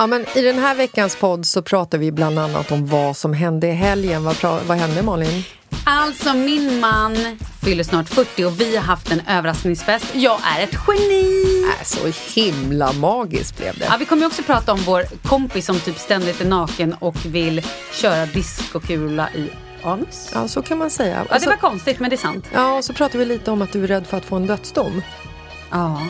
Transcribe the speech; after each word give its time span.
Ja, 0.00 0.06
men 0.06 0.26
I 0.34 0.42
den 0.42 0.58
här 0.58 0.74
veckans 0.74 1.16
podd 1.16 1.46
så 1.46 1.62
pratar 1.62 1.98
vi 1.98 2.12
bland 2.12 2.38
annat 2.38 2.72
om 2.72 2.86
vad 2.86 3.16
som 3.16 3.32
hände 3.32 3.66
i 3.66 3.72
helgen. 3.72 4.24
Vad, 4.24 4.36
vad 4.66 4.78
hände 4.78 5.02
Malin? 5.02 5.42
Alltså 5.84 6.34
min 6.34 6.80
man 6.80 7.16
fyller 7.64 7.84
snart 7.84 8.08
40 8.08 8.44
och 8.44 8.60
vi 8.60 8.76
har 8.76 8.82
haft 8.82 9.12
en 9.12 9.22
överraskningsfest. 9.28 10.06
Jag 10.14 10.40
är 10.56 10.64
ett 10.64 10.76
geni! 10.88 11.64
Äh, 11.64 11.84
så 11.84 12.30
himla 12.40 12.92
magiskt 12.92 13.58
blev 13.58 13.78
det. 13.78 13.84
Ja, 13.84 13.96
vi 13.98 14.04
kommer 14.04 14.26
också 14.26 14.42
prata 14.42 14.72
om 14.72 14.78
vår 14.78 15.02
kompis 15.28 15.66
som 15.66 15.80
typ 15.80 15.98
ständigt 15.98 16.40
är 16.40 16.48
naken 16.48 16.94
och 16.98 17.26
vill 17.26 17.66
köra 17.92 18.26
diskokula 18.26 19.30
i 19.30 19.50
anus. 19.82 20.30
Ja, 20.34 20.48
så 20.48 20.62
kan 20.62 20.78
man 20.78 20.90
säga. 20.90 21.26
Ja, 21.28 21.34
det 21.34 21.40
så, 21.40 21.50
var 21.50 21.56
konstigt 21.56 22.00
men 22.00 22.10
det 22.10 22.16
är 22.16 22.18
sant. 22.18 22.44
ja, 22.52 22.78
och 22.78 22.84
så 22.84 22.92
pratar 22.92 23.18
vi 23.18 23.24
lite 23.24 23.50
om 23.50 23.62
att 23.62 23.72
du 23.72 23.84
är 23.84 23.88
rädd 23.88 24.06
för 24.06 24.16
att 24.16 24.24
få 24.24 24.36
en 24.36 24.46
dödsdom. 24.46 25.02
Ja. 25.70 26.00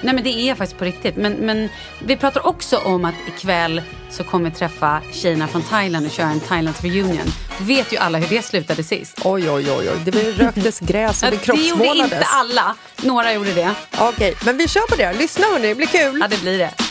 Nej 0.00 0.14
men 0.14 0.24
det 0.24 0.30
är 0.30 0.54
faktiskt 0.54 0.78
på 0.78 0.84
riktigt. 0.84 1.16
Men, 1.16 1.32
men 1.32 1.68
vi 2.04 2.16
pratar 2.16 2.46
också 2.46 2.76
om 2.76 3.04
att 3.04 3.14
ikväll 3.28 3.82
så 4.10 4.24
kommer 4.24 4.50
vi 4.50 4.56
träffa 4.56 5.02
tjejerna 5.12 5.48
från 5.48 5.62
Thailand 5.62 6.06
och 6.06 6.12
köra 6.12 6.26
en 6.26 6.40
Thailands 6.40 6.82
reunion. 6.82 7.32
Vet 7.60 7.92
ju 7.92 7.96
alla 7.96 8.18
hur 8.18 8.36
det 8.36 8.42
slutade 8.42 8.82
sist. 8.82 9.20
Oj, 9.24 9.50
oj, 9.50 9.70
oj. 9.70 9.90
oj. 9.90 9.98
Det 10.04 10.32
röktes 10.32 10.80
gräs 10.80 11.22
och 11.22 11.30
det 11.30 11.36
det 11.36 11.46
gjorde 11.48 11.64
kroppsmålades. 11.66 12.12
inte 12.12 12.26
alla. 12.26 12.74
Några 13.02 13.32
gjorde 13.32 13.54
det. 13.54 13.70
Okej, 13.98 14.34
men 14.44 14.56
vi 14.56 14.68
kör 14.68 14.86
på 14.90 14.96
det. 14.96 15.12
Lyssna 15.12 15.46
hörni, 15.46 15.68
det 15.68 15.74
blir 15.74 15.86
kul. 15.86 16.18
Ja, 16.20 16.28
det 16.28 16.40
blir 16.40 16.58
det. 16.58 16.85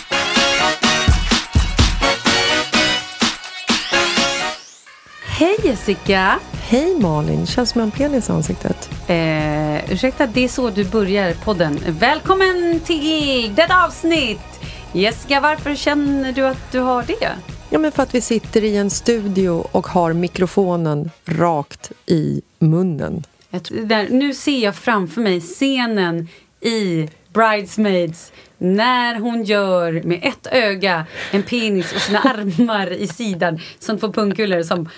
Hej 5.37 5.55
Jessica! 5.63 6.39
Hej 6.51 6.99
Malin, 6.99 7.45
känns 7.45 7.69
som 7.69 7.81
en 7.81 7.91
penis 7.91 8.29
i 8.29 8.31
ansiktet. 8.31 8.89
Eh, 9.07 9.91
ursäkta, 9.91 10.27
det 10.27 10.43
är 10.43 10.47
så 10.47 10.69
du 10.69 10.85
börjar 10.85 11.33
podden. 11.33 11.79
Välkommen 11.87 12.79
till 12.85 13.55
detta 13.55 13.85
avsnitt! 13.85 14.61
Jessica, 14.93 15.39
varför 15.39 15.75
känner 15.75 16.31
du 16.31 16.47
att 16.47 16.71
du 16.71 16.79
har 16.79 17.03
det? 17.03 17.31
Ja, 17.69 17.79
men 17.79 17.91
för 17.91 18.03
att 18.03 18.15
vi 18.15 18.21
sitter 18.21 18.63
i 18.63 18.77
en 18.77 18.89
studio 18.89 19.67
och 19.71 19.87
har 19.87 20.13
mikrofonen 20.13 21.11
rakt 21.25 21.91
i 22.05 22.41
munnen. 22.59 23.23
Jag 23.49 23.61
där, 23.87 24.09
nu 24.09 24.33
ser 24.33 24.63
jag 24.63 24.75
framför 24.75 25.21
mig 25.21 25.41
scenen 25.41 26.27
i 26.61 27.09
Bridesmaids 27.35 28.31
när 28.57 29.19
hon 29.19 29.43
gör 29.43 30.01
med 30.03 30.19
ett 30.23 30.47
öga 30.51 31.05
en 31.31 31.43
penis 31.43 31.93
och 31.93 32.01
sina 32.01 32.19
armar 32.19 32.93
i 32.93 33.07
sidan 33.07 33.59
som 33.79 33.99
två 33.99 34.13
pungkulor 34.13 34.63
som 34.63 34.89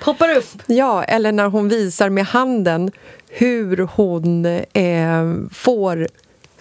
poppar 0.00 0.36
upp. 0.36 0.62
Ja, 0.66 1.04
eller 1.04 1.32
när 1.32 1.46
hon 1.46 1.68
visar 1.68 2.10
med 2.10 2.24
handen 2.24 2.90
hur 3.28 3.88
hon 3.92 4.46
eh, 4.46 5.48
får 5.50 6.08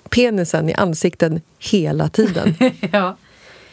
penisen 0.10 0.70
i 0.70 0.74
ansikten 0.74 1.42
hela 1.60 2.10
tiden. 2.10 2.56
ja. 2.92 3.18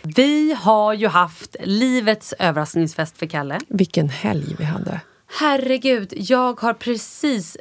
Vi 0.03 0.57
har 0.61 0.93
ju 0.93 1.09
haft 1.09 1.57
livets 1.65 2.35
överraskningsfest 2.39 3.19
för 3.19 3.27
Kalle. 3.27 3.61
Vilken 3.69 4.09
helg 4.09 4.57
vi 4.59 4.65
hade. 4.65 5.01
Herregud, 5.41 6.13
jag 6.17 6.61
har 6.61 6.75
precis 6.75 7.57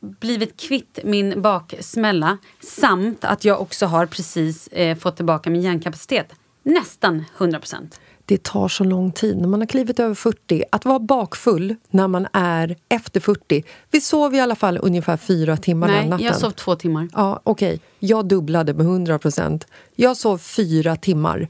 blivit 0.00 0.60
kvitt 0.60 0.98
min 1.04 1.42
baksmälla 1.42 2.38
samt 2.60 3.24
att 3.24 3.44
jag 3.44 3.60
också 3.60 3.86
har 3.86 4.06
precis 4.06 4.68
eh, 4.68 4.96
fått 4.96 5.16
tillbaka 5.16 5.50
min 5.50 5.62
hjärnkapacitet. 5.62 6.32
Nästan 6.62 7.24
100 7.38 7.58
procent. 7.58 8.00
Det 8.24 8.42
tar 8.42 8.68
så 8.68 8.84
lång 8.84 9.12
tid 9.12 9.38
när 9.38 9.48
man 9.48 9.60
har 9.60 9.66
klivit 9.66 10.00
över 10.00 10.14
40. 10.14 10.64
Att 10.72 10.84
vara 10.84 10.98
bakfull 10.98 11.74
när 11.90 12.08
man 12.08 12.26
är 12.32 12.76
efter 12.88 13.20
40. 13.20 13.64
Vi 13.90 14.00
sov 14.00 14.34
i 14.34 14.40
alla 14.40 14.54
fall 14.54 14.78
ungefär 14.82 15.16
fyra 15.16 15.56
timmar 15.56 15.88
den 15.88 15.96
Nej, 15.96 16.08
natten. 16.08 16.26
jag 16.26 16.36
sov 16.36 16.50
två 16.50 16.74
timmar. 16.74 17.08
Ja, 17.12 17.40
okej. 17.44 17.80
Jag 17.98 18.26
dubblade 18.26 18.74
med 18.74 18.86
100 18.86 19.18
procent. 19.18 19.66
Jag 19.94 20.16
sov 20.16 20.38
fyra 20.38 20.96
timmar. 20.96 21.48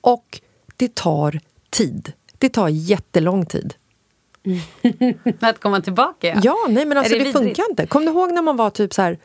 Och 0.00 0.40
det 0.76 0.94
tar 0.94 1.40
tid. 1.70 2.12
Det 2.38 2.48
tar 2.48 2.68
jättelång 2.68 3.46
tid. 3.46 3.74
Att 5.40 5.60
komma 5.60 5.80
tillbaka, 5.80 6.28
ja. 6.28 6.40
Ja, 6.42 6.56
nej 6.68 6.86
men 6.86 6.98
alltså 6.98 7.14
Är 7.14 7.18
det, 7.18 7.24
det 7.24 7.32
funkar 7.32 7.64
inte. 7.70 7.86
Kommer 7.86 8.06
du 8.06 8.12
ihåg 8.12 8.32
när 8.32 8.42
man 8.42 8.56
var 8.56 8.70
typ 8.70 8.94
så 8.94 9.02
här 9.02 9.18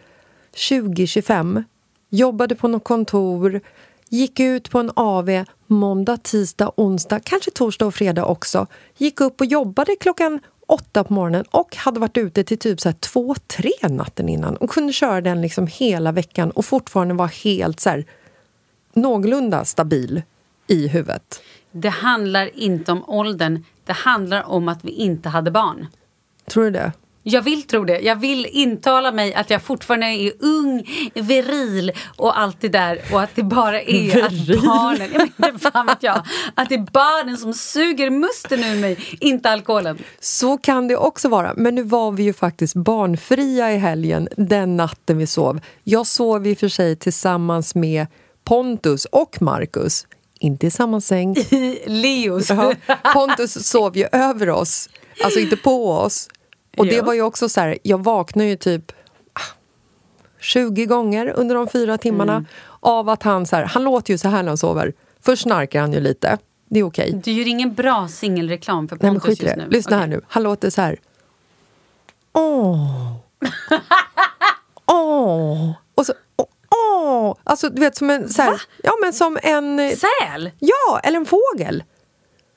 20-25, 0.55 1.63
jobbade 2.09 2.55
på 2.55 2.67
något 2.67 2.83
kontor, 2.83 3.61
gick 4.09 4.39
ut 4.39 4.69
på 4.69 4.79
en 4.79 4.91
AV 4.95 5.43
måndag, 5.67 6.17
tisdag, 6.17 6.71
onsdag, 6.75 7.19
kanske 7.19 7.51
torsdag 7.51 7.85
och 7.85 7.95
fredag 7.95 8.25
också. 8.25 8.67
Gick 8.97 9.21
upp 9.21 9.41
och 9.41 9.45
jobbade 9.45 9.95
klockan 9.99 10.39
åtta 10.67 11.03
på 11.03 11.13
morgonen 11.13 11.45
och 11.51 11.75
hade 11.75 11.99
varit 11.99 12.17
ute 12.17 12.43
till 12.43 12.57
typ 12.57 12.81
så 12.81 12.89
här 12.89 12.95
två, 12.99 13.35
tre 13.47 13.71
natten 13.81 14.29
innan 14.29 14.57
och 14.57 14.69
kunde 14.69 14.93
köra 14.93 15.21
den 15.21 15.41
liksom 15.41 15.67
hela 15.67 16.11
veckan 16.11 16.51
och 16.51 16.65
fortfarande 16.65 17.13
vara 17.13 17.27
helt 17.43 17.79
så 17.79 17.89
här 17.89 18.05
någorlunda 18.93 19.65
stabil 19.65 20.21
i 20.67 20.87
huvudet. 20.87 21.41
Det 21.77 21.89
handlar 21.89 22.59
inte 22.59 22.91
om 22.91 23.03
åldern. 23.09 23.63
Det 23.85 23.93
handlar 23.93 24.43
om 24.43 24.67
att 24.67 24.85
vi 24.85 24.91
inte 24.91 25.29
hade 25.29 25.51
barn. 25.51 25.87
Tror 26.49 26.63
du 26.63 26.71
det? 26.71 26.91
Jag 27.23 27.41
vill 27.41 27.63
tro 27.63 27.85
det. 27.85 27.99
Jag 27.99 28.15
vill 28.15 28.45
intala 28.45 29.11
mig 29.11 29.33
att 29.33 29.49
jag 29.49 29.61
fortfarande 29.61 30.05
är 30.05 30.31
ung, 30.39 30.87
viril 31.13 31.91
och 32.17 32.39
allt 32.39 32.61
det 32.61 32.69
där. 32.69 33.01
Och 33.11 33.21
att 33.21 33.35
det 33.35 33.43
bara 33.43 33.81
är 33.81 34.23
att 34.23 34.47
barnen... 34.47 35.09
Jag 35.13 35.29
menar, 35.37 35.57
fan 35.59 35.85
vet 35.85 36.03
jag. 36.03 36.23
Att 36.53 36.69
det 36.69 36.75
är 36.75 36.91
barnen 36.91 37.37
som 37.37 37.53
suger 37.53 38.09
musten 38.09 38.59
ur 38.59 38.81
mig, 38.81 38.97
inte 39.19 39.49
alkoholen. 39.49 39.97
Så 40.19 40.57
kan 40.57 40.87
det 40.87 40.97
också 40.97 41.29
vara. 41.29 41.53
Men 41.55 41.75
nu 41.75 41.83
var 41.83 42.11
vi 42.11 42.23
ju 42.23 42.33
faktiskt 42.33 42.75
barnfria 42.75 43.73
i 43.73 43.77
helgen, 43.77 44.27
den 44.37 44.77
natten 44.77 45.17
vi 45.17 45.27
sov. 45.27 45.59
Jag 45.83 46.07
sov 46.07 46.47
i 46.47 46.53
och 46.53 46.57
för 46.57 46.67
sig 46.67 46.95
tillsammans 46.95 47.75
med 47.75 48.07
Pontus 48.43 49.05
och 49.05 49.41
Marcus. 49.41 50.07
Inte 50.45 50.67
i 50.67 50.71
samma 50.71 51.01
säng. 51.01 51.35
I 51.51 51.79
Leos. 51.89 52.49
Ja, 52.49 52.73
Pontus 53.13 53.67
sov 53.67 53.97
ju 53.97 54.07
över 54.11 54.49
oss, 54.49 54.89
alltså 55.23 55.39
inte 55.39 55.57
på 55.57 55.91
oss. 55.91 56.29
Och 56.77 56.85
det 56.85 56.95
Ja. 56.95 57.03
var 57.03 57.13
ju 57.13 57.21
också 57.21 57.49
så 57.49 57.61
här, 57.61 57.77
jag 57.83 58.03
vaknade 58.03 58.49
ju 58.49 58.55
typ 58.55 58.91
ah, 59.33 59.39
20 60.39 60.85
gånger 60.85 61.33
under 61.35 61.55
de 61.55 61.67
fyra 61.67 61.97
timmarna 61.97 62.33
Mm. 62.33 62.45
av 62.79 63.09
att 63.09 63.23
han 63.23 63.45
så 63.45 63.55
här, 63.55 63.63
han 63.65 63.83
låter 63.83 64.13
ju 64.13 64.17
så 64.17 64.27
här 64.29 64.43
när 64.43 64.47
han 64.49 64.57
sover. 64.57 64.93
Först 65.21 65.41
snarkar 65.43 65.81
han 65.81 65.93
ju 65.93 65.99
lite, 65.99 66.37
det 66.69 66.79
är 66.79 66.83
okej. 66.83 67.21
Du 67.23 67.31
gör 67.31 67.47
ingen 67.47 67.73
bra 67.73 68.07
singelreklam 68.07 68.87
för 68.87 68.97
Nej 69.01 69.11
Pontus 69.11 69.27
i 69.27 69.29
just 69.29 69.41
det. 69.41 69.55
nu. 69.55 69.67
Lyssna 69.69 69.97
här 69.97 70.03
Okej. 70.07 70.17
nu. 70.17 70.21
Han 70.27 70.43
låter 70.43 70.69
så 70.69 70.81
här. 70.81 70.97
Åh. 72.33 73.13
Åh. 74.85 75.71
Åh. 76.75 77.35
Alltså 77.43 77.69
du 77.69 77.79
vet 77.81 77.95
som 77.97 78.09
en 78.09 78.29
så 78.29 78.41
här, 78.41 78.61
Ja 78.83 78.93
men 79.01 79.13
som 79.13 79.37
en 79.43 79.79
eh, 79.79 79.89
Säl? 79.91 80.51
Ja, 80.59 80.99
eller 81.03 81.17
en 81.17 81.25
fågel. 81.25 81.83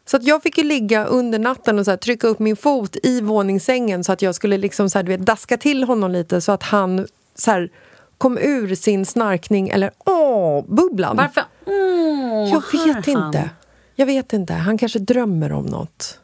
Så 0.07 0.17
att 0.17 0.25
jag 0.25 0.43
fick 0.43 0.59
ju 0.59 0.65
ligga 0.65 1.05
under 1.05 1.39
natten 1.39 1.79
och 1.79 1.85
så 1.85 1.91
här, 1.91 1.99
trycka 1.99 2.27
upp 2.27 2.39
min 2.39 2.57
fot 2.57 2.97
i 3.03 3.21
våningssängen 3.21 4.05
så 4.05 4.13
att 4.13 4.23
jag 4.23 4.35
skulle 4.35 4.59
liksom 4.59 4.91
så 4.91 4.99
här, 4.99 5.03
du 5.03 5.09
vet, 5.17 5.27
daska 5.27 5.57
till 5.57 5.85
honom 5.85 6.11
lite 6.11 6.41
så 6.41 6.53
att 6.53 6.63
han 6.63 7.07
så 7.35 7.51
här, 7.51 7.71
kom 8.19 8.39
ur 8.39 8.75
sin 8.75 9.07
snarkning 9.07 9.69
eller 9.69 9.91
åh-bubblan. 10.07 11.17
Varför? 11.17 11.43
Åh, 11.67 12.51
Jag 12.53 12.61
hör 12.79 12.95
vet 12.95 13.07
han? 13.15 13.27
inte. 13.27 13.51
Jag 13.95 14.07
vet 14.07 14.33
inte. 14.33 14.53
Han 14.53 14.79
kanske 14.79 14.99
drömmer 14.99 15.53
om 15.53 15.67
något. 15.67 16.19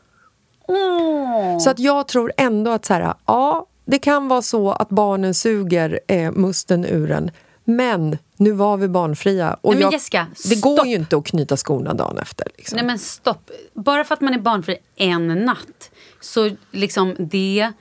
Åh. 0.68 1.58
Så 1.58 1.70
att 1.70 1.78
jag 1.78 2.08
tror 2.08 2.32
ändå 2.36 2.70
att 2.70 2.84
så 2.84 2.94
här, 2.94 3.14
ja, 3.26 3.66
det 3.84 3.98
kan 3.98 4.28
vara 4.28 4.42
så 4.42 4.72
att 4.72 4.88
barnen 4.88 5.34
suger 5.34 6.00
eh, 6.06 6.32
musten 6.32 6.84
ur 6.84 7.10
en. 7.10 7.30
Men 7.64 8.18
nu 8.36 8.52
var 8.52 8.76
vi 8.76 8.88
barnfria. 8.88 9.56
Och 9.60 9.74
Nej, 9.74 9.82
jag, 9.82 9.92
Jessica, 9.92 10.26
det 10.48 10.60
går 10.60 10.86
ju 10.86 10.94
inte 10.94 11.16
att 11.16 11.24
knyta 11.26 11.56
skorna 11.56 11.94
dagen 11.94 12.18
efter. 12.18 12.46
Liksom. 12.56 12.76
Nej 12.76 12.86
men 12.86 12.98
stopp. 12.98 13.50
Bara 13.74 14.04
för 14.04 14.14
att 14.14 14.20
man 14.20 14.34
är 14.34 14.38
barnfri 14.38 14.76
en 14.96 15.26
natt 15.26 15.90
så 16.20 16.50
liksom 16.70 17.14
det 17.18 17.72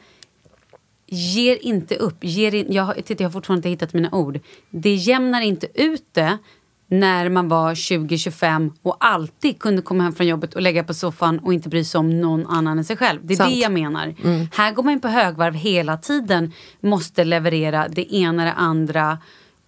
ger 1.08 1.58
inte 1.66 1.96
upp. 1.96 2.18
Ger 2.22 2.56
in, 2.56 2.66
jag, 2.70 3.06
titta, 3.06 3.24
jag 3.24 3.30
har 3.30 3.34
fortfarande 3.34 3.58
inte 3.60 3.70
hittat 3.70 3.94
mina 3.94 4.12
ord. 4.12 4.40
Det 4.70 4.94
jämnar 4.94 5.42
inte 5.42 5.68
ut 5.74 6.06
det 6.12 6.38
när 6.88 7.30
man 7.30 7.50
var 7.50 7.74
20-25 7.74 8.72
och 8.82 8.98
alltid 9.00 9.60
kunde 9.60 9.82
komma 9.82 10.04
hem 10.04 10.14
från 10.14 10.28
jobbet 10.28 10.54
och 10.54 10.62
lägga 10.62 10.84
på 10.84 10.94
soffan 10.94 11.40
och 11.40 11.54
inte 11.54 11.70
bry 11.70 11.84
sig 11.84 12.00
om 12.00 12.22
någon 12.22 12.48
annan 12.48 12.78
än 12.78 12.86
sig 12.86 12.98
själv. 12.98 13.20
Det 13.24 13.34
är 13.34 13.38
Sant. 13.38 13.54
det 13.54 13.60
jag 13.60 13.72
menar. 13.72 14.16
Här 14.52 14.72
går 14.72 14.84
man 14.84 14.94
ju 14.94 15.00
på 15.00 15.08
högvarv 15.08 15.54
hela 15.54 15.98
tiden. 15.98 16.54
Måste 16.80 17.24
leverera 17.24 17.88
det 17.88 18.16
ena 18.16 18.46
det 18.46 18.54
andra. 18.54 19.18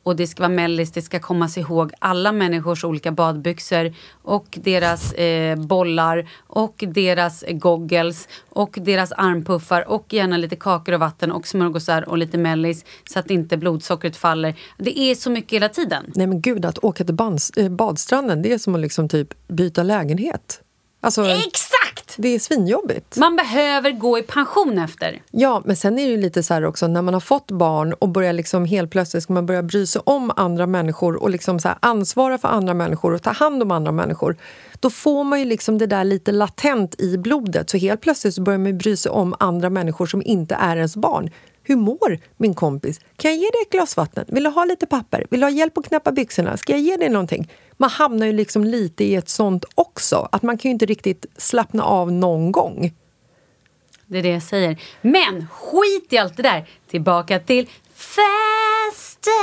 Och 0.05 0.15
det 0.15 0.27
ska 0.27 0.43
vara 0.43 0.53
mellis, 0.53 0.91
det 0.91 1.01
ska 1.01 1.19
kommas 1.19 1.57
ihåg 1.57 1.91
alla 1.99 2.31
människors 2.31 2.83
olika 2.83 3.11
badbyxor 3.11 3.93
och 4.21 4.59
deras 4.61 5.13
eh, 5.13 5.55
bollar 5.55 6.29
och 6.47 6.83
deras 6.87 7.43
goggles 7.49 8.27
och 8.49 8.77
deras 8.81 9.11
armpuffar 9.11 9.89
och 9.89 10.13
gärna 10.13 10.37
lite 10.37 10.55
kakor 10.55 10.93
och 10.93 10.99
vatten 10.99 11.31
och 11.31 11.47
smörgåsar 11.47 12.09
och 12.09 12.17
lite 12.17 12.37
mellis 12.37 12.85
så 13.09 13.19
att 13.19 13.31
inte 13.31 13.57
blodsockret 13.57 14.17
faller. 14.17 14.55
Det 14.77 14.99
är 14.99 15.15
så 15.15 15.29
mycket 15.29 15.53
hela 15.53 15.69
tiden. 15.69 16.11
Nej 16.15 16.27
men 16.27 16.41
gud, 16.41 16.65
att 16.65 16.83
åka 16.83 17.03
till 17.03 17.15
bands, 17.15 17.49
eh, 17.49 17.69
badstranden 17.69 18.41
det 18.41 18.53
är 18.53 18.57
som 18.57 18.75
att 18.75 18.81
liksom 18.81 19.09
typ 19.09 19.33
byta 19.47 19.83
lägenhet. 19.83 20.61
Alltså, 21.05 21.25
Exakt! 21.25 22.15
Det 22.17 22.27
är 22.27 22.39
svinjobbigt. 22.39 23.17
Man 23.17 23.35
behöver 23.35 23.91
gå 23.91 24.19
i 24.19 24.21
pension 24.21 24.79
efter. 24.79 25.21
Ja, 25.31 25.61
men 25.65 25.75
sen 25.75 25.99
är 25.99 26.05
det 26.05 26.11
ju 26.11 26.17
lite 26.17 26.43
så 26.43 26.53
här 26.53 26.65
också 26.65 26.87
när 26.87 27.01
man 27.01 27.13
har 27.13 27.21
fått 27.21 27.51
barn 27.51 27.93
och 27.93 28.09
börjar 28.09 28.33
liksom 28.33 28.65
helt 28.65 28.91
plötsligt 28.91 29.23
ska 29.23 29.33
man 29.33 29.45
börja 29.45 29.63
bry 29.63 29.87
sig 29.87 30.01
om 30.05 30.31
andra 30.35 30.67
människor 30.67 31.15
och 31.15 31.29
liksom 31.29 31.59
så 31.59 31.69
ansvara 31.79 32.37
för 32.37 32.47
andra 32.47 32.73
människor 32.73 33.13
och 33.13 33.21
ta 33.21 33.31
hand 33.31 33.61
om 33.61 33.71
andra 33.71 33.91
människor. 33.91 34.35
Då 34.79 34.89
får 34.89 35.23
man 35.23 35.39
ju 35.39 35.45
liksom 35.45 35.77
det 35.77 35.87
där 35.87 36.03
lite 36.03 36.31
latent 36.31 37.01
i 37.01 37.17
blodet 37.17 37.69
så 37.69 37.77
helt 37.77 38.01
plötsligt 38.01 38.35
så 38.35 38.41
börjar 38.41 38.59
man 38.59 38.77
bry 38.77 38.97
sig 38.97 39.11
om 39.11 39.35
andra 39.39 39.69
människor 39.69 40.05
som 40.05 40.21
inte 40.25 40.55
är 40.55 40.75
ens 40.77 40.95
barn. 40.95 41.29
Hur 41.63 41.75
mår 41.75 42.19
min 42.37 42.53
kompis? 42.53 42.99
Kan 43.17 43.31
jag 43.31 43.37
ge 43.37 43.49
dig 43.49 43.61
ett 43.61 43.71
glas 43.71 43.97
vatten? 43.97 44.25
Vill 44.27 44.43
du 44.43 44.49
ha 44.49 44.65
lite 44.65 44.85
papper? 44.85 45.25
Vill 45.29 45.39
du 45.39 45.45
ha 45.45 45.51
hjälp 45.51 45.77
att 45.77 45.87
knäppa 45.87 46.11
byxorna? 46.11 46.57
Ska 46.57 46.73
jag 46.73 46.81
ge 46.81 46.97
dig 46.97 47.09
någonting? 47.09 47.51
Man 47.77 47.89
hamnar 47.89 48.25
ju 48.27 48.33
liksom 48.33 48.63
lite 48.63 49.03
i 49.03 49.15
ett 49.15 49.29
sånt 49.29 49.65
också. 49.75 50.29
Att 50.31 50.43
man 50.43 50.57
kan 50.57 50.69
ju 50.69 50.73
inte 50.73 50.85
riktigt 50.85 51.25
slappna 51.37 51.83
av 51.83 52.11
någon 52.11 52.51
gång. 52.51 52.93
Det 54.05 54.17
är 54.17 54.23
det 54.23 54.29
jag 54.29 54.43
säger. 54.43 54.81
Men 55.01 55.47
skit 55.51 56.13
i 56.13 56.17
allt 56.17 56.37
det 56.37 56.43
där. 56.43 56.69
Tillbaka 56.87 57.39
till 57.39 57.69
festen! 57.93 59.33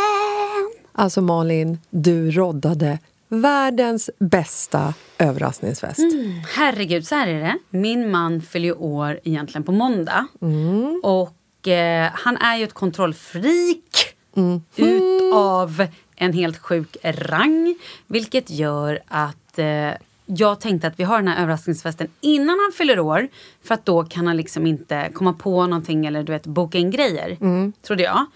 Alltså 0.92 1.20
Malin, 1.20 1.78
du 1.90 2.30
roddade 2.30 2.98
världens 3.28 4.10
bästa 4.18 4.94
överraskningsfest. 5.18 5.98
Mm, 5.98 6.40
herregud, 6.56 7.06
så 7.06 7.14
här 7.14 7.28
är 7.28 7.40
det. 7.40 7.58
Min 7.70 8.10
man 8.10 8.42
fyller 8.42 8.78
år 8.82 9.20
egentligen 9.24 9.64
på 9.64 9.72
måndag. 9.72 10.26
Mm. 10.42 11.00
Och 11.04 11.68
eh, 11.68 12.10
han 12.14 12.36
är 12.36 12.56
ju 12.56 12.64
ett 12.64 12.72
kontrollfreak 12.72 14.08
Mm. 14.36 14.62
utav 14.76 15.86
en 16.22 16.32
helt 16.32 16.58
sjuk 16.58 16.96
rang. 17.04 17.74
Vilket 18.06 18.50
gör 18.50 19.00
att 19.08 19.58
eh, 19.58 19.90
jag 20.26 20.60
tänkte 20.60 20.86
att 20.86 21.00
vi 21.00 21.04
har 21.04 21.16
den 21.16 21.28
här 21.28 21.42
överraskningsfesten 21.42 22.08
innan 22.20 22.58
han 22.60 22.72
fyller 22.72 23.00
år. 23.00 23.28
För 23.62 23.74
att 23.74 23.86
då 23.86 24.04
kan 24.04 24.26
han 24.26 24.36
liksom 24.36 24.66
inte 24.66 25.10
komma 25.14 25.32
på 25.32 25.66
någonting 25.66 26.06
eller 26.06 26.22
du 26.22 26.32
vet, 26.32 26.46
boka 26.46 26.78
in 26.78 26.90
grejer. 26.90 27.36
Mm. 27.40 27.72
Trodde 27.82 28.02
jag. 28.02 28.26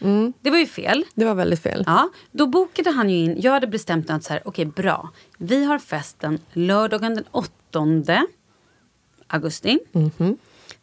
Det 0.41 0.51
var 0.51 0.59
ju 0.59 0.67
fel. 0.67 1.05
Det 1.15 1.25
var 1.25 1.35
väldigt 1.35 1.63
fel. 1.63 1.85
Ja, 1.87 2.11
då 2.31 2.47
bokade 2.47 2.91
han 2.91 3.11
ju 3.11 3.17
in. 3.17 3.41
Jag 3.41 3.53
hade 3.53 3.67
bestämt 3.67 4.11
att 4.11 4.25
så 4.25 4.33
här, 4.33 4.43
okej 4.45 4.65
bra. 4.65 5.11
Vi 5.39 5.65
har 5.65 5.79
festen 5.79 6.39
lördagen 6.53 7.15
den 7.15 7.25
8 7.31 8.27
augusti. 9.27 9.79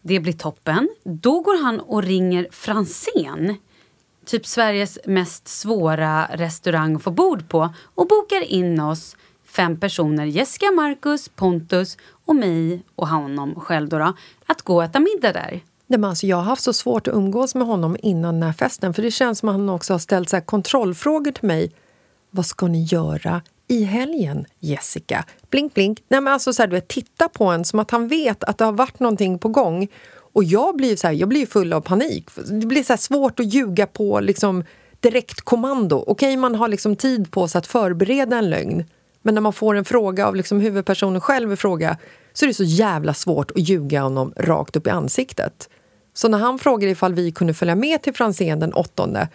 Det 0.01 0.19
blir 0.19 0.33
toppen. 0.33 0.89
Då 1.03 1.39
går 1.39 1.63
han 1.63 1.79
och 1.79 2.03
ringer 2.03 2.47
Franzén. 2.51 3.55
Typ 4.25 4.45
Sveriges 4.45 4.99
mest 5.05 5.47
svåra 5.47 6.27
restaurang 6.33 6.95
att 6.95 7.03
få 7.03 7.11
bord 7.11 7.49
på. 7.49 7.73
Och 7.95 8.07
bokar 8.07 8.41
in 8.41 8.79
oss 8.79 9.15
fem 9.45 9.79
personer. 9.79 10.25
Jessica, 10.25 10.71
Marcus, 10.71 11.29
Pontus 11.29 11.97
och 12.25 12.35
mig 12.35 12.83
och 12.95 13.07
honom 13.07 13.55
själv 13.55 13.89
då, 13.89 13.99
då 13.99 14.13
att 14.45 14.61
gå 14.61 14.75
och 14.75 14.83
äta 14.83 14.99
middag 14.99 15.33
där. 15.33 15.61
Nej, 15.87 15.99
men 15.99 16.09
alltså, 16.09 16.27
jag 16.27 16.37
har 16.37 16.43
haft 16.43 16.63
så 16.63 16.73
svårt 16.73 17.07
att 17.07 17.13
umgås 17.13 17.55
med 17.55 17.67
honom 17.67 17.97
innan 18.01 18.33
den 18.33 18.43
här 18.43 18.53
festen 18.53 18.93
för 18.93 19.01
det 19.01 19.11
känns 19.11 19.39
som 19.39 19.49
att 19.49 19.55
han 19.55 19.69
också 19.69 19.93
har 19.93 19.99
ställt 19.99 20.29
så 20.29 20.35
här 20.35 20.43
kontrollfrågor 20.43 21.31
till 21.31 21.47
mig. 21.47 21.71
Vad 22.29 22.45
ska 22.45 22.67
ni 22.67 22.83
göra 22.83 23.41
i 23.67 23.83
helgen, 23.83 24.45
Jessica? 24.59 25.25
Blink, 25.49 25.73
blink. 25.73 26.03
Nej, 26.07 26.21
men 26.21 26.33
alltså, 26.33 26.53
så 26.53 26.61
här, 26.61 26.67
du 26.67 26.75
vet, 26.75 26.87
titta 26.87 27.29
på 27.29 27.45
en 27.45 27.65
som 27.65 27.79
att 27.79 27.91
han 27.91 28.07
vet 28.07 28.43
att 28.43 28.57
det 28.57 28.65
har 28.65 28.71
varit 28.71 28.99
någonting 28.99 29.39
på 29.39 29.49
gång. 29.49 29.87
Och 30.33 30.43
jag 30.43 30.75
blir, 30.75 30.95
så 30.95 31.07
här, 31.07 31.13
jag 31.13 31.29
blir 31.29 31.45
full 31.45 31.73
av 31.73 31.81
panik. 31.81 32.29
Det 32.35 32.65
blir 32.65 32.83
så 32.83 32.97
svårt 32.97 33.39
att 33.39 33.45
ljuga 33.53 33.87
på 33.87 34.19
liksom, 34.19 34.63
direktkommando. 34.99 36.03
Okej, 36.07 36.37
man 36.37 36.55
har 36.55 36.67
liksom 36.67 36.95
tid 36.95 37.31
på 37.31 37.47
sig 37.47 37.59
att 37.59 37.67
förbereda 37.67 38.37
en 38.37 38.49
lögn. 38.49 38.83
Men 39.21 39.33
när 39.33 39.41
man 39.41 39.53
får 39.53 39.75
en 39.75 39.85
fråga 39.85 40.27
av 40.27 40.35
liksom 40.35 40.59
huvudpersonen 40.59 41.21
själv 41.21 41.53
i 41.53 41.55
fråga 41.55 41.97
så 42.33 42.45
är 42.45 42.47
det 42.47 42.53
så 42.53 42.63
jävla 42.63 43.13
svårt 43.13 43.51
att 43.51 43.69
ljuga 43.69 44.01
honom 44.01 44.33
rakt 44.37 44.75
upp 44.75 44.87
i 44.87 44.89
ansiktet. 44.89 45.69
Så 46.13 46.27
när 46.27 46.37
han 46.37 46.59
frågade 46.59 46.91
ifall 46.91 47.13
vi 47.13 47.31
kunde 47.31 47.53
följa 47.53 47.75
med 47.75 48.01
till 48.01 48.13
Franzén 48.13 48.59
den 48.59 48.73
åttonde 48.73 49.27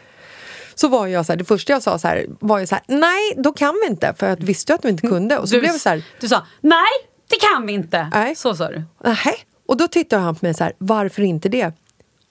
så 0.75 0.89
var 0.89 1.07
jag 1.07 1.27
så 1.27 1.33
här, 1.33 1.37
det 1.37 1.45
första 1.45 1.73
jag 1.73 1.83
sa 1.83 1.99
så 1.99 2.09
här, 2.09 2.27
var 2.41 2.59
jag 2.59 2.69
så 2.69 2.75
här, 2.75 2.85
nej, 2.87 3.35
då 3.37 3.53
kan 3.53 3.75
vi 3.83 3.91
inte, 3.91 4.15
för 4.19 4.29
jag 4.29 4.37
visste 4.37 4.75
att 4.75 4.85
vi 4.85 4.89
inte 4.89 5.07
kunde. 5.09 5.39
Och 5.39 5.49
så 5.49 5.55
Du, 5.55 5.61
blev 5.61 5.73
så 5.73 5.89
här, 5.89 6.03
du 6.21 6.29
sa 6.29 6.47
nej, 6.61 6.91
det 7.29 7.37
kan 7.37 7.67
vi 7.67 7.73
inte. 7.73 8.11
Nej. 8.15 8.37
Så 8.37 8.55
sa 8.55 8.69
du. 8.69 8.83
nähä? 9.05 9.33
Och 9.69 9.77
då 9.77 9.89
tittade 9.89 10.23
han 10.23 10.35
på 10.35 10.45
mig 10.47 10.55
så 10.55 10.65
här, 10.65 10.73
varför 10.79 11.23
inte 11.23 11.49
det? 11.49 11.73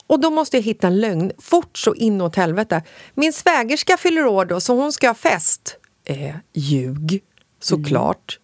Och 0.07 0.19
då 0.19 0.30
måste 0.30 0.57
jag 0.57 0.62
hitta 0.63 0.88
en 0.88 1.00
lögn, 1.00 1.31
fort 1.39 1.78
så 1.78 1.95
inåt 1.95 2.36
helvete. 2.36 2.84
Min 3.13 3.34
svägerska 3.34 3.98
fyller 3.98 4.25
år 4.25 4.45
då, 4.45 4.60
så 4.60 4.75
hon 4.75 4.92
ska 4.94 5.07
ha 5.07 5.13
fest. 5.13 5.78
Eh, 6.06 6.36
ljug, 6.54 7.24
såklart. 7.60 8.39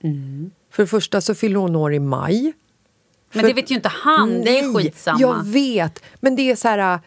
För 0.72 0.84
det 0.84 0.88
första 0.88 1.22
så 1.22 1.36
fyller 1.36 1.56
hon 1.60 1.75
år 1.75 1.94
i 1.94 2.00
maj. 2.00 2.54
Men 3.31 3.42
För- 3.42 3.48
det 3.48 3.54
vet 3.54 3.72
ju 3.72 3.75
inte 3.75 3.90
han, 3.90 4.42
det 4.42 4.60
är 4.60 4.74
skitsamma. 4.74 5.22
jag 5.22 5.45
vet. 5.45 6.04
Men 6.19 6.36
det 6.36 6.51
är 6.51 6.56
så 6.56 6.68
här... 6.68 6.94
äh, 6.94 7.00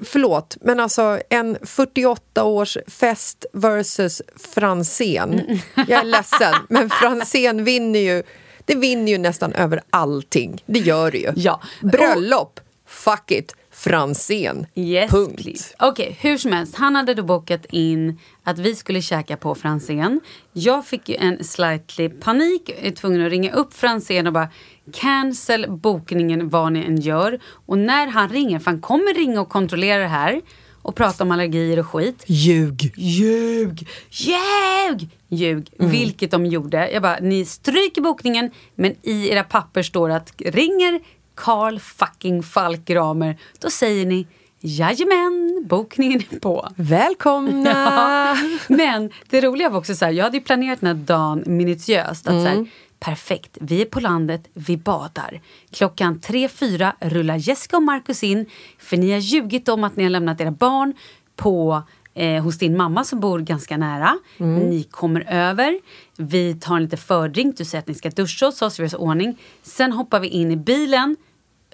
Förlåt, 0.00 0.56
men 0.60 0.80
alltså 0.80 1.20
en 1.30 1.56
48-års 1.56 2.76
fest 2.86 3.44
versus 3.52 4.22
Franzén. 4.36 5.60
Jag 5.74 5.90
är 6.00 6.04
ledsen, 6.04 6.54
men 6.68 6.90
Franzén 6.90 7.64
vinner 7.64 8.00
ju 8.00 8.22
det 8.64 8.74
vinner 8.74 9.12
ju 9.12 9.18
nästan 9.18 9.52
över 9.52 9.80
allting. 9.90 10.62
Det 10.66 10.78
gör 10.78 11.10
det 11.10 11.18
ju. 11.18 11.32
Ja. 11.36 11.60
Bröllop, 11.80 12.60
fuck 12.86 13.30
it, 13.30 13.54
Franzén. 13.70 14.66
Yes, 14.74 15.10
Punkt. 15.10 15.42
please. 15.42 15.74
Okej, 15.78 16.16
hur 16.20 16.38
som 16.38 16.52
helst. 16.52 16.74
Han 16.76 16.96
hade 16.96 17.14
då 17.14 17.22
bokat 17.22 17.66
in 17.70 18.18
att 18.44 18.58
vi 18.58 18.74
skulle 18.74 19.02
käka 19.02 19.36
på 19.36 19.54
Franzén. 19.54 20.20
Jag 20.52 20.86
fick 20.86 21.08
ju 21.08 21.14
en 21.16 21.44
slightly 21.44 22.08
panik. 22.08 22.62
Jag 22.76 22.86
är 22.86 22.90
tvungen 22.90 23.26
att 23.26 23.30
ringa 23.30 23.52
upp 23.52 23.74
Franzén 23.74 24.26
och 24.26 24.32
bara 24.32 24.48
cancel 24.92 25.66
bokningen 25.70 26.48
vad 26.48 26.72
ni 26.72 26.84
än 26.84 27.00
gör. 27.00 27.40
Och 27.66 27.78
när 27.78 28.06
han 28.06 28.28
ringer, 28.28 28.58
för 28.58 28.70
han 28.70 28.80
kommer 28.80 29.14
ringa 29.14 29.40
och 29.40 29.48
kontrollera 29.48 30.02
det 30.02 30.08
här 30.08 30.40
och 30.82 30.94
prata 30.94 31.24
om 31.24 31.30
allergier 31.30 31.78
och 31.78 31.86
skit. 31.86 32.24
Ljug. 32.26 32.92
Ljug! 32.96 33.88
Ljug! 34.10 35.08
Ljug. 35.28 35.68
Vilket 35.78 36.30
de 36.30 36.46
gjorde. 36.46 36.90
Jag 36.90 37.02
bara, 37.02 37.18
ni 37.20 37.44
stryker 37.44 38.02
bokningen 38.02 38.50
men 38.74 38.94
i 39.02 39.28
era 39.28 39.44
papper 39.44 39.82
står 39.82 40.10
att 40.10 40.32
ringer 40.38 41.00
Carl 41.34 41.78
fucking 41.78 42.42
Falk 42.42 42.90
Ramer 42.90 43.36
då 43.58 43.70
säger 43.70 44.06
ni 44.06 44.26
Jajamän, 44.64 45.64
bokningen 45.66 46.22
är 46.30 46.38
på. 46.40 46.68
Välkomna! 46.76 47.72
Ja. 47.72 48.36
Men 48.68 49.10
det 49.30 49.40
roliga 49.40 49.68
var 49.68 49.78
också 49.78 49.94
så 49.94 50.04
här, 50.04 50.12
jag 50.12 50.24
hade 50.24 50.36
ju 50.36 50.42
planerat 50.42 50.80
den 50.80 50.96
här 50.96 51.04
dagen 51.04 51.42
minutiöst. 51.46 52.28
Att 52.28 52.42
så 52.42 52.48
här, 52.48 52.66
perfekt, 53.02 53.58
vi 53.60 53.82
är 53.82 53.84
på 53.84 54.00
landet, 54.00 54.48
vi 54.54 54.76
badar. 54.76 55.40
Klockan 55.70 56.20
tre 56.20 56.48
fyra 56.48 56.96
rullar 57.00 57.36
Jessica 57.36 57.76
och 57.76 57.82
Marcus 57.82 58.22
in 58.22 58.46
för 58.78 58.96
ni 58.96 59.12
har 59.12 59.18
ljugit 59.18 59.68
om 59.68 59.84
att 59.84 59.96
ni 59.96 60.02
har 60.02 60.10
lämnat 60.10 60.40
era 60.40 60.50
barn 60.50 60.94
på 61.36 61.82
eh, 62.14 62.42
hos 62.42 62.58
din 62.58 62.76
mamma 62.76 63.04
som 63.04 63.20
bor 63.20 63.38
ganska 63.38 63.76
nära. 63.76 64.18
Ni 64.38 64.82
kommer 64.82 65.32
över, 65.32 65.78
vi 66.16 66.54
tar 66.54 66.76
en 66.76 66.82
lite 66.82 66.96
fördrink, 66.96 67.56
du 67.56 67.64
säger 67.64 67.82
att 67.82 67.88
ni 67.88 67.94
ska 67.94 68.10
duscha 68.10 68.46
hos 68.46 68.62
oss, 68.62 68.78
vi 68.78 68.82
gör 68.82 69.00
ordning. 69.00 69.38
Sen 69.62 69.92
hoppar 69.92 70.20
vi 70.20 70.28
in 70.28 70.50
i 70.50 70.56
bilen, 70.56 71.16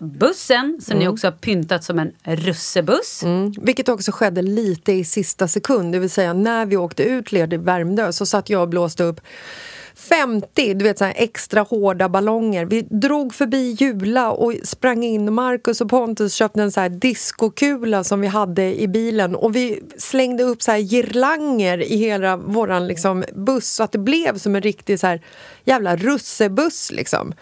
bussen 0.01 0.79
som 0.81 0.99
ni 0.99 1.09
också 1.09 1.27
har 1.27 1.33
pyntat 1.33 1.85
som 1.85 1.99
en 1.99 2.13
russebuss. 2.25 3.23
Mm, 3.23 3.53
vilket 3.63 3.89
också 3.89 4.13
skedde 4.13 4.43
lite 4.43 4.93
i 4.93 5.05
sista 5.05 5.49
sekund. 5.49 5.93
Det 5.93 5.99
vill 5.99 6.11
säga 6.11 6.33
när 6.33 6.67
vi 6.67 6.77
åkte 6.77 7.03
ut 7.03 7.33
led 7.33 7.53
i 7.53 7.57
Värmdö 7.57 8.13
så 8.13 8.27
satt 8.27 8.51
jag 8.51 8.63
och 8.63 8.69
blåste 8.69 9.05
upp 9.05 9.21
50 9.99 10.75
du 10.75 10.85
vet, 10.85 10.99
så 10.99 11.05
här 11.05 11.15
extra 11.17 11.63
hårda 11.63 12.09
ballonger. 12.09 12.65
Vi 12.65 12.83
drog 12.83 13.35
förbi 13.35 13.77
Jula 13.79 14.31
och 14.31 14.55
sprang 14.65 15.05
in. 15.05 15.35
Marcus 15.35 15.81
och 15.81 15.91
Pontus 15.91 16.35
köpte 16.35 16.63
en 16.63 16.73
så 16.73 16.81
här 16.81 16.89
diskokula 16.89 18.05
som 18.05 18.21
vi 18.21 18.27
hade 18.27 18.81
i 18.81 18.89
bilen 18.89 19.35
och 19.35 19.57
vi 19.57 19.83
slängde 19.99 20.43
upp 20.43 20.63
så 20.63 20.71
här 20.71 20.79
girlanger 20.79 21.83
i 21.83 21.97
hela 21.97 22.37
vår 22.37 22.81
liksom, 22.81 23.25
buss 23.35 23.69
så 23.69 23.83
att 23.83 23.93
det 23.93 23.99
blev 23.99 24.39
som 24.39 24.57
en 24.57 24.63
riktig 24.63 25.01
så 25.01 25.07
här 25.07 25.21
jävla 25.65 25.97
russebuss. 25.97 26.91
Liksom. 26.91 27.35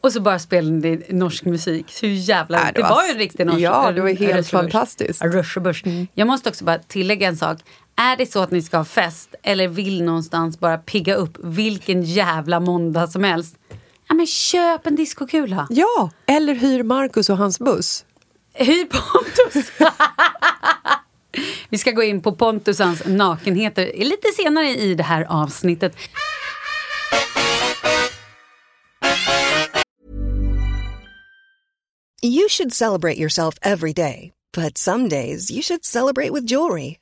Och 0.00 0.12
så 0.12 0.20
bara 0.20 0.38
spelade 0.38 0.76
ni 0.76 1.02
norsk 1.08 1.44
musik. 1.44 1.90
Så 1.90 2.06
jävla... 2.06 2.58
Nej, 2.58 2.72
det, 2.74 2.80
det 2.80 2.82
var, 2.82 2.90
var- 2.90 3.04
ju 3.04 3.10
en 3.10 3.18
riktig 3.18 3.46
norsk... 3.46 3.58
Ja, 3.60 3.92
det 3.92 4.00
var 4.00 4.08
helt 4.08 4.48
fantastiskt. 4.48 5.22
En 5.22 5.32
rushbush. 5.32 5.84
Jag 6.14 6.26
måste 6.26 6.48
också 6.48 6.64
bara 6.64 6.78
tillägga 6.78 7.28
en 7.28 7.36
sak. 7.36 7.58
Är 7.96 8.16
det 8.16 8.32
så 8.32 8.42
att 8.42 8.50
ni 8.50 8.62
ska 8.62 8.76
ha 8.76 8.84
fest 8.84 9.34
eller 9.42 9.68
vill 9.68 10.04
någonstans 10.04 10.60
bara 10.60 10.78
pigga 10.78 11.14
upp 11.14 11.38
vilken 11.42 12.02
jävla 12.02 12.60
måndag 12.60 13.06
som 13.06 13.24
helst. 13.24 13.56
Ja 14.08 14.14
men 14.14 14.26
köp 14.26 14.86
en 14.86 14.96
diskokula. 14.96 15.66
Ja, 15.70 16.10
eller 16.26 16.54
hyr 16.54 16.82
Marcus 16.82 17.30
och 17.30 17.36
hans 17.36 17.58
buss. 17.58 18.04
Hyr 18.54 18.84
Pontus. 18.84 19.72
Vi 21.68 21.78
ska 21.78 21.90
gå 21.90 22.02
in 22.02 22.22
på 22.22 22.32
Pontusans 22.32 23.02
nakenheter 23.06 23.92
lite 23.96 24.28
senare 24.36 24.68
i 24.68 24.94
det 24.94 25.02
här 25.02 25.26
avsnittet. 25.28 25.96
You 32.24 32.48
should 32.48 32.72
celebrate 32.72 33.18
yourself 33.18 33.54
every 33.62 33.92
day, 33.92 34.32
but 34.52 34.78
some 34.78 35.08
days 35.08 35.50
you 35.50 35.62
should 35.62 35.84
celebrate 35.84 36.32
with 36.32 36.46
jewelry. 36.46 37.01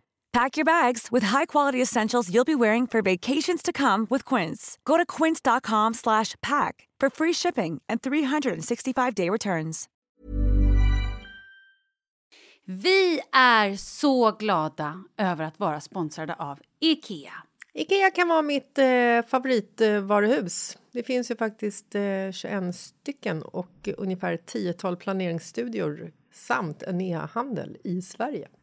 Pack 0.33 0.57
your 0.57 0.65
bags 0.65 1.07
with 1.11 1.27
high-quality 1.27 1.81
essentials 1.81 2.29
you'll 2.29 2.45
be 2.45 2.55
wearing 2.55 2.87
for 2.87 3.01
vacations 3.01 3.61
to 3.63 3.71
come 3.73 4.07
with 4.09 4.35
Quince. 4.35 4.77
Go 4.85 4.97
to 4.97 5.05
quince.com/pack 5.05 6.87
for 7.01 7.09
free 7.09 7.33
shipping 7.33 7.81
and 7.89 8.01
365-day 8.01 9.29
returns. 9.29 9.89
Vi 12.65 13.21
är 13.31 13.75
så 13.75 14.31
glada 14.31 15.03
över 15.17 15.45
att 15.45 15.59
vara 15.59 15.81
sponsrade 15.81 16.33
av 16.33 16.59
Ikea. 16.79 17.33
Ikea 17.73 18.11
kan 18.11 18.27
vara 18.27 18.41
mitt 18.41 18.77
eh, 18.77 19.21
favoritvaruhus. 19.27 20.77
Det 20.91 21.03
finns 21.03 21.31
ju 21.31 21.35
faktiskt 21.35 21.95
eh, 21.95 22.31
21 22.31 22.75
stycken 22.75 23.41
och 23.41 23.89
ungefär 23.97 24.37
10-tal 24.37 24.95
planeringsstudior 24.95 26.11
samt 26.33 26.83
en 26.83 27.01
e-handel 27.01 27.77
i 27.83 28.01
Sverige. 28.01 28.47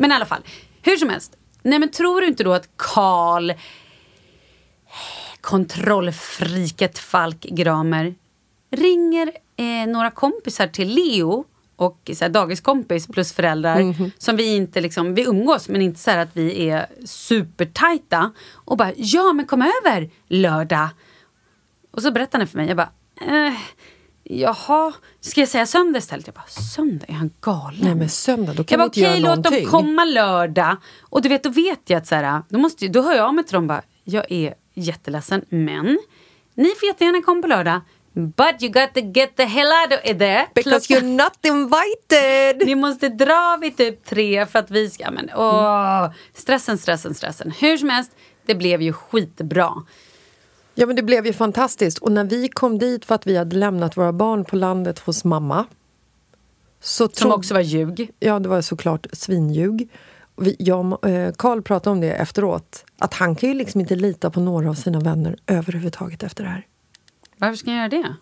Men 0.00 0.12
i 0.12 0.14
alla 0.14 0.26
fall, 0.26 0.42
hur 0.82 0.96
som 0.96 1.08
helst. 1.08 1.36
Nej, 1.62 1.78
men 1.78 1.90
tror 1.90 2.20
du 2.20 2.26
inte 2.26 2.44
då 2.44 2.52
att 2.52 2.68
Karl 2.76 3.52
kontrollfriket 5.40 6.98
Falk 6.98 7.40
Gramer 7.40 8.14
ringer 8.70 9.32
eh, 9.56 9.88
några 9.88 10.10
kompisar 10.10 10.66
till 10.66 10.88
Leo 10.88 11.44
och 11.76 12.10
så 12.14 12.24
här, 12.24 12.28
dagiskompis 12.28 13.06
plus 13.06 13.32
föräldrar 13.32 13.94
som 14.20 14.36
vi 14.36 14.56
inte 14.56 14.80
liksom, 14.80 15.14
vi 15.14 15.22
umgås 15.24 15.68
men 15.68 15.82
inte 15.82 16.00
så 16.00 16.10
här 16.10 16.18
att 16.18 16.30
vi 16.32 16.68
är 16.68 16.86
supertajta 17.04 18.32
och 18.52 18.76
bara 18.76 18.92
ja 18.96 19.32
men 19.32 19.46
kom 19.46 19.62
över 19.62 20.10
lördag. 20.28 20.88
Och 21.90 22.02
så 22.02 22.12
berättar 22.12 22.38
han 22.38 22.48
för 22.48 22.58
mig, 22.58 22.68
jag 22.68 22.76
bara 22.76 22.90
eh, 23.20 23.54
jaha, 24.38 24.92
ska 25.20 25.40
jag 25.40 25.48
säga 25.48 25.66
söndag 25.66 25.98
istället? 25.98 26.26
Jag 26.26 26.34
bara 26.34 26.46
söndag, 26.46 27.06
är 27.08 27.12
han 27.12 27.30
galen? 27.40 27.80
Nej 27.80 27.94
men 27.94 28.08
söndag, 28.08 28.52
då 28.52 28.64
kan 28.64 28.78
Jag 28.78 28.78
vi 28.78 28.78
bara 28.78 28.84
inte 28.84 29.00
okej, 29.00 29.20
göra 29.22 29.36
låt 29.36 29.44
dem 29.44 29.70
komma 29.70 30.04
lördag. 30.04 30.76
Och 31.00 31.22
du 31.22 31.28
vet, 31.28 31.42
då 31.42 31.50
vet 31.50 31.80
jag 31.86 31.98
att 31.98 32.06
så 32.06 32.14
här, 32.14 32.42
då, 32.48 32.58
måste, 32.58 32.88
då 32.88 33.02
hör 33.02 33.14
jag 33.14 33.26
av 33.26 33.34
mig 33.34 33.44
till 33.44 33.54
dem 33.54 33.66
bara, 33.66 33.82
jag 34.04 34.32
är 34.32 34.54
jätteledsen, 34.74 35.44
men 35.48 35.98
ni 36.54 36.68
får 36.80 36.86
jättegärna 36.86 37.22
komma 37.22 37.42
på 37.42 37.48
lördag. 37.48 37.80
But 38.12 38.62
you 38.62 38.72
got 38.72 38.94
to 38.94 39.00
get 39.00 39.36
the 39.36 39.44
hell 39.44 39.72
out 39.72 39.92
of 39.92 40.18
there. 40.18 40.46
Because 40.54 40.94
you're 40.94 41.16
not 41.16 41.38
invited! 41.42 42.66
Ni 42.66 42.74
måste 42.74 43.08
dra 43.08 43.58
vid 43.60 43.76
typ 43.76 44.04
tre 44.04 44.46
för 44.46 44.58
att 44.58 44.70
vi 44.70 44.90
ska... 44.90 45.10
Men, 45.10 45.30
åh, 45.36 46.10
stressen, 46.34 46.78
stressen, 46.78 47.14
stressen. 47.14 47.52
Hur 47.60 47.76
som 47.76 47.88
helst, 47.88 48.10
det 48.46 48.54
blev 48.54 48.82
ju 48.82 48.92
skitbra. 48.92 49.72
Ja 50.80 50.86
men 50.86 50.96
det 50.96 51.02
blev 51.02 51.26
ju 51.26 51.32
fantastiskt. 51.32 51.98
Och 51.98 52.12
när 52.12 52.24
vi 52.24 52.48
kom 52.48 52.78
dit 52.78 53.04
för 53.04 53.14
att 53.14 53.26
vi 53.26 53.36
hade 53.36 53.56
lämnat 53.56 53.96
våra 53.96 54.12
barn 54.12 54.44
på 54.44 54.56
landet 54.56 54.98
hos 54.98 55.24
mamma. 55.24 55.66
Så 56.80 57.04
Som 57.04 57.08
trodde- 57.08 57.34
också 57.34 57.54
var 57.54 57.60
ljug. 57.60 58.10
Ja, 58.18 58.38
det 58.38 58.48
var 58.48 58.60
såklart 58.60 59.06
svinljug. 59.12 59.88
Vi- 60.36 60.56
Jag 60.58 60.92
och 60.92 61.08
eh, 61.08 61.32
Carl 61.32 61.62
pratade 61.62 61.92
om 61.92 62.00
det 62.00 62.12
efteråt. 62.12 62.84
Att 62.98 63.14
han 63.14 63.36
kan 63.36 63.48
ju 63.48 63.54
liksom 63.54 63.80
inte 63.80 63.94
lita 63.96 64.30
på 64.30 64.40
några 64.40 64.70
av 64.70 64.74
sina 64.74 65.00
vänner 65.00 65.36
överhuvudtaget 65.46 66.22
efter 66.22 66.44
det 66.44 66.50
här. 66.50 66.66
Varför 67.38 67.56
ska 67.56 67.70
jag 67.70 67.78
göra 67.78 67.88
det? 67.88 68.14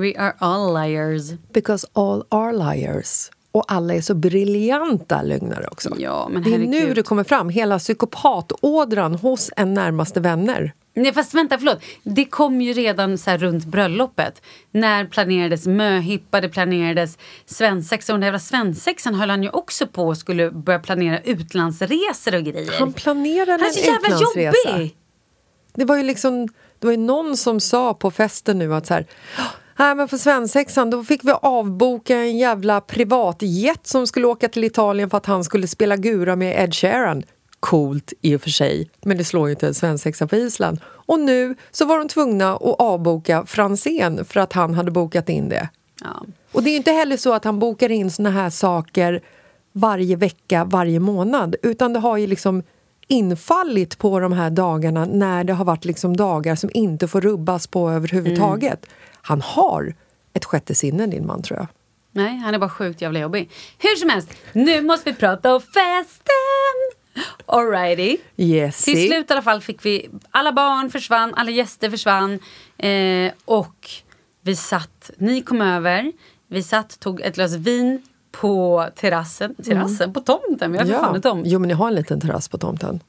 We 0.00 0.18
are 0.18 0.34
all 0.38 0.74
liars. 0.74 1.22
Because 1.52 1.86
all 1.92 2.24
are 2.28 2.52
liars. 2.52 3.30
Och 3.54 3.64
alla 3.72 3.94
är 3.94 4.00
så 4.00 4.14
briljanta 4.14 5.22
lögnare 5.22 5.66
också. 5.70 5.96
Ja, 5.98 6.28
men 6.32 6.42
det 6.42 6.54
är 6.54 6.58
nu 6.58 6.94
det 6.94 7.02
kommer 7.02 7.24
fram, 7.24 7.48
hela 7.48 7.78
psykopatådran 7.78 9.14
hos 9.14 9.50
en 9.56 9.74
närmaste 9.74 10.20
vänner. 10.20 10.72
Nej 10.94 11.12
fast 11.12 11.34
vänta, 11.34 11.58
förlåt. 11.58 11.82
Det 12.02 12.24
kom 12.24 12.60
ju 12.60 12.72
redan 12.72 13.18
så 13.18 13.36
runt 13.36 13.64
bröllopet. 13.64 14.42
När 14.70 15.04
planerades 15.04 15.66
möhippa, 15.66 16.40
det 16.40 16.48
planerades 16.48 17.18
svensexa. 17.46 18.12
Och 18.12 18.18
den 18.18 18.24
jävla 18.26 18.38
svensexan 18.38 19.14
höll 19.14 19.30
han 19.30 19.42
ju 19.42 19.48
också 19.48 19.86
på 19.86 20.06
och 20.06 20.16
skulle 20.16 20.50
börja 20.50 20.78
planera 20.78 21.20
utlandsresor 21.20 22.34
och 22.34 22.42
grejer. 22.42 22.72
Han 22.78 22.92
planerade 22.92 23.52
Han 23.52 23.60
är 23.60 23.66
en 23.66 23.72
så 23.72 23.80
jävla 23.80 24.08
utlandsresa. 24.08 24.70
jobbig! 24.70 24.96
Det 25.74 25.84
var 25.84 25.96
ju 25.96 26.02
liksom, 26.02 26.48
Det 26.84 26.88
var 26.88 26.92
ju 26.92 26.98
någon 26.98 27.36
som 27.36 27.60
sa 27.60 27.94
på 27.94 28.10
festen 28.10 28.58
nu 28.58 28.74
att 28.74 28.86
så 28.86 28.94
här, 28.94 29.06
Nej, 29.78 29.94
men 29.94 30.08
för 30.08 30.16
svensexan 30.16 30.90
då 30.90 31.04
fick 31.04 31.24
vi 31.24 31.32
avboka 31.42 32.16
en 32.16 32.38
jävla 32.38 32.80
privatjet 32.80 33.86
som 33.86 34.06
skulle 34.06 34.26
åka 34.26 34.48
till 34.48 34.64
Italien 34.64 35.10
för 35.10 35.18
att 35.18 35.26
han 35.26 35.44
skulle 35.44 35.66
spela 35.66 35.96
gura 35.96 36.36
med 36.36 36.64
Ed 36.64 36.74
Sheeran. 36.74 37.22
Coolt 37.60 38.12
i 38.20 38.36
och 38.36 38.40
för 38.40 38.50
sig, 38.50 38.90
men 39.02 39.16
det 39.16 39.24
slår 39.24 39.48
ju 39.48 39.52
inte 39.52 39.66
en 39.66 39.74
svensexa 39.74 40.26
på 40.26 40.36
Island. 40.36 40.80
Och 40.86 41.20
nu 41.20 41.56
så 41.70 41.84
var 41.84 41.98
de 41.98 42.08
tvungna 42.08 42.54
att 42.54 42.80
avboka 42.80 43.46
Franzén 43.46 44.24
för 44.24 44.40
att 44.40 44.52
han 44.52 44.74
hade 44.74 44.90
bokat 44.90 45.28
in 45.28 45.48
det. 45.48 45.68
Ja. 46.00 46.24
Och 46.52 46.62
det 46.62 46.70
är 46.70 46.76
inte 46.76 46.92
heller 46.92 47.16
så 47.16 47.32
att 47.32 47.44
han 47.44 47.58
bokar 47.58 47.90
in 47.90 48.10
såna 48.10 48.30
här 48.30 48.50
saker 48.50 49.22
varje 49.72 50.16
vecka, 50.16 50.64
varje 50.64 51.00
månad, 51.00 51.56
utan 51.62 51.92
det 51.92 51.98
har 51.98 52.16
ju 52.16 52.26
liksom 52.26 52.62
infallit 53.06 53.98
på 53.98 54.20
de 54.20 54.32
här 54.32 54.50
dagarna 54.50 55.04
när 55.04 55.44
det 55.44 55.52
har 55.52 55.64
varit 55.64 55.84
liksom 55.84 56.16
dagar 56.16 56.54
som 56.54 56.70
inte 56.74 57.08
får 57.08 57.20
rubbas 57.20 57.66
på 57.66 57.90
överhuvudtaget. 57.90 58.86
Han 59.22 59.40
har 59.40 59.94
ett 60.32 60.44
sjätte 60.44 60.74
sinne, 60.74 61.06
din 61.06 61.26
man, 61.26 61.42
tror 61.42 61.58
jag. 61.58 61.66
Nej, 62.12 62.36
han 62.36 62.54
är 62.54 62.58
bara 62.58 62.70
sjukt 62.70 63.00
jävla 63.00 63.18
jobbig. 63.18 63.50
Hur 63.78 63.96
som 63.96 64.08
helst, 64.08 64.34
nu 64.52 64.82
måste 64.82 65.10
vi 65.10 65.16
prata 65.16 65.54
om 65.54 65.60
festen! 65.60 67.04
Alrighty. 67.46 68.16
Yes. 68.36 68.84
Till 68.84 69.06
slut 69.08 69.30
i 69.30 69.32
alla 69.32 69.42
fall 69.42 69.60
fick 69.60 69.84
vi, 69.84 70.08
alla 70.30 70.52
barn 70.52 70.90
försvann, 70.90 71.34
alla 71.34 71.50
gäster 71.50 71.90
försvann. 71.90 72.38
Eh, 72.78 73.32
och 73.44 73.90
vi 74.42 74.56
satt, 74.56 75.10
ni 75.16 75.42
kom 75.42 75.60
över, 75.60 76.12
vi 76.48 76.62
satt, 76.62 77.00
tog 77.00 77.20
ett 77.20 77.34
glas 77.34 77.54
vin 77.54 78.02
på 78.40 78.88
terrassen, 78.96 79.54
terrassen, 79.54 80.12
på 80.12 80.20
tomten, 80.20 80.72
vi 80.72 80.78
har 80.78 80.84
för 80.84 80.92
fan 80.92 81.14
en 81.14 81.22
tomt. 81.22 81.46
Jo, 81.46 81.58
men 81.58 81.68
ni 81.68 81.74
har 81.74 81.88
en 81.88 81.94
liten 81.94 82.20
terrass 82.20 82.48
på 82.48 82.58
tomten. 82.58 83.00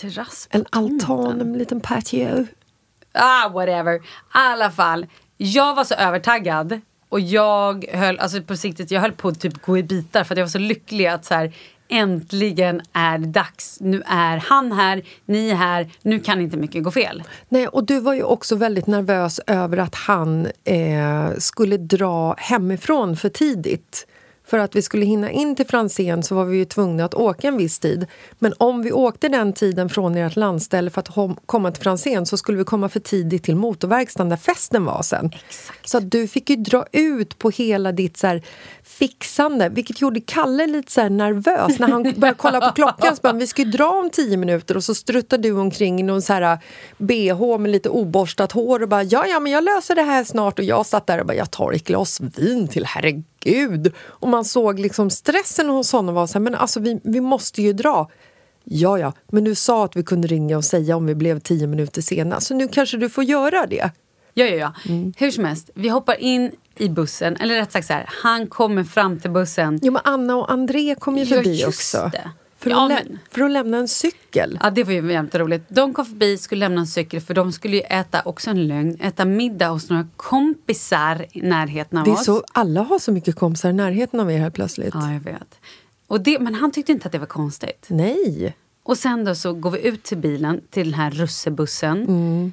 Terrass 0.00 0.48
på 0.50 0.58
En 0.58 0.64
altan, 0.70 0.98
tomten. 1.00 1.40
en 1.40 1.58
liten 1.58 1.80
patio. 1.80 2.46
Ah, 3.12 3.48
whatever. 3.48 3.94
I 3.94 4.00
alla 4.32 4.70
fall, 4.70 5.06
jag 5.36 5.74
var 5.74 5.84
så 5.84 5.94
övertaggad. 5.94 6.80
Och 7.08 7.20
jag 7.20 7.84
höll, 7.92 8.18
alltså 8.18 8.42
på 8.42 8.56
siktet, 8.56 8.90
jag 8.90 9.00
höll 9.00 9.12
på 9.12 9.28
att 9.28 9.40
typ 9.40 9.62
gå 9.66 9.78
i 9.78 9.82
bitar 9.82 10.24
för 10.24 10.36
jag 10.36 10.44
var 10.44 10.48
så 10.50 10.58
lycklig 10.58 11.06
att 11.06 11.24
så 11.24 11.34
här, 11.34 11.52
äntligen 11.88 12.82
är 12.92 13.18
det 13.18 13.26
dags. 13.26 13.78
Nu 13.80 14.02
är 14.06 14.36
han 14.36 14.72
här, 14.72 15.02
ni 15.26 15.50
är 15.50 15.54
här, 15.54 15.88
nu 16.02 16.20
kan 16.20 16.40
inte 16.40 16.56
mycket 16.56 16.84
gå 16.84 16.90
fel. 16.90 17.22
Nej, 17.48 17.68
och 17.68 17.84
du 17.84 18.00
var 18.00 18.14
ju 18.14 18.22
också 18.22 18.56
väldigt 18.56 18.86
nervös 18.86 19.40
över 19.46 19.76
att 19.76 19.94
han 19.94 20.48
eh, 20.64 21.30
skulle 21.38 21.76
dra 21.76 22.34
hemifrån 22.38 23.16
för 23.16 23.28
tidigt. 23.28 24.06
För 24.48 24.58
att 24.58 24.76
vi 24.76 24.82
skulle 24.82 25.06
hinna 25.06 25.30
in 25.30 25.56
till 25.56 25.66
Franzén 25.66 26.22
så 26.22 26.34
var 26.34 26.44
vi 26.44 26.56
ju 26.56 26.64
tvungna 26.64 27.04
att 27.04 27.14
åka 27.14 27.48
en 27.48 27.56
viss 27.56 27.78
tid. 27.78 28.06
Men 28.38 28.54
om 28.58 28.82
vi 28.82 28.92
åkte 28.92 29.28
den 29.28 29.52
tiden 29.52 29.88
från 29.88 30.16
ert 30.16 30.36
landställe 30.36 30.90
för 30.90 31.00
att 31.00 31.36
komma 31.46 31.70
till 31.70 31.82
Franzén 31.82 32.26
så 32.26 32.36
skulle 32.36 32.58
vi 32.58 32.64
komma 32.64 32.88
för 32.88 33.00
tidigt 33.00 33.44
till 33.44 33.56
motorverkstaden 33.56 34.28
där 34.28 34.36
festen 34.36 34.84
var 34.84 35.02
sen. 35.02 35.30
Exakt. 35.48 35.88
Så 35.88 36.00
du 36.00 36.28
fick 36.28 36.50
ju 36.50 36.56
dra 36.56 36.84
ut 36.92 37.38
på 37.38 37.50
hela 37.50 37.92
ditt 37.92 38.16
så 38.16 38.26
här, 38.26 38.42
fixande, 38.98 39.68
vilket 39.68 40.00
gjorde 40.00 40.20
Kalle 40.20 40.66
lite 40.66 40.92
så 40.92 41.08
nervös. 41.08 41.78
När 41.78 41.88
han 41.88 42.02
började 42.02 42.34
kolla 42.38 42.60
på 42.60 42.72
klockan 42.74 43.16
så 43.16 43.20
bara, 43.22 43.32
vi 43.32 43.46
ska 43.46 43.62
ju 43.62 43.70
dra 43.70 43.88
om 43.88 44.10
tio 44.10 44.36
minuter 44.36 44.76
och 44.76 44.84
så 44.84 44.94
struttar 44.94 45.38
du 45.38 45.52
omkring 45.52 46.00
i 46.00 46.02
någon 46.02 46.22
så 46.22 46.32
här 46.32 46.58
bh 46.98 47.58
med 47.58 47.70
lite 47.70 47.88
oborstat 47.88 48.52
hår 48.52 48.82
och 48.82 48.88
bara 48.88 49.02
ja, 49.02 49.26
ja, 49.26 49.40
men 49.40 49.52
jag 49.52 49.64
löser 49.64 49.94
det 49.94 50.02
här 50.02 50.24
snart. 50.24 50.58
Och 50.58 50.64
jag 50.64 50.86
satt 50.86 51.06
där 51.06 51.20
och 51.20 51.26
bara, 51.26 51.34
jag 51.34 51.50
tar 51.50 51.72
ett 51.72 51.84
glas 51.84 52.20
vin 52.20 52.68
till, 52.68 52.84
herregud. 52.84 53.92
Och 54.00 54.28
man 54.28 54.44
såg 54.44 54.78
liksom 54.78 55.10
stressen 55.10 55.68
hos 55.68 55.92
honom 55.92 56.14
var 56.14 56.26
så 56.26 56.32
här, 56.32 56.40
men 56.40 56.54
alltså 56.54 56.80
vi, 56.80 57.00
vi 57.04 57.20
måste 57.20 57.62
ju 57.62 57.72
dra. 57.72 58.10
Ja, 58.64 58.98
ja, 58.98 59.12
men 59.32 59.44
du 59.44 59.54
sa 59.54 59.84
att 59.84 59.96
vi 59.96 60.02
kunde 60.02 60.28
ringa 60.28 60.56
och 60.56 60.64
säga 60.64 60.96
om 60.96 61.06
vi 61.06 61.14
blev 61.14 61.40
tio 61.40 61.66
minuter 61.66 62.02
sena, 62.02 62.40
så 62.40 62.54
nu 62.54 62.68
kanske 62.68 62.96
du 62.96 63.08
får 63.08 63.24
göra 63.24 63.66
det. 63.66 63.90
Ja, 64.38 64.44
ja, 64.46 64.54
ja. 64.56 64.92
Mm. 64.92 65.12
Hur 65.16 65.30
som 65.30 65.44
helst, 65.44 65.70
vi 65.74 65.88
hoppar 65.88 66.20
in 66.20 66.52
i 66.76 66.88
bussen. 66.88 67.36
Eller 67.36 67.54
rätt 67.54 67.72
sagt 67.72 67.86
så 67.86 67.92
här, 67.92 68.04
han 68.22 68.46
kommer 68.46 68.84
fram 68.84 69.20
till 69.20 69.30
bussen. 69.30 69.78
Jo, 69.82 69.92
men 69.92 70.02
Anna 70.04 70.36
och 70.36 70.52
André 70.52 70.94
kom 70.94 71.18
ju 71.18 71.24
Ja, 71.24 71.36
förbi 71.36 71.64
också. 71.66 72.08
det. 72.12 72.30
För, 72.58 72.70
Ja, 72.70 72.82
att 72.82 72.88
men- 72.88 73.18
för 73.30 73.40
att 73.42 73.50
lämna 73.50 73.76
en 73.76 73.88
cykel. 73.88 74.58
Ja, 74.62 74.70
det 74.70 74.84
var 74.84 74.92
ju 74.92 75.12
jävligt 75.12 75.34
roligt. 75.34 75.64
De 75.68 75.94
kom 75.94 76.06
förbi, 76.06 76.38
skulle 76.38 76.58
lämna 76.58 76.80
en 76.80 76.86
cykel 76.86 77.20
för 77.20 77.34
de 77.34 77.52
skulle 77.52 77.76
ju 77.76 77.82
äta, 77.82 78.22
också 78.24 78.50
en 78.50 78.66
lögn, 78.68 78.96
äta 79.00 79.24
middag 79.24 79.68
hos 79.68 79.90
några 79.90 80.06
kompisar 80.16 81.26
i 81.32 81.40
närheten 81.42 81.98
av 81.98 82.04
Det 82.04 82.10
är 82.10 82.14
oss. 82.14 82.24
så, 82.24 82.42
alla 82.52 82.82
har 82.82 82.98
så 82.98 83.12
mycket 83.12 83.36
kompisar 83.36 83.70
i 83.70 83.72
närheten 83.72 84.20
av 84.20 84.30
er 84.32 84.38
här 84.38 84.50
plötsligt. 84.50 84.94
Ja, 84.94 85.12
jag 85.12 85.20
vet. 85.20 85.58
Och 86.06 86.20
det, 86.20 86.38
men 86.40 86.54
han 86.54 86.70
tyckte 86.70 86.92
inte 86.92 87.06
att 87.06 87.12
det 87.12 87.18
var 87.18 87.26
konstigt. 87.26 87.86
Nej. 87.88 88.56
Och 88.82 88.98
sen 88.98 89.24
då 89.24 89.34
så 89.34 89.52
går 89.52 89.70
vi 89.70 89.86
ut 89.86 90.02
till 90.02 90.18
bilen, 90.18 90.60
till 90.70 90.90
den 90.90 91.00
här 91.00 91.10
russebussen. 91.10 92.02
Mm. 92.02 92.52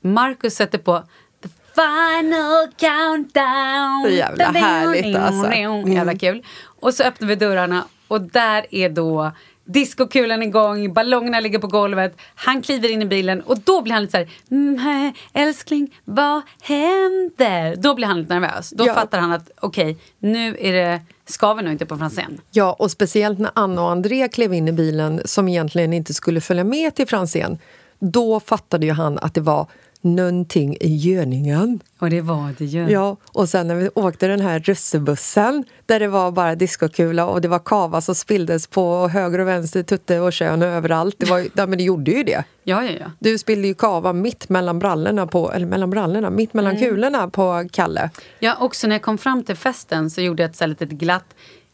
Marcus 0.00 0.54
sätter 0.54 0.78
på 0.78 1.02
The 1.42 1.48
final 1.74 2.68
countdown. 2.76 4.02
Så 4.04 4.10
jävla 4.10 4.44
härligt, 4.44 5.16
alltså. 5.16 5.46
Mm. 5.46 5.92
Jävla 5.92 6.14
kul. 6.18 6.44
Och 6.80 6.94
så 6.94 7.02
öppnar 7.02 7.28
vi 7.28 7.34
dörrarna 7.34 7.84
och 8.08 8.20
där 8.20 8.66
är 8.70 8.88
då 8.88 9.32
diskokulan 9.64 10.42
igång, 10.42 10.92
ballongerna 10.92 11.40
ligger 11.40 11.58
på 11.58 11.66
golvet. 11.66 12.16
Han 12.34 12.62
kliver 12.62 12.90
in 12.92 13.02
i 13.02 13.06
bilen 13.06 13.40
och 13.40 13.58
då 13.58 13.82
blir 13.82 13.92
han 13.92 14.02
lite 14.02 14.10
så 14.10 14.16
här, 14.18 14.28
mm, 14.50 15.12
älskling, 15.32 16.00
vad 16.04 16.42
händer? 16.62 17.76
Då 17.76 17.94
blir 17.94 18.06
han 18.06 18.20
lite 18.20 18.34
nervös. 18.38 18.70
Då 18.70 18.86
Ja. 18.86 18.94
fattar 18.94 19.18
han 19.18 19.32
att 19.32 19.50
okej, 19.60 19.96
nu 20.18 20.56
är 20.60 20.72
det, 20.72 21.00
ska 21.26 21.54
vi 21.54 21.62
nog 21.62 21.72
inte 21.72 21.86
på 21.86 21.96
Franzén. 21.96 22.40
Ja, 22.50 22.76
och 22.78 22.90
speciellt 22.90 23.38
när 23.38 23.50
Anna 23.54 23.82
och 23.82 23.90
André 23.90 24.28
klev 24.28 24.54
in 24.54 24.68
i 24.68 24.72
bilen 24.72 25.20
som 25.24 25.48
egentligen 25.48 25.92
inte 25.92 26.14
skulle 26.14 26.40
följa 26.40 26.64
med 26.64 26.94
till 26.94 27.08
Franzén. 27.08 27.58
Då 27.98 28.40
fattade 28.40 28.86
ju 28.86 28.92
han 28.92 29.18
att 29.18 29.34
det 29.34 29.40
var 29.40 29.66
någonting 30.00 30.76
i 30.80 30.96
görningen. 30.96 31.80
Och 31.98 32.10
det 32.10 32.20
var 32.20 32.54
det 32.58 32.64
ju. 32.64 32.88
Ja, 32.90 33.16
och 33.32 33.48
sen 33.48 33.68
när 33.68 33.74
vi 33.74 33.90
åkte 33.94 34.26
den 34.28 34.40
här 34.40 34.58
russebussen 34.60 35.64
där 35.86 36.00
det 36.00 36.08
var 36.08 36.30
bara 36.30 36.54
diskokula 36.54 37.26
och 37.26 37.40
det 37.40 37.48
var 37.48 37.58
kava 37.58 38.00
som 38.00 38.14
spilldes 38.14 38.66
på 38.66 39.08
höger 39.08 39.38
och 39.38 39.48
vänster, 39.48 39.82
tutte 39.82 40.20
och 40.20 40.32
kön 40.32 40.62
och 40.62 40.68
överallt. 40.68 41.14
Det, 41.18 41.26
var, 41.30 41.38
ja, 41.54 41.66
men 41.66 41.78
det 41.78 41.84
gjorde 41.84 42.10
ju 42.10 42.22
det. 42.22 42.44
ja, 42.64 42.84
ja. 42.84 42.90
ja. 43.00 43.06
Du 43.18 43.38
spillde 43.38 43.68
ju 43.68 43.74
kava 43.74 44.12
mitt 44.12 44.48
mellan 44.48 44.78
brallorna, 44.78 45.26
på, 45.26 45.52
eller 45.52 45.66
mellan 45.66 45.90
brallorna, 45.90 46.30
mitt 46.30 46.54
mellan 46.54 46.76
Mm. 46.76 46.88
kulorna 46.90 47.28
på 47.28 47.68
Kalle. 47.72 48.10
Ja, 48.38 48.56
också 48.60 48.86
när 48.86 48.94
jag 48.94 49.02
kom 49.02 49.18
fram 49.18 49.42
till 49.44 49.56
festen 49.56 50.10
så 50.10 50.20
gjorde 50.20 50.42
jag 50.42 50.50
ett 50.50 50.56
så 50.56 50.64
här 50.64 50.68
litet 50.68 50.88
glatt 50.90 51.24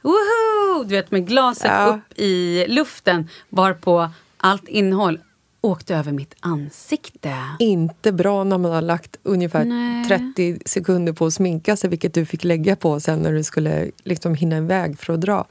woho! 0.03 0.85
Du 0.85 0.95
vet 0.95 1.11
med 1.11 1.27
glaset 1.29 1.65
Ja. 1.75 1.87
upp 1.87 2.19
i 2.19 2.65
luften 2.69 3.29
varpå 3.49 4.11
allt 4.37 4.69
innehåll 4.69 5.19
åkte 5.65 5.95
över 5.97 6.13
mitt 6.13 6.35
ansikte. 6.41 7.35
Inte 7.59 8.13
bra 8.13 8.45
när 8.45 8.59
man 8.59 8.73
har 8.73 8.83
lagt 8.83 9.17
ungefär 9.23 9.65
Nej. 9.65 10.05
30 10.05 10.59
sekunder 10.67 11.13
på 11.13 11.27
att 11.27 11.35
sminka 11.35 11.77
sig, 11.77 11.91
vilket 11.91 12.15
du 12.15 12.27
fick 12.27 12.45
lägga 12.45 12.77
på 12.77 13.01
sen 13.01 13.19
när 13.19 13.33
du 13.33 13.45
skulle 13.45 13.91
liksom 14.03 14.35
hinna 14.35 14.57
iväg 14.57 14.99
för 14.99 15.13
att 15.13 15.21
dra. 15.21 15.47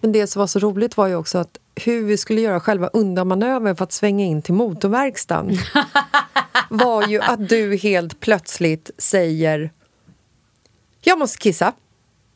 Men 0.00 0.12
det 0.12 0.26
som 0.26 0.40
var 0.40 0.46
så 0.46 0.58
roligt 0.58 0.96
var 0.96 1.06
ju 1.06 1.14
också 1.14 1.38
att 1.38 1.58
hur 1.74 2.04
vi 2.04 2.16
skulle 2.16 2.40
göra 2.40 2.60
själva 2.60 2.86
undanmanövern 2.88 3.76
för 3.76 3.84
att 3.84 3.92
svänga 3.92 4.24
in 4.24 4.42
till 4.42 4.54
motorverkstan 4.54 5.58
var 6.70 7.06
ju 7.06 7.20
att 7.20 7.48
du 7.48 7.76
helt 7.76 8.20
plötsligt 8.20 8.90
säger 8.98 9.70
Jag 11.00 11.18
måste 11.18 11.38
kissa. 11.38 11.72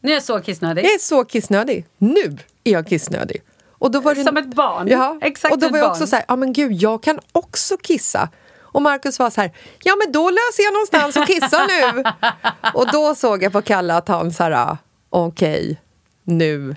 Nu 0.01 0.11
är 0.11 0.15
jag 0.15 0.23
så 0.23 0.41
kissnödig. 0.41 0.85
Jag 0.85 0.95
är 0.95 0.99
så 0.99 1.25
kissnödig. 1.25 1.87
Nu 1.99 2.39
är 2.65 2.73
jag 2.73 2.87
kissnödig. 2.87 3.43
Och 3.79 3.91
då 3.91 4.01
var 4.01 4.15
det, 4.15 4.25
Som 4.25 4.37
ett 4.37 4.55
barn. 4.55 4.89
Ja, 4.89 5.19
Exakt 5.21 5.55
och 5.55 5.61
då 5.61 5.69
var 5.69 5.79
jag 5.79 5.91
också 5.91 6.07
så 6.07 6.17
här, 6.17 6.25
ja 6.29 6.37
men 6.37 6.53
gud, 6.53 6.73
jag 6.73 7.03
kan 7.03 7.21
också 7.33 7.77
kissa. 7.77 8.29
Och 8.61 8.83
Markus 8.83 9.19
var 9.19 9.31
så 9.31 9.41
här, 9.41 9.53
ja 9.83 9.97
men 10.05 10.13
då 10.13 10.31
löser 10.31 10.63
jag 10.63 10.73
någonstans 10.73 11.17
och 11.17 11.27
kissa 11.27 11.67
nu. 11.67 12.05
och 12.75 12.93
då 12.93 13.15
såg 13.15 13.43
jag 13.43 13.53
på 13.53 13.63
Kalle 13.63 13.95
att 13.95 14.09
han 14.09 14.33
så 14.33 14.43
här, 14.43 14.77
okej, 15.11 15.81
nu 16.25 16.77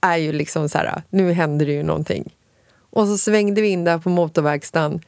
är 0.00 0.16
ju 0.16 0.32
liksom 0.32 0.68
så 0.68 0.78
här, 0.78 1.02
nu 1.10 1.32
händer 1.32 1.66
det 1.66 1.72
ju 1.72 1.82
någonting. 1.82 2.32
Och 2.90 3.06
så 3.06 3.18
svängde 3.18 3.60
vi 3.60 3.68
in 3.68 3.84
där 3.84 3.98
på 3.98 4.08
motorverkstan, 4.08 5.00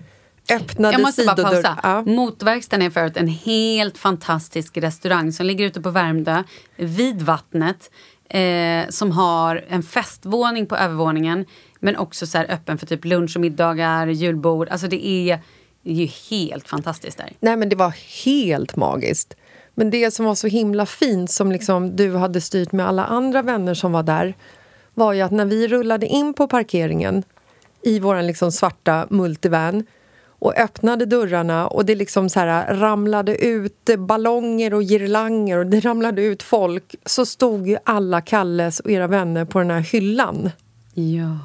öppnade 0.51 0.95
Jag 0.95 1.03
måste 1.03 1.25
bara 1.25 1.37
pausa. 1.37 1.79
Ja. 1.83 2.03
Motverkstaden 2.03 2.87
är 2.87 2.91
förut 2.91 3.17
en 3.17 3.29
helt 3.29 3.99
fantastisk 3.99 4.77
restaurang 4.77 5.33
som 5.33 5.47
ligger 5.47 5.65
ute 5.65 5.81
på 5.81 5.91
Värmdö 5.91 6.43
vid 6.77 7.23
vattnet. 7.23 7.91
Eh, 8.29 8.89
som 8.89 9.11
har 9.11 9.65
en 9.69 9.83
festvåning 9.83 10.67
på 10.67 10.77
övervåningen 10.77 11.45
men 11.81 11.97
också 11.97 12.27
så 12.27 12.39
här 12.39 12.51
öppen 12.51 12.79
för 12.79 12.87
typ 12.87 13.05
lunch 13.05 13.37
och 13.37 13.41
middagar, 13.41 14.07
julbord. 14.07 14.69
Alltså 14.69 14.89
det 14.89 15.07
är 15.07 15.41
ju 15.83 16.07
helt 16.31 16.69
fantastiskt 16.69 17.19
där. 17.19 17.33
Nej, 17.41 17.57
men 17.57 17.69
det 17.69 17.77
var 17.77 17.95
helt 18.25 18.77
magiskt. 18.77 19.37
Men 19.75 19.91
det 19.91 20.11
som 20.11 20.25
var 20.25 20.35
så 20.35 20.47
himla 20.47 20.87
fint, 20.87 21.31
som 21.31 21.53
liksom 21.53 21.97
du 21.97 22.17
hade 22.17 22.41
styrt 22.41 22.73
med 22.73 22.89
alla 22.89 23.05
andra 23.05 23.43
vänner 23.43 23.75
som 23.75 23.93
var 23.93 24.03
där 24.03 24.35
var 24.95 25.13
ju 25.13 25.21
att 25.21 25.33
när 25.33 25.45
vi 25.45 25.69
rullade 25.69 26.07
in 26.07 26.35
på 26.35 26.49
parkeringen 26.49 27.23
i 27.83 28.01
vår 28.01 28.23
liksom 28.23 28.53
svarta 28.53 29.07
multivan 29.11 29.87
och 30.39 30.59
öppnade 30.59 31.07
dörrarna 31.07 31.67
och 31.67 31.85
det 31.85 31.95
liksom 31.95 32.29
så 32.29 32.41
här 32.41 32.75
ramlade 32.75 33.45
ut 33.45 33.91
ballonger 33.99 34.75
och 34.75 34.83
girlanger 34.83 35.59
och 35.59 35.67
det 35.67 35.81
ramlade 35.81 36.23
ut 36.23 36.43
folk 36.43 36.95
så 37.07 37.27
stod 37.27 37.69
ju 37.69 37.77
alla 37.85 38.21
Kalles 38.21 38.81
och 38.81 38.91
era 38.91 39.07
vänner 39.07 39.45
på 39.45 39.59
den 39.59 39.71
här 39.71 39.81
hyllan. 39.81 40.51
Ja. 40.95 41.39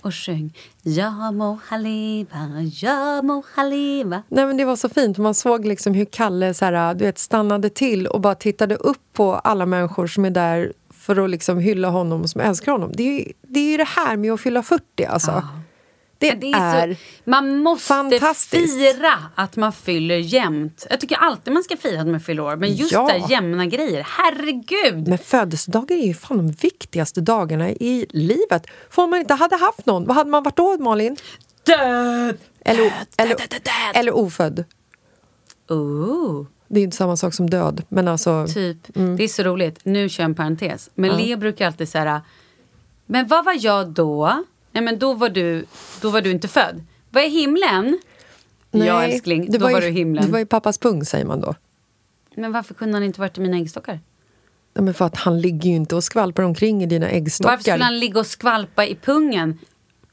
och 0.00 0.14
sjöng 0.14 0.54
Ja 0.82 1.30
må 1.30 1.58
han 1.66 1.82
leva, 1.82 2.62
ja 2.72 3.22
må 3.22 3.42
han 3.54 3.70
leva. 3.70 4.22
Nej, 4.28 4.46
men 4.46 4.56
det 4.56 4.64
var 4.64 4.76
så 4.76 4.88
fint. 4.88 5.18
Man 5.18 5.34
såg 5.34 5.66
liksom 5.66 5.94
hur 5.94 6.04
Kalle 6.04 6.54
så 6.54 6.64
här, 6.64 6.94
du 6.94 7.04
vet, 7.04 7.18
stannade 7.18 7.70
till 7.70 8.06
och 8.06 8.20
bara 8.20 8.34
tittade 8.34 8.74
upp 8.74 9.12
på 9.12 9.34
alla 9.34 9.66
människor 9.66 10.06
som 10.06 10.24
är 10.24 10.30
där 10.30 10.72
för 10.90 11.24
att 11.24 11.30
liksom 11.30 11.58
hylla 11.58 11.88
honom 11.88 12.28
som 12.28 12.40
älskar 12.40 12.72
honom. 12.72 12.92
Det 12.94 13.02
är 13.02 13.12
ju 13.12 13.32
det, 13.42 13.60
är 13.60 13.70
ju 13.70 13.76
det 13.76 13.88
här 13.88 14.16
med 14.16 14.32
att 14.32 14.40
fylla 14.40 14.62
40. 14.62 15.04
Alltså. 15.04 15.30
Ja. 15.30 15.42
Det, 16.18 16.30
Det 16.32 16.50
är 16.52 16.94
så, 16.94 17.00
man 17.24 17.58
måste 17.58 18.30
fira 18.50 19.14
att 19.34 19.56
man 19.56 19.72
fyller 19.72 20.16
jämnt. 20.16 20.86
Jag 20.90 21.00
tycker 21.00 21.16
alltid 21.16 21.52
man 21.54 21.62
ska 21.62 21.76
fira 21.76 22.00
att 22.00 22.06
man 22.06 22.20
fyller 22.20 22.42
år. 22.42 22.56
Men 22.56 22.74
just 22.74 22.92
Ja. 22.92 23.06
där 23.06 23.30
jämna 23.30 23.66
grejer, 23.66 24.06
herregud! 24.08 25.08
Men 25.08 25.18
födelsedagar 25.18 25.96
är 25.96 26.06
ju 26.06 26.14
fan 26.14 26.36
de 26.36 26.50
viktigaste 26.52 27.20
dagarna 27.20 27.70
i 27.70 28.06
livet. 28.10 28.66
För 28.90 29.02
om 29.02 29.10
man 29.10 29.20
inte 29.20 29.34
hade 29.34 29.56
haft 29.56 29.86
någon, 29.86 30.04
vad 30.06 30.16
hade 30.16 30.30
man 30.30 30.42
varit 30.42 30.56
då, 30.56 30.76
Malin? 30.78 31.16
Död! 31.66 32.38
Eller, 32.60 32.92
eller, 33.16 33.36
död, 33.36 33.48
död, 33.50 33.60
död. 33.64 33.94
eller 33.94 34.14
ofödd. 34.16 34.64
Oh, 35.68 36.46
Det 36.68 36.80
är 36.80 36.84
inte 36.84 36.96
samma 36.96 37.16
sak 37.16 37.34
som 37.34 37.50
död. 37.50 37.82
Men 37.88 38.08
alltså, 38.08 38.46
typ. 38.54 38.78
Det 38.94 39.24
är 39.24 39.28
så 39.28 39.42
roligt. 39.42 39.80
Nu 39.82 40.08
kör 40.08 40.22
jag 40.22 40.28
en 40.28 40.34
parentes. 40.34 40.90
Men 40.94 41.16
Leo 41.16 41.36
brukar 41.36 41.66
alltid 41.66 41.88
säga 41.88 42.22
Men 43.06 43.26
vad 43.26 43.44
var 43.44 43.56
jag 43.60 43.88
då? 43.88 44.44
Nej 44.76 44.82
men 44.84 44.98
då 44.98 45.12
var 45.14 45.28
du, 45.28 45.64
då 46.00 46.10
var 46.10 46.20
du 46.20 46.30
inte 46.30 46.48
född. 46.48 46.84
Vad 47.10 47.24
är 47.24 47.28
himlen? 47.28 47.98
ja 48.70 49.02
älskling, 49.04 49.50
då 49.52 49.58
var, 49.58 49.70
i- 49.70 49.80
du 49.80 49.90
himlen. 49.90 50.24
Du 50.26 50.30
var 50.32 50.38
i 50.38 50.44
pappas 50.46 50.78
pung, 50.78 51.04
säger 51.04 51.24
man 51.24 51.40
då. 51.40 51.54
Men 52.34 52.52
varför 52.52 52.74
kunde 52.74 52.94
han 52.94 53.02
inte 53.02 53.20
varit 53.20 53.38
i 53.38 53.40
mina 53.40 53.56
äggstockar? 53.56 54.00
Ja, 54.74 54.82
men 54.82 54.94
för 54.94 55.04
att 55.04 55.16
han 55.16 55.40
ligger 55.40 55.70
ju 55.70 55.76
inte 55.76 55.96
och 55.96 56.04
skvalpar 56.04 56.42
omkring 56.42 56.82
i 56.82 56.86
dina 56.86 57.08
äggstockar. 57.08 57.50
Varför 57.50 57.62
skulle 57.62 57.84
han 57.84 57.98
ligga 57.98 58.20
och 58.20 58.26
skvalpa 58.26 58.86
i 58.86 58.94
pungen? 58.94 59.58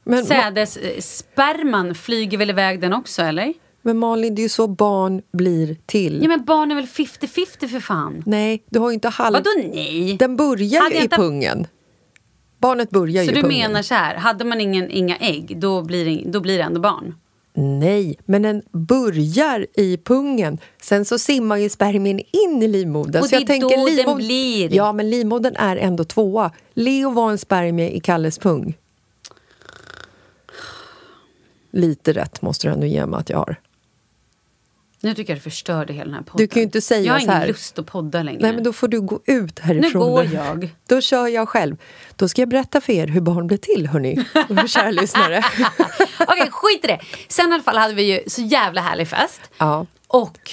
men, 0.04 0.24
Sädes, 0.24 0.76
eh, 0.76 1.00
sperman 1.00 1.94
flyger 1.94 2.38
väl 2.38 2.50
iväg 2.50 2.80
den 2.80 2.92
också 2.92 3.22
eller? 3.22 3.54
men 3.82 3.98
Malin, 3.98 4.34
det 4.34 4.40
är 4.40 4.42
ju 4.42 4.48
så 4.48 4.66
barn 4.66 5.22
blir 5.32 5.76
till. 5.86 6.22
Ja 6.22 6.28
men 6.28 6.44
barn 6.44 6.70
är 6.70 6.74
väl 6.74 6.86
50-50 6.86 7.68
för 7.68 7.80
fan? 7.80 8.22
Nej, 8.26 8.62
du 8.70 8.78
har 8.78 8.90
ju 8.90 8.94
inte 8.94 9.08
halv... 9.08 9.34
Vadå 9.34 9.50
nej? 9.74 10.16
Den 10.18 10.36
börjar 10.36 10.90
ju 10.90 10.96
i 10.98 11.02
inte- 11.02 11.16
pungen. 11.16 11.66
Barnet 12.68 12.90
börjar 12.90 13.24
Så 13.24 13.30
ju 13.30 13.32
i 13.32 13.34
du 13.34 13.42
pungen. 13.42 13.58
menar 13.58 13.82
så 13.82 13.94
här, 13.94 14.14
hade 14.14 14.44
man 14.44 14.60
ingen, 14.60 14.90
inga 14.90 15.16
ägg 15.16 15.58
då 15.60 15.82
blir, 15.82 16.04
det, 16.04 16.30
då 16.30 16.40
blir 16.40 16.58
det 16.58 16.64
ändå 16.64 16.80
barn? 16.80 17.14
Nej, 17.56 18.18
men 18.24 18.42
den 18.42 18.62
börjar 18.72 19.66
i 19.74 19.96
pungen. 19.96 20.58
Sen 20.82 21.04
så 21.04 21.18
simmar 21.18 21.56
ju 21.56 21.68
spermien 21.68 22.20
in 22.32 22.62
i 22.62 22.68
livmodern. 22.68 23.22
Och 23.22 23.28
så 23.28 23.30
det 23.30 23.36
jag 23.36 23.42
är 23.42 23.46
tänker 23.46 23.76
då 23.78 23.86
den 23.86 23.96
livmod- 23.96 24.16
blir. 24.16 24.74
Ja, 24.74 24.92
men 24.92 25.10
livmodern 25.10 25.56
är 25.56 25.76
ändå 25.76 26.04
tvåa. 26.04 26.50
Leo 26.74 27.10
var 27.10 27.30
en 27.30 27.38
spermie 27.38 27.90
i 27.90 28.00
Kalles 28.00 28.38
pung. 28.38 28.74
Lite 31.70 32.12
rätt 32.12 32.42
måste 32.42 32.66
du 32.68 32.72
ändå 32.72 32.86
ge 32.86 33.06
mig 33.06 33.18
att 33.20 33.30
jag 33.30 33.38
har. 33.38 33.56
Nu 35.04 35.14
tycker 35.14 35.32
jag 35.32 35.36
du 35.38 35.42
förstörde 35.42 35.92
hela 35.92 36.04
den 36.04 36.14
här 36.14 36.22
podden. 36.22 36.44
Du 36.44 36.48
kan 36.48 36.60
ju 36.60 36.64
inte 36.64 36.80
säga 36.80 37.02
jag 37.06 37.12
har 37.12 37.20
ingen 37.20 37.48
lust 37.48 37.78
att 37.78 37.86
podda 37.86 38.22
längre. 38.22 38.38
Nej, 38.42 38.52
men 38.52 38.64
då 38.64 38.72
får 38.72 38.88
du 38.88 39.00
gå 39.00 39.20
ut 39.24 39.58
härifrån. 39.58 39.92
Nu 39.92 39.98
går 39.98 40.24
jag. 40.24 40.74
Då 40.88 41.00
kör 41.00 41.26
jag 41.26 41.48
själv. 41.48 41.76
Då 42.16 42.28
ska 42.28 42.42
jag 42.42 42.48
berätta 42.48 42.80
för 42.80 42.92
er 42.92 43.06
hur 43.06 43.20
barn 43.20 43.46
blir 43.46 43.58
till, 43.58 43.86
hörni. 43.86 44.24
Kära 44.68 44.90
lyssnare. 45.00 45.44
Okej, 46.20 46.48
skit 46.50 46.84
i 46.84 46.86
det. 46.86 47.00
Sen 47.28 47.50
i 47.50 47.54
alla 47.54 47.62
fall 47.62 47.76
hade 47.76 47.94
vi 47.94 48.02
ju 48.02 48.20
så 48.26 48.42
jävla 48.42 48.80
härlig 48.80 49.08
fest. 49.08 49.40
Ja. 49.58 49.86
Och 50.08 50.50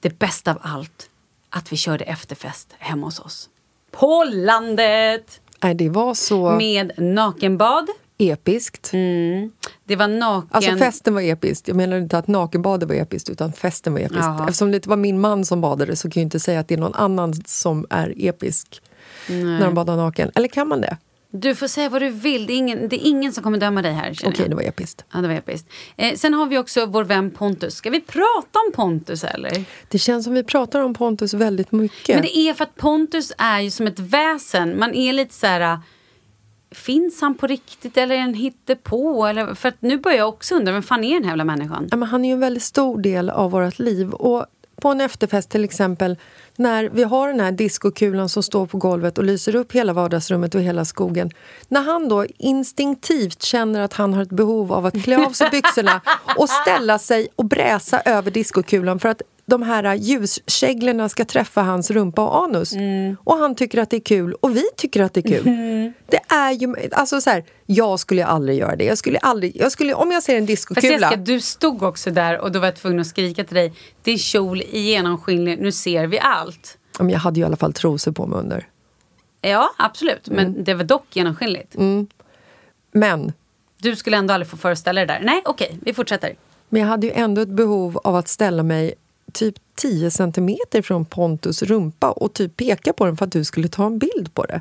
det 0.00 0.18
bästa 0.18 0.50
av 0.50 0.58
allt, 0.62 1.10
att 1.50 1.72
vi 1.72 1.76
körde 1.76 2.04
efterfest 2.04 2.74
hemma 2.78 3.06
hos 3.06 3.20
oss. 3.20 3.48
På 3.90 4.24
landet! 4.32 5.40
Nej, 5.62 5.74
det 5.74 5.88
var 5.88 6.14
så 6.14 6.50
Med 6.50 6.92
nakenbad. 6.98 7.88
episkt. 8.18 8.90
Mm. 8.92 9.50
Det 9.92 9.96
var 9.96 10.08
naken... 10.08 10.48
Alltså 10.52 10.76
festen 10.76 11.14
var 11.14 11.22
episkt. 11.22 11.68
Jag 11.68 11.76
menar 11.76 11.96
inte 11.96 12.18
att 12.18 12.28
nakenbadet 12.28 12.88
var 12.88 12.96
episkt, 12.96 13.28
utan 13.28 13.52
festen 13.52 13.92
var 13.92 14.00
episkt. 14.00 14.22
Jaha. 14.22 14.44
Eftersom 14.48 14.70
det 14.70 14.76
inte 14.76 14.88
var 14.88 14.96
min 14.96 15.20
man 15.20 15.44
som 15.44 15.60
badade 15.60 15.96
så 15.96 16.10
kan 16.10 16.20
jag 16.20 16.26
inte 16.26 16.40
säga 16.40 16.60
att 16.60 16.68
det 16.68 16.74
är 16.74 16.78
någon 16.78 16.94
annan 16.94 17.34
som 17.46 17.86
är 17.90 18.14
episk 18.16 18.82
när 19.28 19.64
de 19.64 19.74
badar 19.74 19.96
naken. 19.96 20.30
Eller 20.34 20.48
kan 20.48 20.68
man 20.68 20.80
det? 20.80 20.96
Du 21.30 21.54
får 21.54 21.66
säga 21.66 21.88
vad 21.88 22.02
du 22.02 22.08
vill. 22.08 22.46
Det 22.46 22.52
är 22.52 22.56
ingen, 22.56 22.88
det 22.88 22.96
är 22.96 23.08
ingen 23.08 23.32
som 23.32 23.44
kommer 23.44 23.58
döma 23.58 23.82
dig 23.82 23.92
här. 23.92 24.18
Okej, 24.24 24.48
det 24.48 24.54
var 24.54 24.62
episkt. 24.62 25.04
Ja, 25.12 25.20
det 25.20 25.28
var 25.28 25.34
episkt. 25.34 25.68
Eh, 25.96 26.14
sen 26.14 26.34
har 26.34 26.46
vi 26.46 26.58
också 26.58 26.86
vår 26.86 27.04
vän 27.04 27.30
Pontus. 27.30 27.74
Ska 27.74 27.90
vi 27.90 28.00
prata 28.00 28.58
om 28.66 28.72
Pontus 28.74 29.24
eller? 29.24 29.64
Det 29.88 29.98
känns 29.98 30.24
som 30.24 30.34
vi 30.34 30.44
pratar 30.44 30.80
om 30.80 30.94
Pontus 30.94 31.34
väldigt 31.34 31.72
mycket. 31.72 32.16
Men 32.16 32.22
det 32.22 32.36
är 32.36 32.54
för 32.54 32.64
att 32.64 32.76
Pontus 32.76 33.32
är 33.38 33.60
ju 33.60 33.70
som 33.70 33.86
ett 33.86 33.98
väsen. 33.98 34.78
Man 34.78 34.94
är 34.94 35.12
lite 35.12 35.34
så 35.34 35.46
här... 35.46 35.78
Finns 36.74 37.20
han 37.20 37.34
på 37.34 37.46
riktigt 37.46 37.96
eller 37.96 38.14
är 38.14 38.20
han 38.20 38.34
hittepå? 38.34 39.26
Eller, 39.26 39.54
för 39.54 39.72
nu 39.80 39.98
börjar 39.98 40.18
jag 40.18 40.28
också 40.28 40.54
undra, 40.54 40.72
vem 40.72 40.82
fan 40.82 41.04
är 41.04 41.14
den 41.14 41.24
här 41.24 41.30
jävla 41.30 41.44
människan? 41.44 41.88
Ja, 41.90 41.96
men 41.96 42.08
han 42.08 42.24
är 42.24 42.28
ju 42.28 42.32
en 42.32 42.40
väldigt 42.40 42.62
stor 42.62 42.98
del 42.98 43.30
av 43.30 43.50
vårt 43.50 43.78
liv. 43.78 44.10
Och 44.10 44.46
på 44.82 44.88
en 44.88 45.00
efterfest 45.00 45.50
till 45.50 45.64
exempel, 45.64 46.16
när 46.56 46.88
vi 46.88 47.02
har 47.02 47.28
den 47.28 47.40
här 47.40 47.52
diskokulan 47.52 48.28
som 48.28 48.42
står 48.42 48.66
på 48.66 48.78
golvet 48.78 49.18
och 49.18 49.24
lyser 49.24 49.54
upp 49.54 49.72
hela 49.72 49.92
vardagsrummet 49.92 50.54
och 50.54 50.60
hela 50.60 50.84
skogen. 50.84 51.30
När 51.68 51.82
han 51.82 52.08
då 52.08 52.26
instinktivt 52.38 53.42
känner 53.42 53.80
att 53.80 53.92
han 53.92 54.14
har 54.14 54.22
ett 54.22 54.30
behov 54.30 54.72
av 54.72 54.86
att 54.86 55.04
klä 55.04 55.26
av 55.26 55.30
sig 55.30 55.48
byxorna 55.50 56.00
och 56.36 56.48
ställa 56.48 56.98
sig 56.98 57.28
och 57.36 57.44
bräsa 57.44 58.00
över 58.00 58.30
diskokulan 58.30 58.98
för 58.98 59.08
att 59.08 59.22
de 59.52 59.62
här 59.62 59.94
ljuskäglorna 59.94 61.08
ska 61.08 61.24
träffa 61.24 61.62
hans 61.62 61.90
rumpa 61.90 62.22
och 62.28 62.44
anus. 62.44 62.72
Och 63.24 63.36
han 63.36 63.54
tycker 63.54 63.78
att 63.78 63.90
det 63.90 63.96
är 63.96 64.00
kul 64.00 64.32
och 64.40 64.56
vi 64.56 64.62
tycker 64.76 65.02
att 65.02 65.14
det 65.14 65.20
är 65.20 65.28
kul. 65.28 65.44
Det 66.06 66.20
är 66.34 66.50
ju, 66.52 66.74
alltså 66.92 67.20
så 67.20 67.30
här, 67.30 67.44
jag 67.66 68.00
skulle 68.00 68.24
aldrig 68.26 68.58
göra 68.58 68.76
det. 68.76 68.84
Jag 68.84 68.98
skulle 68.98 69.18
aldrig, 69.18 69.56
jag 69.56 69.72
skulle, 69.72 69.94
om 69.94 70.10
jag 70.12 70.22
ser 70.22 70.34
en 70.36 70.40
Fast 70.42 70.46
diskokula... 70.46 70.92
Jessica, 70.92 71.16
du 71.16 71.40
stod 71.40 71.82
också 71.82 72.10
där 72.10 72.38
och 72.38 72.52
då 72.52 72.58
var 72.58 72.66
jag 72.66 72.76
tvungen 72.76 73.00
att 73.00 73.06
skrika 73.06 73.44
till 73.44 73.54
dig. 73.56 73.72
Det 74.02 74.12
är 74.12 74.16
kjol 74.18 74.62
i 74.62 74.78
genomskinlig, 74.80 75.58
nu 75.60 75.72
ser 75.72 76.06
vi 76.06 76.18
allt. 76.18 76.78
Men 76.98 77.10
jag 77.10 77.18
hade 77.18 77.40
ju 77.40 77.42
i 77.42 77.46
alla 77.46 77.56
fall 77.56 77.72
trosor 77.72 78.12
på 78.12 78.26
mig 78.26 78.38
under. 78.38 78.68
Ja, 79.40 79.70
absolut. 79.78 80.28
Men 80.28 80.46
Mm. 80.46 80.64
det 80.64 80.74
var 80.74 80.84
dock 80.84 81.06
genomskinligt. 81.16 81.76
Men, 82.92 83.32
Du 83.78 83.96
skulle 83.96 84.16
ändå 84.16 84.34
aldrig 84.34 84.48
få 84.50 84.56
föreställa 84.56 85.00
dig 85.00 85.06
det 85.06 85.12
där. 85.12 85.20
Nej, 85.24 85.42
okej, 85.44 85.78
vi 85.82 85.94
fortsätter. 85.94 86.36
men 86.68 86.80
jag 86.80 86.88
hade 86.88 87.06
ju 87.06 87.12
ändå 87.12 87.40
ett 87.40 87.48
behov 87.48 87.98
av 88.04 88.16
att 88.16 88.28
ställa 88.28 88.62
mig 88.62 88.94
typ 89.32 89.54
10 89.74 90.10
centimeter 90.10 90.82
från 90.82 91.04
Pontus 91.04 91.62
rumpa 91.62 92.10
och 92.10 92.32
typ 92.32 92.56
peka 92.56 92.92
på 92.92 93.06
den 93.06 93.16
för 93.16 93.24
att 93.24 93.32
du 93.32 93.44
skulle 93.44 93.68
ta 93.68 93.86
en 93.86 93.98
bild 93.98 94.34
på 94.34 94.44
det. 94.44 94.60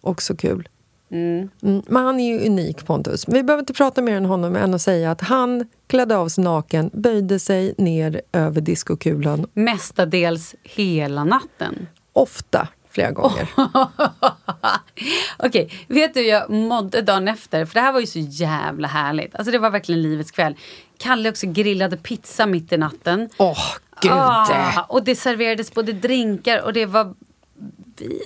Också 0.00 0.36
kul. 0.36 0.68
Mm. 1.10 1.48
Men 1.60 2.04
han 2.04 2.20
är 2.20 2.32
ju 2.32 2.46
unik, 2.46 2.86
Pontus. 2.86 3.28
Vi 3.28 3.42
behöver 3.42 3.62
inte 3.62 3.72
prata 3.72 4.02
mer 4.02 4.16
än 4.16 4.24
honom 4.24 4.56
än 4.56 4.74
att 4.74 4.82
säga 4.82 5.10
att 5.10 5.20
han 5.20 5.68
klädde 5.86 6.16
av 6.16 6.28
sig 6.28 6.44
naken, 6.44 6.90
böjde 6.92 7.38
sig 7.38 7.74
ner 7.78 8.20
över 8.32 8.60
diskokulan, 8.60 9.46
Mestadels 9.54 10.54
hela 10.62 11.24
natten. 11.24 11.86
ofta 12.12 12.68
flera 12.90 13.10
gånger. 13.10 13.48
Okej, 15.38 15.70
vet 15.88 16.14
du 16.14 16.20
hur 16.20 16.28
jag 16.28 16.50
mådde 16.50 17.02
dagen 17.02 17.28
efter? 17.28 17.64
För 17.64 17.74
det 17.74 17.80
här 17.80 17.92
var 17.92 18.00
ju 18.00 18.06
så 18.06 18.18
jävla 18.18 18.88
härligt. 18.88 19.34
Alltså 19.34 19.52
det 19.52 19.58
var 19.58 19.70
verkligen 19.70 20.02
livets 20.02 20.30
kväll. 20.30 20.56
Kalle 20.98 21.30
också 21.30 21.46
grillade 21.46 21.96
pizza 21.96 22.46
mitt 22.46 22.72
i 22.72 22.76
natten. 22.76 23.28
Åh, 23.36 23.58
gud! 24.00 24.12
Ah, 24.12 24.82
och 24.88 25.04
det 25.04 25.16
serverades 25.16 25.74
både 25.74 25.92
drinkar 25.92 26.62
och 26.62 26.72
det 26.72 26.86
var... 26.86 27.14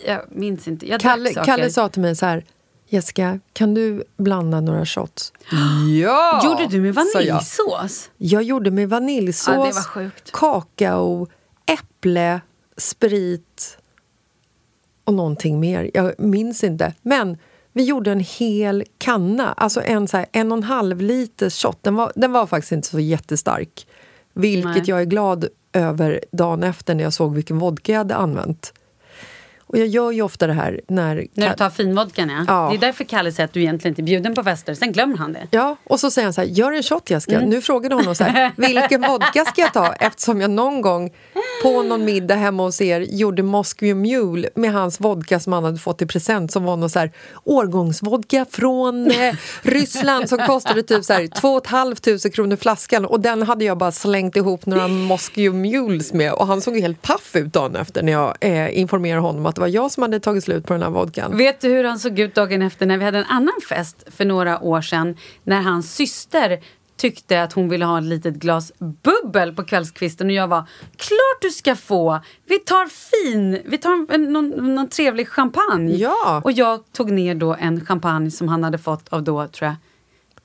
Jag 0.06 0.22
minns 0.28 0.68
inte. 0.68 0.88
Jag 0.88 1.00
Kalle. 1.00 1.34
Kalle 1.34 1.70
sa 1.70 1.88
till 1.88 2.02
mig 2.02 2.16
så 2.16 2.26
här, 2.26 2.44
Jessica, 2.88 3.40
kan 3.52 3.74
du 3.74 4.04
blanda 4.16 4.60
några 4.60 4.86
shots? 4.86 5.32
ja! 6.02 6.40
Gjorde 6.44 6.66
du 6.66 6.80
med 6.80 6.94
sa 6.94 7.20
jag. 7.20 7.34
vaniljsås? 7.34 8.10
Jag 8.16 8.42
gjorde 8.42 8.70
med 8.70 8.88
vaniljsås, 8.88 9.54
Ja, 9.54 9.64
det 9.64 9.72
var 9.74 9.82
sjukt. 9.82 10.32
kakao, 10.32 11.26
äpple, 11.66 12.40
sprit 12.76 13.78
och 15.04 15.14
någonting 15.14 15.60
mer. 15.60 15.90
Jag 15.94 16.20
minns 16.20 16.64
inte. 16.64 16.94
Men 17.02 17.38
vi 17.78 17.84
gjorde 17.84 18.12
en 18.12 18.20
hel 18.20 18.84
kanna, 18.98 19.52
alltså 19.52 19.82
en, 19.82 20.08
så 20.08 20.16
här, 20.16 20.26
en 20.32 20.52
och 20.52 20.58
en 20.58 20.64
halv 20.64 21.00
liters 21.00 21.62
shot. 21.62 21.78
Den 21.82 21.94
var, 21.94 22.12
den 22.14 22.32
var 22.32 22.46
faktiskt 22.46 22.72
inte 22.72 22.88
så 22.88 23.00
jättestark. 23.00 23.86
Vilket 24.32 24.74
Nej. 24.74 24.84
jag 24.86 25.00
är 25.00 25.04
glad 25.04 25.48
över 25.72 26.20
dagen 26.32 26.62
efter 26.62 26.94
när 26.94 27.04
jag 27.04 27.12
såg 27.12 27.34
vilken 27.34 27.58
vodka 27.58 27.92
jag 27.92 27.98
hade 27.98 28.16
använt. 28.16 28.72
Och 29.68 29.78
jag 29.78 29.86
gör 29.86 30.10
ju 30.10 30.22
ofta 30.22 30.46
det 30.46 30.52
här 30.52 30.80
när... 30.88 31.26
När 31.34 31.48
du 31.50 31.56
tar 31.56 31.70
finvodkan 31.70 32.28
ja. 32.28 32.44
Ja. 32.46 32.68
Det 32.70 32.76
är 32.76 32.80
därför 32.80 33.04
Kalle 33.04 33.32
säger 33.32 33.44
att 33.44 33.52
du 33.52 33.60
egentligen 33.60 33.92
inte 33.92 34.02
är 34.02 34.04
bjuden 34.04 34.34
på 34.34 34.44
fester. 34.44 34.74
Sen 34.74 34.92
glömmer 34.92 35.16
han 35.16 35.32
det. 35.32 35.46
Ja, 35.50 35.76
och 35.84 36.00
så 36.00 36.10
säger 36.10 36.26
han 36.26 36.32
så 36.32 36.40
här, 36.40 36.48
gör 36.48 36.72
en 36.72 36.82
shot 36.82 37.10
Jessica. 37.10 37.36
Mm. 37.36 37.50
Nu 37.50 37.60
frågade 37.60 37.94
honom 37.94 38.14
så 38.14 38.24
här, 38.24 38.52
vilken 38.56 39.00
vodka 39.00 39.44
ska 39.44 39.60
jag 39.60 39.72
ta? 39.72 39.92
Eftersom 39.92 40.40
jag 40.40 40.50
någon 40.50 40.80
gång 40.80 41.10
på 41.62 41.82
någon 41.82 42.04
middag 42.04 42.34
hemma 42.34 42.62
hos 42.62 42.80
er 42.80 43.00
gjorde 43.00 43.42
Moscow 43.42 43.96
Mule 43.96 44.48
med 44.54 44.72
hans 44.72 45.00
vodka 45.00 45.40
som 45.40 45.52
han 45.52 45.64
hade 45.64 45.78
fått 45.78 46.02
i 46.02 46.06
present 46.06 46.52
som 46.52 46.64
var 46.64 46.76
någon 46.76 46.90
så 46.90 46.98
här 46.98 47.12
årgångsvodka 47.44 48.46
från 48.50 49.10
eh, 49.10 49.34
Ryssland 49.62 50.28
som 50.28 50.38
kostade 50.38 50.82
typ 50.82 51.04
så 51.04 51.12
här 51.12 51.26
2 51.26 51.60
500 51.60 52.30
kronor 52.34 52.56
flaskan 52.56 53.04
och 53.04 53.20
den 53.20 53.42
hade 53.42 53.64
jag 53.64 53.78
bara 53.78 53.92
slängt 53.92 54.36
ihop 54.36 54.66
några 54.66 54.88
Moscow 54.88 55.54
Mules 55.54 56.12
med 56.12 56.32
och 56.32 56.46
han 56.46 56.60
såg 56.60 56.78
helt 56.78 57.02
paff 57.02 57.36
ut 57.36 57.52
dagen 57.52 57.76
efter 57.76 58.02
när 58.02 58.12
jag 58.12 58.36
eh, 58.40 58.78
informerade 58.78 59.20
honom 59.20 59.46
att 59.46 59.57
det 59.58 59.60
var 59.60 59.68
jag 59.68 59.90
som 59.90 60.02
hade 60.02 60.20
tagit 60.20 60.44
slut 60.44 60.66
på 60.66 60.72
den 60.72 60.82
här 60.82 60.90
vodkan. 60.90 61.36
Vet 61.36 61.60
du 61.60 61.68
hur 61.68 61.84
han 61.84 61.98
såg 61.98 62.18
ut 62.18 62.34
dagen 62.34 62.62
efter 62.62 62.86
när 62.86 62.98
vi 62.98 63.04
hade 63.04 63.18
en 63.18 63.24
annan 63.24 63.60
fest 63.68 64.04
för 64.06 64.24
några 64.24 64.60
år 64.60 64.80
sedan? 64.80 65.16
När 65.44 65.60
hans 65.60 65.94
syster 65.94 66.60
tyckte 66.96 67.42
att 67.42 67.52
hon 67.52 67.68
ville 67.68 67.84
ha 67.84 67.98
ett 67.98 68.04
litet 68.04 68.34
glas 68.34 68.72
bubbel 68.78 69.54
på 69.54 69.64
kvällskvisten 69.64 70.26
och 70.26 70.32
jag 70.32 70.48
var 70.48 70.64
klart 70.96 71.42
du 71.42 71.50
ska 71.50 71.76
få! 71.76 72.20
Vi 72.46 72.58
tar 72.58 72.86
fin, 72.86 73.62
vi 73.64 73.78
tar 73.78 74.14
en, 74.14 74.32
någon, 74.32 74.48
någon 74.74 74.88
trevlig 74.88 75.28
champagne. 75.28 75.96
Ja. 75.96 76.40
Och 76.44 76.52
jag 76.52 76.92
tog 76.92 77.10
ner 77.10 77.34
då 77.34 77.54
en 77.54 77.86
champagne 77.86 78.30
som 78.30 78.48
han 78.48 78.64
hade 78.64 78.78
fått 78.78 79.08
av 79.08 79.22
då, 79.22 79.46
tror 79.46 79.66
jag, 79.66 79.76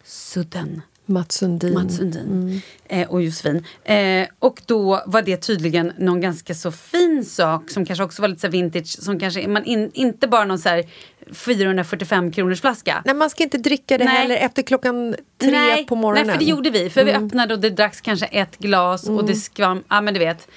Sudden. 0.03 0.81
Mats 1.05 1.35
Sundin. 1.35 1.73
Mats 1.73 1.97
Sundin 1.97 2.61
eh, 2.87 3.09
och 3.09 3.21
Josefin. 3.21 3.65
Eh, 3.83 4.27
och 4.39 4.61
då 4.65 5.03
var 5.05 5.21
det 5.21 5.37
tydligen 5.37 5.93
någon 5.97 6.21
ganska 6.21 6.55
så 6.55 6.71
fin 6.71 7.25
sak 7.25 7.69
som 7.69 7.85
kanske 7.85 8.03
också 8.03 8.21
var 8.21 8.29
lite 8.29 8.41
så 8.41 8.47
vintage. 8.47 9.03
Som 9.03 9.19
kanske 9.19 9.47
man 9.47 9.65
in, 9.65 9.91
inte 9.93 10.27
bara 10.27 10.45
någon 10.45 10.59
så 10.59 10.69
här 10.69 10.83
445 11.31 12.31
kronors 12.31 12.61
flaska. 12.61 13.01
Nej, 13.05 13.15
man 13.15 13.29
ska 13.29 13.43
inte 13.43 13.57
dricka 13.57 13.97
det 13.97 14.05
Nej. 14.05 14.15
heller 14.15 14.35
efter 14.35 14.61
klockan 14.61 15.15
tre 15.37 15.83
på 15.87 15.95
morgonen. 15.95 16.27
Nej, 16.27 16.35
för 16.35 16.45
det 16.45 16.49
gjorde 16.51 16.69
vi. 16.69 16.89
För 16.89 17.03
vi 17.03 17.11
öppnade 17.11 17.53
och 17.53 17.59
det 17.59 17.69
dracks 17.69 18.01
kanske 18.01 18.25
ett 18.25 18.57
glas 18.57 19.09
och 19.09 19.25
det 19.25 19.35
skvam... 19.35 19.83
Ja, 19.89 20.01
men 20.01 20.13
du 20.13 20.19
vet. 20.19 20.47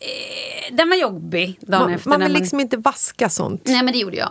Eh, 0.00 0.74
den 0.74 0.88
var 0.88 0.96
jobbig 0.96 1.58
dagen 1.60 1.82
man, 1.82 1.94
efter. 1.94 2.10
man 2.10 2.20
vill 2.20 2.32
liksom 2.32 2.60
inte 2.60 2.76
vaska 2.76 3.28
sånt. 3.28 3.62
Nej, 3.64 3.82
men 3.82 3.92
det 3.92 3.98
gjorde 3.98 4.16
jag. 4.16 4.30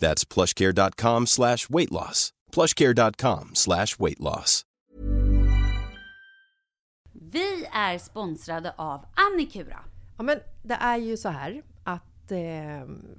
That's 0.00 0.24
plushcare.com 0.34 1.26
slash 1.26 1.68
weight 1.68 1.90
loss. 1.90 2.30
plushcare.com 2.52 3.50
slash 3.54 3.86
weight 3.98 4.20
loss. 4.20 4.64
Vi 7.12 7.66
är 7.72 7.98
sponsrade 7.98 8.74
av 8.76 9.04
Annikura. 9.14 9.78
Ja, 10.16 10.22
men 10.22 10.38
det 10.62 10.74
är 10.74 10.96
ju 10.96 11.16
så 11.16 11.28
här 11.28 11.62
att 11.84 12.32
eh, 12.32 12.38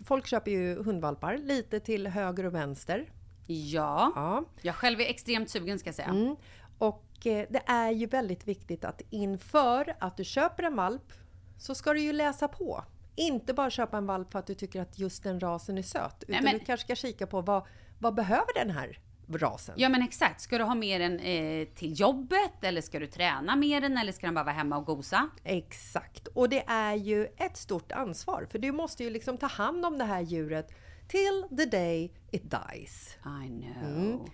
folk 0.06 0.28
köper 0.28 0.52
ju 0.52 0.84
hundvalpar 0.84 1.38
lite 1.38 1.80
till 1.80 2.08
höger 2.08 2.46
och 2.46 2.56
vänster. 2.56 3.12
Ja. 3.48 4.12
Ja. 4.16 4.44
Jag 4.62 4.76
själv 4.76 5.02
är 5.02 5.06
extremt 5.06 5.50
sugen 5.50 5.80
ska 5.80 5.88
jag 5.88 5.96
säga. 5.96 6.08
Mm. 6.08 6.36
Och 6.78 7.28
eh, 7.28 7.48
det 7.50 7.64
är 7.66 7.92
ju 7.92 8.06
väldigt 8.06 8.48
viktigt 8.48 8.86
att 8.86 9.02
inför 9.10 9.96
att 10.00 10.18
du 10.18 10.24
köper 10.24 10.64
en 10.64 10.76
valp 10.76 11.14
så 11.58 11.76
ska 11.76 11.94
du 11.94 12.00
ju 12.00 12.14
läsa 12.14 12.48
på. 12.48 12.84
Inte 13.22 13.54
bara 13.54 13.70
köpa 13.70 13.98
en 13.98 14.06
valp 14.06 14.32
för 14.32 14.40
att 14.40 14.48
du 14.48 14.54
tycker 14.54 14.82
att 14.82 15.00
just 15.00 15.24
den 15.24 15.40
rasen 15.40 15.78
är 15.78 15.82
söt. 15.82 16.24
Utan 16.28 16.44
men- 16.44 16.54
du 16.54 16.66
kanske 16.66 16.86
ska 16.86 16.96
kika 17.08 17.28
på 17.28 17.42
vad, 17.42 17.66
vad 18.00 18.16
behöver 18.16 18.54
den 18.56 18.70
här 18.70 19.00
rasen? 19.30 19.76
Ja 19.78 19.90
men 19.90 20.02
exakt. 20.02 20.42
Ska 20.42 20.58
du 20.58 20.64
ha 20.64 20.76
med 20.76 21.02
den 21.02 21.20
eh, 21.20 21.68
till 21.68 22.00
jobbet 22.00 22.64
eller 22.64 22.82
ska 22.82 23.00
du 23.00 23.08
träna 23.08 23.56
med 23.56 23.84
den 23.84 23.98
eller 23.98 24.12
ska 24.12 24.28
den 24.28 24.34
bara 24.34 24.46
vara 24.46 24.56
hemma 24.56 24.78
och 24.78 24.86
gosa? 24.86 25.30
Exakt. 25.44 26.28
Och 26.28 26.50
det 26.50 26.64
är 26.68 26.96
ju 26.96 27.28
ett 27.38 27.58
stort 27.58 27.92
ansvar. 27.92 28.48
För 28.52 28.60
du 28.60 28.72
måste 28.72 29.04
ju 29.04 29.10
liksom 29.10 29.38
ta 29.38 29.48
hand 29.48 29.86
om 29.86 29.98
det 29.98 30.06
här 30.06 30.22
djuret 30.22 30.72
till 31.08 31.58
the 31.58 31.66
day 31.66 32.14
it 32.32 32.52
dies. 32.52 33.18
I 33.44 33.48
know. 33.48 34.30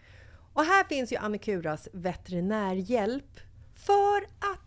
Och 0.54 0.64
här 0.64 0.84
finns 0.84 1.12
ju 1.12 1.18
Annikuras 1.18 1.88
veterinärhjälp 1.94 3.40
för 3.76 4.24
att 4.24 4.67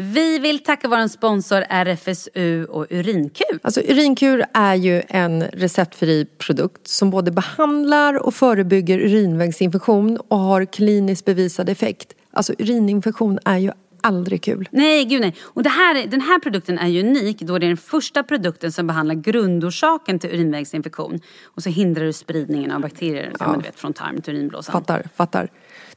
Vi 0.00 0.38
vill 0.38 0.58
tacka 0.58 0.88
vår 0.88 1.08
sponsor 1.08 1.64
RFSU 1.68 2.64
och 2.64 2.86
Urinkur. 2.90 3.58
Alltså 3.62 3.80
urinkur 3.80 4.44
är 4.54 4.74
ju 4.74 5.02
en 5.08 5.42
receptfri 5.42 6.26
produkt 6.38 6.88
som 6.88 7.10
både 7.10 7.30
behandlar 7.30 8.14
och 8.14 8.34
förebygger 8.34 8.98
urinvägsinfektion 8.98 10.16
och 10.28 10.38
har 10.38 10.64
kliniskt 10.64 11.24
bevisad 11.24 11.68
effekt. 11.68 12.14
Alltså 12.32 12.52
urininfektion 12.58 13.38
är 13.44 13.58
ju 13.58 13.70
aldrig 14.00 14.42
kul. 14.42 14.68
Nej, 14.70 15.04
gud 15.04 15.20
nej. 15.20 15.36
Och 15.40 15.66
här, 15.66 16.06
den 16.06 16.20
här 16.20 16.38
produkten 16.38 16.78
är 16.78 16.88
ju 16.88 17.00
unik 17.00 17.40
då 17.40 17.58
det 17.58 17.66
är 17.66 17.68
den 17.68 17.76
första 17.76 18.22
produkten 18.22 18.72
som 18.72 18.86
behandlar 18.86 19.14
grundorsaken 19.14 20.18
till 20.18 20.30
urinvägsinfektion. 20.30 21.20
Och 21.44 21.62
så 21.62 21.70
hindrar 21.70 22.04
du 22.04 22.12
spridningen 22.12 22.70
av 22.70 22.80
bakterier 22.80 23.32
ja. 23.40 23.52
vet, 23.64 23.78
från 23.78 23.92
tarm 23.92 24.20
till 24.20 24.34
urinblåsan. 24.34 24.72
Fattar, 24.72 25.08
fattar. 25.16 25.48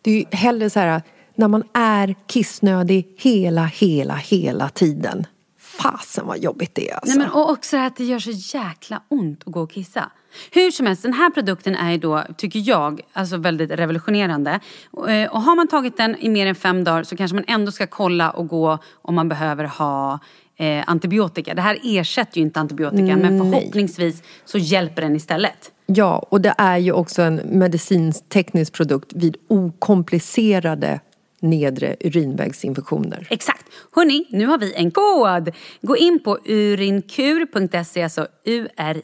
Det 0.01 0.11
är 0.11 0.15
ju 0.15 0.25
hellre 0.31 0.69
så 0.69 0.79
här 0.79 1.01
när 1.35 1.47
man 1.47 1.63
är 1.73 2.15
kissnödig 2.27 3.15
hela, 3.17 3.65
hela, 3.65 4.15
hela 4.15 4.69
tiden. 4.69 5.27
Fasen 5.59 6.27
vad 6.27 6.39
jobbigt 6.39 6.75
det 6.75 6.89
är 6.89 6.95
alltså. 6.95 7.17
Nej, 7.17 7.27
men, 7.27 7.35
och 7.35 7.49
också 7.49 7.77
att 7.77 7.95
det 7.95 8.03
gör 8.03 8.19
så 8.19 8.57
jäkla 8.57 9.01
ont 9.09 9.43
att 9.45 9.53
gå 9.53 9.61
och 9.61 9.71
kissa. 9.71 10.11
Hur 10.51 10.71
som 10.71 10.85
helst, 10.85 11.03
den 11.03 11.13
här 11.13 11.29
produkten 11.29 11.75
är 11.75 11.91
ju 11.91 11.97
då, 11.97 12.23
tycker 12.37 12.59
jag, 12.59 13.01
alltså 13.13 13.37
väldigt 13.37 13.71
revolutionerande. 13.71 14.59
Och, 14.91 15.11
eh, 15.11 15.31
och 15.31 15.41
har 15.41 15.55
man 15.55 15.67
tagit 15.67 15.97
den 15.97 16.15
i 16.19 16.29
mer 16.29 16.47
än 16.47 16.55
fem 16.55 16.83
dagar 16.83 17.03
så 17.03 17.15
kanske 17.15 17.35
man 17.35 17.45
ändå 17.47 17.71
ska 17.71 17.87
kolla 17.87 18.31
och 18.31 18.47
gå 18.47 18.77
om 19.01 19.15
man 19.15 19.29
behöver 19.29 19.63
ha 19.63 20.19
eh, 20.57 20.83
antibiotika. 20.87 21.53
Det 21.53 21.61
här 21.61 21.79
ersätter 21.83 22.37
ju 22.37 22.43
inte 22.43 22.59
antibiotika 22.59 23.03
mm, 23.03 23.19
men 23.19 23.51
förhoppningsvis 23.51 24.23
så 24.45 24.57
hjälper 24.57 25.01
den 25.01 25.15
istället. 25.15 25.71
Ja, 25.85 26.27
och 26.29 26.41
det 26.41 26.55
är 26.57 26.77
ju 26.77 26.91
också 26.91 27.21
en 27.21 27.35
medicinsk-teknisk 27.35 28.73
produkt 28.73 29.13
vid 29.13 29.37
okomplicerade 29.47 30.99
nedre 31.43 31.95
urinvägsinfektioner. 31.99 33.27
Exakt. 33.29 33.65
Hörni, 33.95 34.27
nu 34.29 34.45
har 34.45 34.57
vi 34.57 34.73
en 34.73 34.91
kod. 34.91 35.51
Gå 35.81 35.97
in 35.97 36.19
på 36.23 36.39
urinkur.se, 36.45 38.03
alltså 38.03 38.27
U-R-I-N-C-U-R.se. 38.45 39.01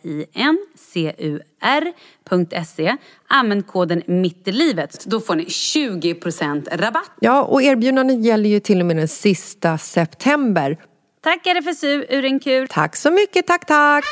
Använd 3.27 3.67
koden 3.67 4.03
mittilivet. 4.05 5.05
Då 5.05 5.19
får 5.19 5.35
ni 5.35 5.43
20% 5.43 6.77
rabatt. 6.77 7.11
Ja, 7.19 7.43
och 7.43 7.61
erbjudandet 7.61 8.25
gäller 8.25 8.49
ju 8.49 8.59
till 8.59 8.79
och 8.79 8.85
med 8.85 8.95
den 8.97 9.07
sista 9.07 9.77
september. 9.77 10.77
Tack 11.21 11.47
RFSU 11.47 12.05
Urinkur. 12.09 12.67
Tack 12.67 12.95
så 12.95 13.11
mycket, 13.11 13.47
tack 13.47 13.65
tack. 13.65 14.05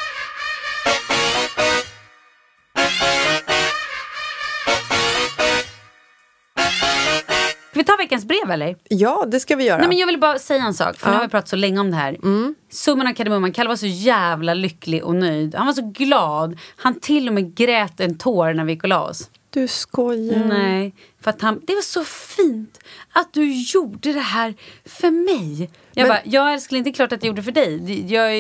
Ska 7.78 7.82
vi 7.82 7.86
ta 7.86 7.96
veckans 7.96 8.26
brev 8.26 8.52
eller? 8.52 8.76
Ja, 8.90 9.26
det 9.28 9.40
ska 9.40 9.56
vi 9.56 9.64
göra. 9.64 9.78
Nej, 9.78 9.88
men 9.88 9.98
jag 9.98 10.08
vill 10.08 10.20
bara 10.20 10.40
säga 10.40 10.64
en 10.64 10.74
sak, 10.74 10.98
för 10.98 11.08
ja. 11.08 11.12
nu 11.12 11.18
har 11.18 11.26
vi 11.26 11.30
pratat 11.30 11.50
så 11.50 11.56
länge 11.56 11.80
om 11.80 11.92
det 11.92 11.98
här. 11.98 12.18
Mm. 12.24 12.56
Summan 12.72 13.08
av 13.08 13.14
kardemumman, 13.14 13.52
Kalle 13.52 13.70
var 13.70 13.76
så 13.76 13.86
jävla 13.86 14.54
lycklig 14.54 15.04
och 15.04 15.16
nöjd. 15.16 15.56
Han 15.56 15.66
var 15.66 15.74
så 15.74 15.92
glad. 15.92 16.60
Han 16.76 17.00
till 17.00 17.28
och 17.28 17.34
med 17.34 17.56
grät 17.56 18.00
en 18.00 18.18
tår 18.18 18.54
när 18.54 18.66
vi 18.66 18.74
gick 18.74 18.84
och 18.84 18.90
la 18.90 19.04
oss. 19.04 19.30
Du 19.58 19.68
skojar. 19.68 20.46
Nej, 20.46 20.94
för 21.22 21.30
att 21.30 21.42
han, 21.42 21.62
det 21.68 21.76
var 21.76 21.82
så 21.82 22.04
fint 22.04 22.80
att 23.12 23.34
du 23.34 23.54
gjorde 23.54 24.14
det 24.14 24.20
här 24.20 24.56
för 24.86 25.12
mig. 25.12 25.70
Jag 25.94 26.08
men, 26.08 26.08
bara, 26.08 26.22
jag 26.24 26.54
älskling, 26.54 26.84
det 26.84 26.90
är 26.90 26.94
klart 26.94 27.12
att 27.12 27.24
jag 27.24 27.28
gjorde 27.28 27.42
det 27.42 27.46
för 27.46 27.52
dig. 27.52 28.14
Jag, 28.14 28.32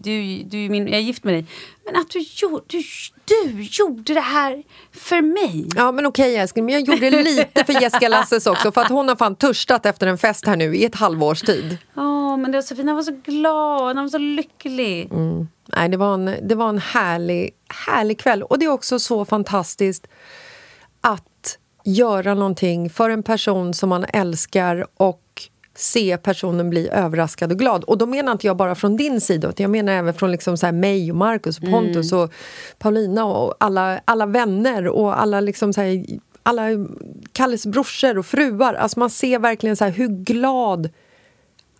du, 0.00 0.42
du, 0.42 0.56
min, 0.68 0.88
jag 0.88 0.96
är 0.96 1.02
gift 1.02 1.24
med 1.24 1.34
dig. 1.34 1.46
Men 1.84 1.96
att 1.96 2.10
du, 2.10 2.24
du, 2.66 2.82
du 3.24 3.62
gjorde 3.62 4.14
det 4.14 4.20
här 4.20 4.62
för 4.92 5.22
mig. 5.22 5.68
Ja 5.76 5.92
men 5.92 6.06
okej 6.06 6.36
älskling, 6.36 6.64
men 6.64 6.74
jag 6.74 6.82
gjorde 6.82 7.10
det 7.10 7.22
lite 7.22 7.64
för 7.64 7.82
Jessica 7.82 8.08
Lasses 8.08 8.46
också. 8.46 8.72
För 8.72 8.80
att 8.80 8.88
hon 8.88 9.08
har 9.08 9.16
fan 9.16 9.36
törstat 9.36 9.86
efter 9.86 10.06
en 10.06 10.18
fest 10.18 10.46
här 10.46 10.56
nu 10.56 10.76
i 10.76 10.84
ett 10.84 10.94
halvårs 10.94 11.42
tid. 11.42 11.78
Ja 11.94 12.36
men 12.36 12.50
det 12.50 12.58
var 12.58 12.62
så 12.62 12.76
fint, 12.76 12.88
han 12.88 12.96
var 12.96 13.02
så 13.02 13.20
glad, 13.24 13.96
han 13.96 14.04
var 14.04 14.10
så 14.10 14.18
lycklig. 14.18 15.12
Mm. 15.12 15.48
Nej, 15.66 15.88
det 15.88 15.96
var 15.96 16.14
en, 16.14 16.34
det 16.48 16.54
var 16.54 16.68
en 16.68 16.78
härlig, 16.78 17.50
härlig 17.86 18.20
kväll. 18.20 18.42
Och 18.42 18.58
det 18.58 18.64
är 18.64 18.70
också 18.70 18.98
så 18.98 19.24
fantastiskt 19.24 20.06
göra 21.84 22.34
någonting 22.34 22.90
för 22.90 23.10
en 23.10 23.22
person 23.22 23.74
som 23.74 23.88
man 23.88 24.04
älskar 24.12 24.86
och 24.96 25.20
se 25.76 26.16
personen 26.16 26.70
bli 26.70 26.88
överraskad 26.88 27.52
och 27.52 27.58
glad. 27.58 27.84
Och 27.84 27.98
då 27.98 28.06
menar 28.06 28.32
inte 28.32 28.46
jag 28.46 28.56
bara 28.56 28.74
från 28.74 28.96
din 28.96 29.20
sida, 29.20 29.48
utan 29.48 29.64
jag 29.64 29.70
menar 29.70 29.92
även 29.92 30.14
från 30.14 30.30
liksom 30.30 30.56
så 30.56 30.72
mig 30.72 31.10
och 31.10 31.16
Markus 31.16 31.58
och 31.58 31.64
Pontus 31.64 32.12
mm. 32.12 32.24
och 32.24 32.32
Paulina 32.78 33.24
och 33.24 33.54
alla, 33.60 34.00
alla 34.04 34.26
vänner 34.26 34.88
och 34.88 35.20
alla 35.20 35.40
liksom 35.40 35.72
så 35.72 35.80
här, 35.80 36.04
alla 36.42 36.62
Kalles 37.32 37.66
brorsor 37.66 38.18
och 38.18 38.26
fruar. 38.26 38.74
Alltså 38.74 38.98
man 38.98 39.10
ser 39.10 39.38
verkligen 39.38 39.76
så 39.76 39.84
hur 39.84 40.08
glad 40.08 40.90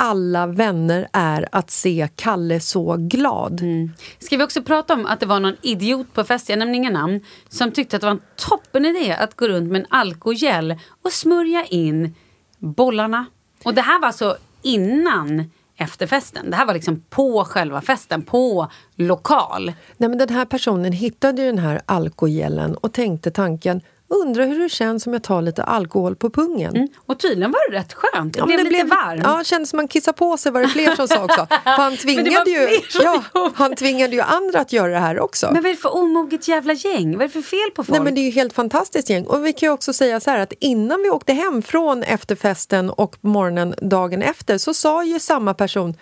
alla 0.04 0.46
vänner 0.46 1.08
är 1.12 1.48
att 1.52 1.70
se 1.70 2.08
Kalle 2.16 2.60
så 2.60 2.96
glad. 2.98 3.60
Mm. 3.60 3.92
Ska 4.18 4.36
vi 4.36 4.44
också 4.44 4.62
prata 4.62 4.94
om 4.94 5.06
att 5.06 5.20
det 5.20 5.26
var 5.26 5.40
någon 5.40 5.56
idiot 5.62 6.12
på 6.12 6.24
fest, 6.24 6.48
jag 6.48 6.58
nämner 6.58 6.74
inga 6.74 6.90
namn, 6.90 7.20
som 7.48 7.70
tyckte 7.70 7.96
att 7.96 8.00
det 8.00 8.06
var 8.06 8.12
en 8.12 8.22
toppenidé 8.36 9.12
att 9.12 9.36
gå 9.36 9.48
runt 9.48 9.72
med 9.72 9.80
en 9.80 9.86
alkogel 9.90 10.78
och 11.02 11.12
smörja 11.12 11.64
in 11.64 12.14
bollarna. 12.58 13.26
Och 13.64 13.74
det 13.74 13.80
här 13.80 14.00
var 14.00 14.06
alltså 14.06 14.36
innan 14.62 15.50
efterfesten. 15.76 16.50
Det 16.50 16.56
här 16.56 16.66
var 16.66 16.74
liksom 16.74 17.04
på 17.10 17.44
själva 17.44 17.80
festen, 17.80 18.22
på 18.22 18.70
lokal. 18.96 19.72
Nej, 19.96 20.08
men 20.08 20.18
den 20.18 20.28
här 20.28 20.44
personen 20.44 20.92
hittade 20.92 21.46
den 21.46 21.58
här 21.58 21.80
alkogelen 21.86 22.74
och 22.74 22.92
tänkte 22.92 23.30
tanken 23.30 23.80
Undrar 24.08 24.46
hur 24.46 24.58
det 24.58 24.68
känns 24.68 25.06
om 25.06 25.12
jag 25.12 25.22
tar 25.22 25.42
lite 25.42 25.62
alkohol 25.62 26.16
på 26.16 26.30
pungen. 26.30 26.76
Mm. 26.76 26.88
Och 27.06 27.18
tydligen 27.18 27.50
var 27.50 27.70
det 27.70 27.78
rätt 27.78 27.92
skönt. 27.92 28.32
Det 28.32 28.38
ja, 28.38 28.46
blev 28.46 28.58
det 28.58 28.64
lite 28.64 28.74
blev, 28.74 28.88
varmt. 28.88 29.22
Ja, 29.24 29.44
kändes 29.44 29.70
som 29.70 29.76
man 29.76 29.88
kissar 29.88 30.12
på 30.12 30.36
sig 30.36 30.52
var 30.52 30.60
det 30.60 30.68
fler 30.68 30.96
som 30.96 31.08
sa 31.08 31.24
också. 31.24 31.46
För 31.64 31.70
han 31.70 31.96
tvingade, 31.96 32.50
ju, 32.50 32.80
ja, 33.02 33.22
han 33.54 33.76
tvingade 33.76 34.16
ju 34.16 34.20
andra 34.20 34.60
att 34.60 34.72
göra 34.72 34.92
det 34.92 34.98
här 34.98 35.20
också. 35.20 35.46
Men 35.52 35.62
vad 35.62 35.70
är 35.70 35.74
det 35.74 35.80
för 35.80 35.96
omoget 35.96 36.48
jävla 36.48 36.72
gäng? 36.72 37.12
Vad 37.12 37.22
är 37.22 37.28
det 37.28 37.32
för 37.32 37.42
fel 37.42 37.70
på 37.74 37.84
folk? 37.84 37.88
Nej, 37.88 38.00
men 38.00 38.14
det 38.14 38.20
är 38.20 38.24
ju 38.24 38.30
helt 38.30 38.52
fantastiskt 38.52 39.10
gäng. 39.10 39.24
Och 39.24 39.46
vi 39.46 39.52
kan 39.52 39.66
ju 39.66 39.72
också 39.72 39.92
säga 39.92 40.20
så 40.20 40.30
här 40.30 40.38
att 40.38 40.52
innan 40.60 41.02
vi 41.02 41.10
åkte 41.10 41.32
hem 41.32 41.62
från 41.62 42.02
efterfesten 42.02 42.90
och 42.90 43.16
morgonen 43.20 43.74
dagen 43.82 44.22
efter 44.22 44.58
så 44.58 44.74
sa 44.74 45.04
ju 45.04 45.20
samma 45.20 45.54
person 45.54 45.94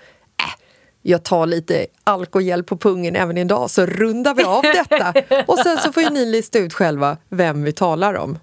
jag 1.02 1.22
tar 1.22 1.46
lite 1.46 1.86
alkogel 2.04 2.62
på 2.62 2.76
pungen 2.76 3.16
även 3.16 3.38
idag 3.38 3.70
så 3.70 3.86
rundar 3.86 4.34
vi 4.34 4.44
av 4.44 4.62
detta. 4.62 5.14
Och 5.46 5.58
sen 5.58 5.78
så 5.78 5.92
får 5.92 6.02
ju 6.02 6.10
ni 6.10 6.26
lista 6.26 6.58
ut 6.58 6.74
själva 6.74 7.16
vem 7.28 7.64
vi 7.64 7.72
talar 7.72 8.14
om. 8.14 8.38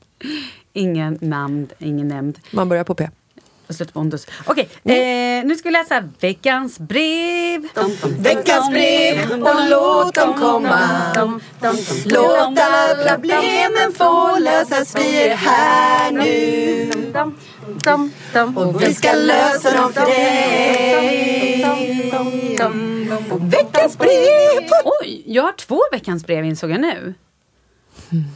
Ingen 0.74 1.17
namn, 1.22 1.67
ingen 1.80 2.08
nämnd. 2.08 2.39
Man 2.52 2.69
börjar 2.69 2.84
på 2.84 2.95
P. 2.95 3.10
Slut 3.69 3.93
på 3.93 4.00
Okej, 4.00 4.24
okay. 4.45 4.65
mm. 4.84 5.39
eh, 5.39 5.48
nu 5.48 5.56
ska 5.56 5.69
vi 5.69 5.74
läsa 5.74 6.10
veckans 6.19 6.80
brev. 6.80 7.67
Veckans 8.17 8.69
brev 8.69 9.43
och 9.43 9.69
låt 9.69 10.15
dem 10.15 10.34
komma. 10.34 10.80
Låt 12.06 12.60
alla 12.60 13.10
problemen 13.10 13.93
få 13.93 14.38
lösas, 14.39 14.95
vi 14.95 15.22
är 15.22 15.36
här 15.36 16.12
nu. 16.12 16.91
Och 18.56 18.82
vi 18.82 18.93
ska 18.93 19.13
lösa 19.13 19.82
dem 19.82 19.93
för 19.93 20.06
dig. 20.06 21.29
Veckans 23.51 23.97
brev! 23.97 24.69
Oj, 25.01 25.23
jag 25.25 25.43
har 25.43 25.51
två 25.51 25.79
veckans 25.91 26.25
brev 26.25 26.45
insåg 26.45 26.71
jag 26.71 26.81
nu. 26.81 27.13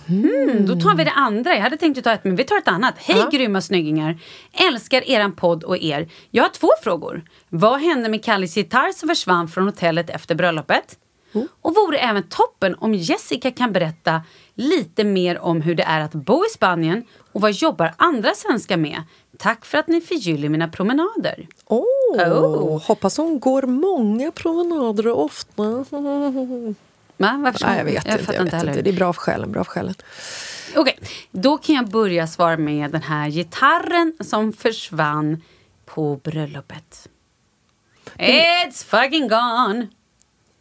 Mm, 0.09 0.65
då 0.65 0.75
tar 0.75 0.95
vi 0.95 1.03
det 1.03 1.11
andra. 1.11 1.55
Jag 1.55 1.61
hade 1.61 1.77
tänkt 1.77 2.03
ta 2.03 2.11
ett, 2.11 2.23
men 2.23 2.35
vi 2.35 2.43
tar 2.43 2.57
ett 2.57 2.67
annat. 2.67 2.93
Hej 2.97 3.17
ja. 3.17 3.29
grymma 3.29 3.61
snyggingar! 3.61 4.17
Älskar 4.53 5.09
eran 5.09 5.35
podd 5.35 5.63
och 5.63 5.77
er. 5.77 6.09
Jag 6.31 6.43
har 6.43 6.49
två 6.49 6.69
frågor. 6.83 7.23
Vad 7.49 7.79
hände 7.79 8.09
med 8.09 8.23
Kallis 8.25 8.57
gitarr 8.57 8.91
som 8.91 9.09
försvann 9.09 9.47
från 9.47 9.65
hotellet 9.65 10.09
efter 10.09 10.35
bröllopet? 10.35 10.97
Mm. 11.33 11.47
Och 11.61 11.75
vore 11.75 11.97
även 11.97 12.23
toppen 12.23 12.75
om 12.75 12.93
Jessica 12.93 13.51
kan 13.51 13.71
berätta 13.73 14.21
lite 14.55 15.03
mer 15.03 15.39
om 15.39 15.61
hur 15.61 15.75
det 15.75 15.83
är 15.83 16.01
att 16.01 16.13
bo 16.13 16.45
i 16.45 16.49
Spanien 16.53 17.05
och 17.31 17.41
vad 17.41 17.51
jobbar 17.51 17.93
andra 17.97 18.33
svenskar 18.33 18.77
med? 18.77 19.03
Tack 19.37 19.65
för 19.65 19.77
att 19.77 19.87
ni 19.87 20.01
förgyller 20.01 20.49
mina 20.49 20.67
promenader. 20.67 21.47
Oh, 21.65 21.83
oh. 22.17 22.81
Hoppas 22.81 23.17
hon 23.17 23.39
går 23.39 23.61
många 23.61 24.31
promenader 24.31 25.07
ofta. 25.07 25.63
Va? 25.63 27.39
Varför 27.43 27.65
Nej, 27.65 27.77
jag 27.77 27.85
vet 27.85 28.05
jag 28.05 28.19
inte. 28.19 28.33
Jag 28.33 28.43
vet 28.45 28.53
inte. 28.53 28.81
Det 28.81 28.89
är 28.89 28.93
bra 28.93 29.13
för 29.13 29.21
själen. 29.21 29.51
Bra 29.51 29.63
för 29.63 29.71
själen. 29.71 29.95
Okej, 30.75 30.81
okay. 30.81 31.07
då 31.31 31.57
kan 31.57 31.75
jag 31.75 31.89
börja 31.89 32.27
svara 32.27 32.57
med 32.57 32.91
den 32.91 33.01
här 33.01 33.29
gitarren 33.29 34.13
som 34.19 34.53
försvann 34.53 35.41
på 35.85 36.15
bröllopet. 36.23 37.09
It's 38.17 38.85
fucking 38.85 39.27
gone! 39.27 39.87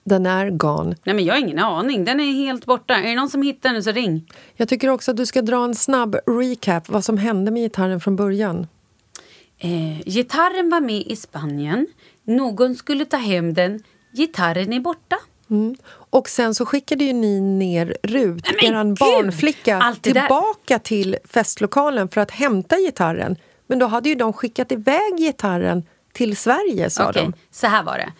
Den 0.04 0.26
är 0.26 0.50
gone. 0.50 0.96
Nej 1.04 1.14
men 1.14 1.24
jag 1.24 1.34
har 1.34 1.40
ingen 1.40 1.58
aning. 1.58 2.04
Den 2.04 2.20
är 2.20 2.32
helt 2.32 2.64
borta. 2.66 2.94
Är 2.94 3.02
det 3.02 3.14
någon 3.14 3.30
som 3.30 3.42
hittar 3.42 3.72
den 3.72 3.82
så 3.82 3.92
ring. 3.92 4.30
Jag 4.56 4.68
tycker 4.68 4.88
också 4.88 5.10
att 5.10 5.16
du 5.16 5.26
ska 5.26 5.42
dra 5.42 5.64
en 5.64 5.74
snabb 5.74 6.16
recap 6.26 6.88
vad 6.88 7.04
som 7.04 7.18
hände 7.18 7.50
med 7.50 7.62
gitarren 7.62 8.00
från 8.00 8.16
början. 8.16 8.66
Eh, 9.58 9.98
gitarren 10.06 10.68
var 10.70 10.80
med 10.80 11.02
i 11.06 11.16
Spanien. 11.16 11.86
Någon 12.24 12.74
skulle 12.74 13.04
ta 13.04 13.16
hem 13.16 13.54
den. 13.54 13.82
Gitarren 14.16 14.72
är 14.72 14.80
borta. 14.80 15.16
Och 16.10 16.28
sen 16.28 16.54
så 16.54 16.66
skickade 16.66 17.04
ju 17.04 17.12
ni 17.12 17.40
ner 17.40 17.96
Rut, 18.02 18.44
Nej, 18.62 18.70
gud! 18.70 18.98
barnflicka, 18.98 19.94
det 20.00 20.12
där. 20.12 20.20
tillbaka 20.20 20.78
till 20.78 21.16
festlokalen 21.24 22.08
för 22.08 22.20
att 22.20 22.30
hämta 22.30 22.76
gitarren. 22.76 23.36
Men 23.66 23.78
då 23.78 23.86
hade 23.86 24.08
ju 24.08 24.14
de 24.14 24.32
skickat 24.32 24.72
iväg 24.72 25.16
gitarren 25.18 25.82
till 26.12 26.36
Sverige, 26.36 26.90
sa 26.90 27.08
Okej, 27.10 27.22
de. 27.22 27.32
så 27.50 27.66
här 27.66 27.82
var 27.82 27.98
det. 27.98 28.12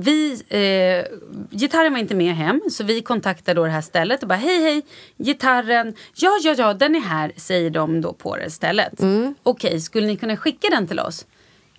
Vi, 0.00 0.42
eh, 0.48 1.18
gitarren 1.50 1.92
var 1.92 2.00
inte 2.00 2.14
med 2.14 2.34
hem, 2.34 2.60
så 2.70 2.84
vi 2.84 3.00
kontaktade 3.02 3.60
då 3.60 3.64
det 3.64 3.70
här 3.70 3.80
stället 3.80 4.22
och 4.22 4.28
bara 4.28 4.34
hej 4.38 4.62
hej, 4.62 4.82
gitarren, 5.18 5.94
ja 6.14 6.30
ja 6.42 6.54
ja 6.58 6.74
den 6.74 6.94
är 6.96 7.00
här, 7.00 7.32
säger 7.36 7.70
de 7.70 8.00
då 8.00 8.12
på 8.12 8.36
det 8.36 8.50
stället. 8.50 9.02
Okej, 9.42 9.80
skulle 9.80 10.06
ni 10.06 10.16
kunna 10.16 10.36
skicka 10.36 10.68
den 10.70 10.86
till 10.86 11.00
oss? 11.00 11.26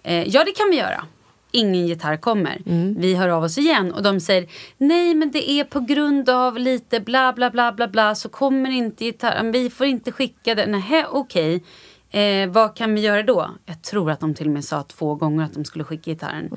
Eh, 0.04 0.28
ja 0.28 0.44
det 0.44 0.52
kan 0.52 0.70
vi 0.70 0.78
göra. 0.78 1.06
Ingen 1.54 1.88
gitarr 1.88 2.18
kommer. 2.18 2.62
Vi 3.00 3.16
hör 3.16 3.30
av 3.30 3.44
oss 3.44 3.58
igen 3.58 3.92
och 3.94 4.04
de 4.04 4.20
säger 4.20 4.48
nej 4.78 5.14
men 5.14 5.32
det 5.32 5.50
är 5.52 5.64
på 5.64 5.80
grund 5.80 6.30
av 6.30 6.58
lite 6.58 7.00
bla 7.00 7.34
bla 7.34 7.50
bla 7.50 7.72
bla 7.72 7.88
bla 7.88 8.16
så 8.16 8.30
kommer 8.30 8.70
inte 8.70 9.06
gitarren, 9.06 9.52
vi 9.52 9.70
får 9.70 9.88
inte 9.88 10.12
skicka 10.12 10.56
den. 10.56 10.72
Nej 10.72 11.06
okej. 11.12 11.64
Eh, 12.12 12.50
vad 12.50 12.76
kan 12.76 12.96
vi 12.96 13.02
göra 13.02 13.24
då? 13.24 13.50
Jag 13.66 13.82
tror 13.82 14.12
att 14.12 14.20
de 14.20 14.34
till 14.34 14.48
och 14.48 14.54
med 14.54 14.64
sa 14.66 14.84
två 14.84 15.16
gånger 15.16 15.46
att 15.46 15.54
de 15.54 15.66
skulle 15.66 15.84
skicka 15.84 16.12
gitarren. 16.12 16.50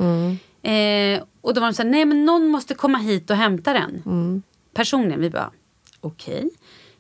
Eh, 0.65 1.23
och 1.41 1.55
då 1.55 1.61
var 1.61 1.69
de 1.69 1.75
så 1.75 1.83
här, 1.83 1.91
nej 1.91 2.05
men 2.05 2.25
någon 2.25 2.49
måste 2.49 2.75
komma 2.75 2.99
hit 2.99 3.31
och 3.31 3.37
hämta 3.37 3.73
den. 3.73 4.43
Personligen, 4.75 5.21
vi 5.21 5.31
bara, 5.31 5.51
okej. 6.01 6.51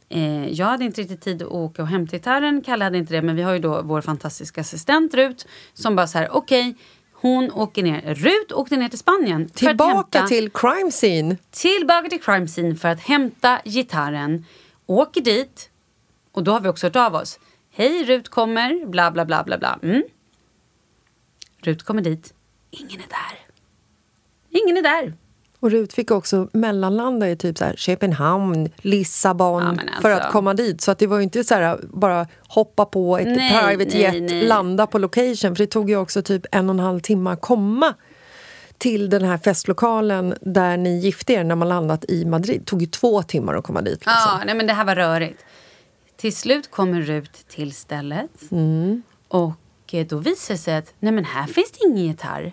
Eh, 0.08 0.48
jag 0.48 0.66
hade 0.66 0.84
inte 0.84 1.00
riktigt 1.00 1.20
tid 1.20 1.42
att 1.42 1.48
åka 1.48 1.82
och 1.82 1.88
hämta 1.88 2.16
gitarren. 2.16 2.60
Kalle 2.62 2.84
hade 2.84 2.98
inte 2.98 3.14
det, 3.14 3.22
men 3.22 3.36
vi 3.36 3.42
har 3.42 3.52
ju 3.52 3.58
då 3.58 3.82
vår 3.82 4.00
fantastiska 4.00 4.60
assistent 4.60 5.14
Rut 5.14 5.46
som 5.74 5.96
bara 5.96 6.06
så 6.06 6.18
här, 6.18 6.28
okej. 6.36 6.74
hon 7.12 7.50
åker 7.52 7.82
ner. 7.82 8.14
Rut 8.14 8.52
åkte 8.52 8.76
ner 8.76 8.88
till 8.88 8.98
Spanien. 8.98 9.48
Tillbaka 9.48 9.94
hämta- 10.18 10.26
till 10.28 10.50
crime 10.50 10.90
scene. 10.90 11.36
tillbaka 11.50 12.08
till 12.08 12.20
crime 12.22 12.46
scene 12.46 12.74
för 12.76 12.88
att 12.88 13.00
hämta 13.00 13.60
gitarren. 13.64 14.44
Åker 14.86 15.20
dit 15.20 15.70
och 16.32 16.42
då 16.44 16.52
har 16.52 16.60
vi 16.60 16.68
också 16.68 16.86
hört 16.86 16.96
av 16.96 17.14
oss. 17.14 17.38
Hej, 17.70 18.04
Rut 18.04 18.28
kommer, 18.28 18.86
bla 18.86 19.10
bla 19.10 19.24
bla 19.24 19.44
bla 19.44 19.58
bla. 19.58 19.78
Mm. 19.82 20.02
Rut 21.62 21.82
kommer 21.82 22.02
dit. 22.02 22.34
Ingen 22.70 23.00
är 23.00 23.08
där. 23.08 23.43
Ingen 24.64 24.76
är 24.76 24.82
där. 24.82 25.14
Och 25.60 25.70
Rut 25.70 25.92
fick 25.92 26.10
också 26.10 26.48
mellanlanda 26.52 27.30
i 27.30 27.36
typ 27.36 27.58
så 27.58 27.64
här 27.64 27.74
Köpenhamn, 27.76 28.70
Lissabon 28.76 29.62
Ja, 29.62 29.68
alltså- 29.68 30.00
för 30.00 30.10
att 30.10 30.32
komma 30.32 30.54
dit. 30.54 30.80
Så 30.80 30.90
att 30.90 30.98
det 30.98 31.06
var 31.06 31.16
ju 31.16 31.22
inte 31.22 31.44
så 31.44 31.54
här 31.54 31.78
bara 31.82 32.26
hoppa 32.48 32.84
på 32.84 33.18
ett 33.18 33.26
Nej, 33.26 33.50
private 33.50 33.90
nej, 33.98 34.00
jet, 34.02 34.30
nej. 34.30 34.46
landa 34.46 34.86
på 34.86 34.98
location. 34.98 35.56
För 35.56 35.64
det 35.64 35.66
tog 35.66 35.90
ju 35.90 35.96
också 35.96 36.22
typ 36.22 36.46
en 36.52 36.68
och 36.68 36.74
en 36.74 36.80
halv 36.80 37.00
timme 37.00 37.30
att 37.30 37.40
komma 37.40 37.94
till 38.78 39.10
den 39.10 39.24
här 39.24 39.38
festlokalen 39.38 40.34
där 40.40 40.76
ni 40.76 40.98
gifte 40.98 41.32
er 41.32 41.44
när 41.44 41.54
man 41.54 41.68
landat 41.68 42.04
i 42.08 42.24
Madrid. 42.24 42.60
Det 42.60 42.64
tog 42.66 42.80
ju 42.80 42.86
två 42.86 43.22
timmar 43.22 43.54
att 43.54 43.64
komma 43.64 43.82
dit. 43.82 43.92
Liksom. 43.92 44.12
Ja, 44.16 44.40
nej 44.46 44.54
men 44.54 44.66
det 44.66 44.72
här 44.72 44.84
var 44.84 44.94
rörigt. 44.94 45.44
Till 46.16 46.36
slut 46.36 46.70
kommer 46.70 47.02
Rut 47.02 47.48
till 47.48 47.72
stället. 47.74 48.30
Och 49.28 49.94
eh, 49.94 50.06
då 50.06 50.16
visar 50.16 50.54
det 50.54 50.58
sig 50.58 50.76
att 50.76 50.94
nej 51.00 51.12
men 51.12 51.24
här 51.24 51.46
finns 51.46 51.70
det 51.72 51.86
ingen 51.86 52.04
gitarr. 52.06 52.52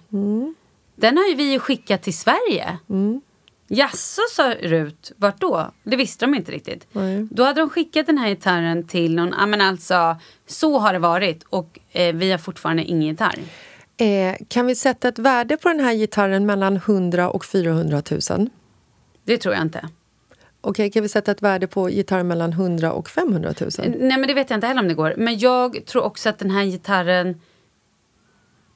Den 1.02 1.18
har 1.18 1.26
ju 1.26 1.36
vi 1.36 1.60
skickat 1.60 2.04
till 2.04 2.18
Sverige. 2.18 2.78
Jaså, 3.68 4.22
sa 4.32 4.54
Rut. 4.62 5.12
Vart 5.18 5.42
då? 5.42 5.72
Det 5.84 5.96
visste 5.96 6.26
de 6.26 6.36
inte 6.36 6.52
riktigt. 6.52 6.88
Nej. 6.92 7.28
Då 7.32 7.44
hade 7.44 7.62
de 7.62 7.70
skickat 7.70 8.06
den 8.06 8.18
här 8.18 8.30
gitarren 8.30 8.88
till 8.88 9.16
någon... 9.16 9.34
Ja, 9.40 9.46
men 9.46 9.62
alltså, 9.62 10.18
så 10.48 10.80
har 10.80 10.94
det 10.94 11.00
varit. 11.00 11.44
Och 11.44 11.80
eh, 11.92 12.16
vi 12.16 12.32
har 12.32 12.38
fortfarande 12.38 12.84
ingen 12.84 13.08
gitarr. 13.08 13.40
Eh, 13.98 14.36
kan 14.48 14.66
vi 14.66 14.76
sätta 14.76 15.08
ett 15.08 15.20
värde 15.20 15.58
på 15.58 15.70
den 15.70 15.80
här 15.80 15.94
gitarren 15.94 16.46
mellan 16.46 16.76
100 16.76 17.30
och 17.30 17.46
400 17.46 18.02
000? 18.30 18.50
Det 19.24 19.38
tror 19.38 19.54
jag 19.54 19.64
inte. 19.64 19.90
Okej, 20.62 20.92
kan 20.92 21.04
vi 21.04 21.10
sätta 21.10 21.32
ett 21.32 21.42
värde 21.42 21.68
på 21.68 21.88
gitarren 21.88 22.28
mellan 22.28 22.52
100 22.52 22.92
och 22.92 23.10
500 23.10 23.54
000? 23.60 23.70
Nej, 23.78 23.98
men 24.00 24.28
det 24.28 24.34
vet 24.34 24.50
jag 24.50 24.58
inte 24.58 24.68
heller 24.68 24.82
om 24.82 24.88
det 24.88 24.94
går. 24.94 25.14
Men 25.18 25.40
jag 25.40 25.86
tror 25.86 26.04
också 26.04 26.30
att 26.30 26.40
den 26.40 26.52
här 26.52 26.64
gitarren... 26.64 27.42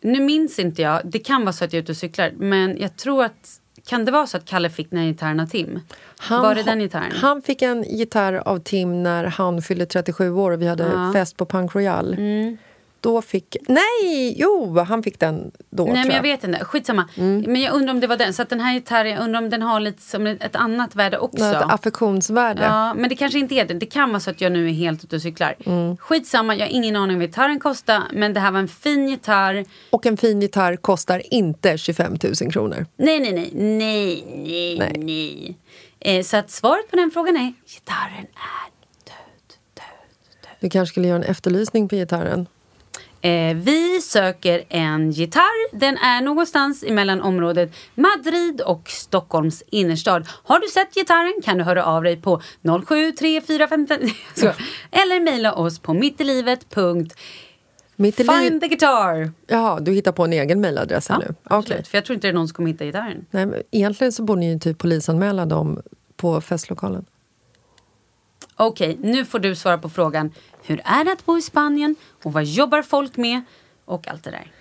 Nu 0.05 0.19
minns 0.19 0.59
inte 0.59 0.81
jag. 0.81 1.01
Det 1.03 1.19
kan 1.19 1.41
vara 1.41 1.53
så 1.53 1.65
att 1.65 1.73
jag 1.73 1.77
är 1.79 1.83
ute 1.83 1.91
och 1.91 1.97
cyklar. 1.97 2.31
Men 2.37 2.77
jag 2.77 2.95
tror 2.97 3.23
att... 3.23 3.61
Kan 3.87 4.05
det 4.05 4.11
vara 4.11 4.27
så 4.27 4.37
att 4.37 4.45
Kalle 4.45 4.69
fick 4.69 4.91
den 4.91 5.05
gitarren 5.05 5.39
av 5.39 5.45
Tim? 5.47 5.79
var 6.29 6.55
det 6.55 6.63
den 6.63 6.79
gitarren? 6.79 7.11
Han 7.15 7.41
fick 7.41 7.61
en 7.61 7.83
gitarr 7.83 8.33
av 8.33 8.59
Tim 8.59 9.03
när 9.03 9.23
han 9.23 9.61
fyllde 9.61 9.85
37 9.85 10.31
år 10.31 10.51
och 10.51 10.61
vi 10.61 10.67
hade 10.67 10.83
Ja. 10.83 11.13
fest 11.13 11.37
på 11.37 11.45
Punk 11.45 11.75
Royal. 11.75 12.13
Mm. 12.13 12.57
Då 13.05 13.21
fick... 13.21 13.57
Nej! 13.67 14.35
Jo, 14.37 14.79
han 14.79 15.03
fick 15.03 15.19
den 15.19 15.51
då, 15.69 15.85
Nej, 15.85 16.05
men 16.05 16.15
jag 16.15 16.21
vet 16.21 16.43
inte. 16.43 16.65
Skitsamma. 16.65 17.09
Men 17.15 17.61
jag 17.61 17.73
undrar 17.73 17.93
om 17.93 17.99
det 17.99 18.07
var 18.07 18.17
den. 18.17 18.33
Så 18.33 18.41
att 18.41 18.49
den 18.49 18.59
här 18.59 18.73
gitarren, 18.73 19.11
jag 19.11 19.23
undrar 19.23 19.41
om 19.41 19.49
den 19.49 19.61
har 19.61 19.79
lite 19.79 20.01
som 20.01 20.27
ett 20.27 20.55
annat 20.55 20.95
värde 20.95 21.17
också. 21.17 21.45
Ett 21.45 21.61
affektionsvärde. 21.61 22.63
Ja, 22.63 22.93
men 22.93 23.09
det 23.09 23.15
kanske 23.15 23.39
inte 23.39 23.55
är 23.55 23.65
det. 23.65 23.73
Det 23.73 23.85
kan 23.85 24.09
vara 24.09 24.19
så 24.19 24.29
att 24.29 24.41
jag 24.41 24.51
nu 24.51 24.69
är 24.69 24.73
helt 24.73 25.03
ute 25.03 25.15
och 25.15 25.21
cyklar. 25.21 25.55
Mm. 25.65 25.97
Skitsamma, 25.97 26.55
jag 26.55 26.65
har 26.65 26.71
ingen 26.71 26.95
aning 26.95 27.15
om 27.15 27.19
vad 27.19 27.29
gitarren 27.29 27.59
kostar. 27.59 28.03
Men 28.13 28.33
det 28.33 28.39
här 28.39 28.51
var 28.51 28.59
en 28.59 28.67
fin 28.67 29.09
gitarr. 29.09 29.65
Och 29.89 30.05
en 30.05 30.17
fin 30.17 30.41
gitarr 30.41 30.75
kostar 30.75 31.21
inte 31.33 31.77
25 31.77 32.17
000 32.41 32.51
kronor. 32.51 32.85
Nej, 32.97 33.19
nej, 33.19 33.33
nej. 33.33 33.51
Nej, 33.53 34.23
nej, 34.35 34.77
Nej. 34.79 34.93
nej. 34.97 35.57
Eh, 35.99 36.23
så 36.23 36.37
att 36.37 36.51
svaret 36.51 36.89
på 36.89 36.95
den 36.95 37.11
frågan 37.11 37.37
är 37.37 37.53
gitarren 37.67 38.25
är 38.35 38.69
död, 39.05 39.45
död, 39.75 39.85
död. 40.41 40.55
Du 40.59 40.69
kanske 40.69 40.91
skulle 40.91 41.07
göra 41.07 41.23
en 41.23 41.29
efterlysning 41.29 41.89
på 41.89 41.95
gitarren. 41.95 42.47
Eh, 43.25 43.55
vi 43.55 44.01
söker 44.01 44.63
en 44.69 45.11
gitarr. 45.11 45.77
Den 45.79 45.97
är 45.97 46.21
någonstans 46.21 46.83
mellan 46.89 47.21
området 47.21 47.75
Madrid 47.95 48.61
och 48.61 48.89
Stockholms 48.89 49.63
innerstad. 49.69 50.27
Har 50.43 50.59
du 50.59 50.67
sett 50.67 50.93
gitarren 50.95 51.33
kan 51.43 51.57
du 51.57 51.63
höra 51.63 51.85
av 51.85 52.03
dig 52.03 52.17
på 52.21 52.41
073455 52.61 53.99
Så. 54.35 54.51
eller 54.91 55.19
mejla 55.23 55.53
oss 55.53 55.79
på 55.79 55.93
mittilivet.find 55.93 57.13
Mitt 57.95 58.19
liv... 58.19 58.59
the 58.59 58.67
guitar. 58.67 59.31
Jaha, 59.47 59.79
du 59.79 59.91
hittar 59.93 60.11
på 60.11 60.23
en 60.23 60.33
egen 60.33 60.61
mejladress 60.61 61.05
Ja, 61.09 61.17
nu? 61.17 61.35
absolut. 61.43 61.79
Okej. 61.79 61.85
För 61.89 61.97
jag 61.97 62.05
tror 62.05 62.13
inte 62.13 62.27
det 62.27 62.31
är 62.31 62.33
någon 62.33 62.47
som 62.47 62.55
kommer 62.55 62.69
hitta 62.71 62.85
gitarren. 62.85 63.25
Nej, 63.31 63.45
men 63.45 63.61
egentligen 63.71 64.11
så 64.11 64.23
borde 64.23 64.39
ni 64.39 64.53
ju 64.53 64.59
typ 64.59 64.77
polisanmäla 64.77 65.45
dem 65.45 65.81
på 66.17 66.41
festlokalen. 66.41 67.05
Okej, 68.55 68.97
nu 69.01 69.25
får 69.25 69.39
du 69.39 69.55
svara 69.55 69.77
på 69.77 69.89
frågan. 69.89 70.31
Hur 70.67 70.81
är 70.85 71.03
det 71.03 71.11
att 71.11 71.25
bo 71.25 71.37
i 71.37 71.41
Spanien? 71.41 71.95
Och 72.23 72.33
vad 72.33 72.43
jobbar 72.43 72.81
folk 72.81 73.17
med? 73.17 73.41
Och 73.85 74.07
allt 74.07 74.23
det 74.23 74.31
där. 74.31 74.51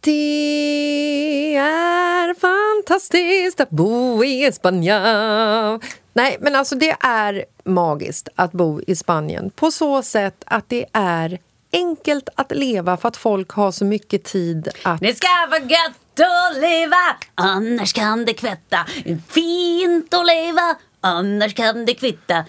Det 0.00 1.56
är 1.56 2.34
fantastiskt 2.34 3.60
att 3.60 3.70
bo 3.70 4.24
i 4.24 4.52
Spanien. 4.52 5.80
Nej, 6.12 6.36
men 6.40 6.54
alltså 6.56 6.74
det 6.74 6.96
är 7.00 7.44
magiskt 7.64 8.28
att 8.34 8.52
bo 8.52 8.80
i 8.86 8.96
Spanien 8.96 9.50
på 9.50 9.70
så 9.70 10.02
sätt 10.02 10.44
att 10.46 10.68
det 10.68 10.86
är 10.92 11.38
enkelt 11.72 12.28
att 12.34 12.52
leva 12.52 12.96
för 12.96 13.08
att 13.08 13.16
folk 13.16 13.50
har 13.50 13.72
så 13.72 13.84
mycket 13.84 14.24
tid 14.24 14.68
att... 14.82 15.00
Det 15.00 15.14
ska 15.14 15.28
vara 15.50 15.60
gött 15.60 16.20
att 16.20 16.60
leva, 16.60 17.16
annars 17.34 17.92
kan 17.92 18.24
det 18.24 18.34
kvätta. 18.34 18.86
Fint 19.28 20.14
att 20.14 20.26
leva, 20.26 20.76
annars 21.00 21.54
kan 21.54 21.84
det 21.84 21.94
kvitta. 21.94 22.44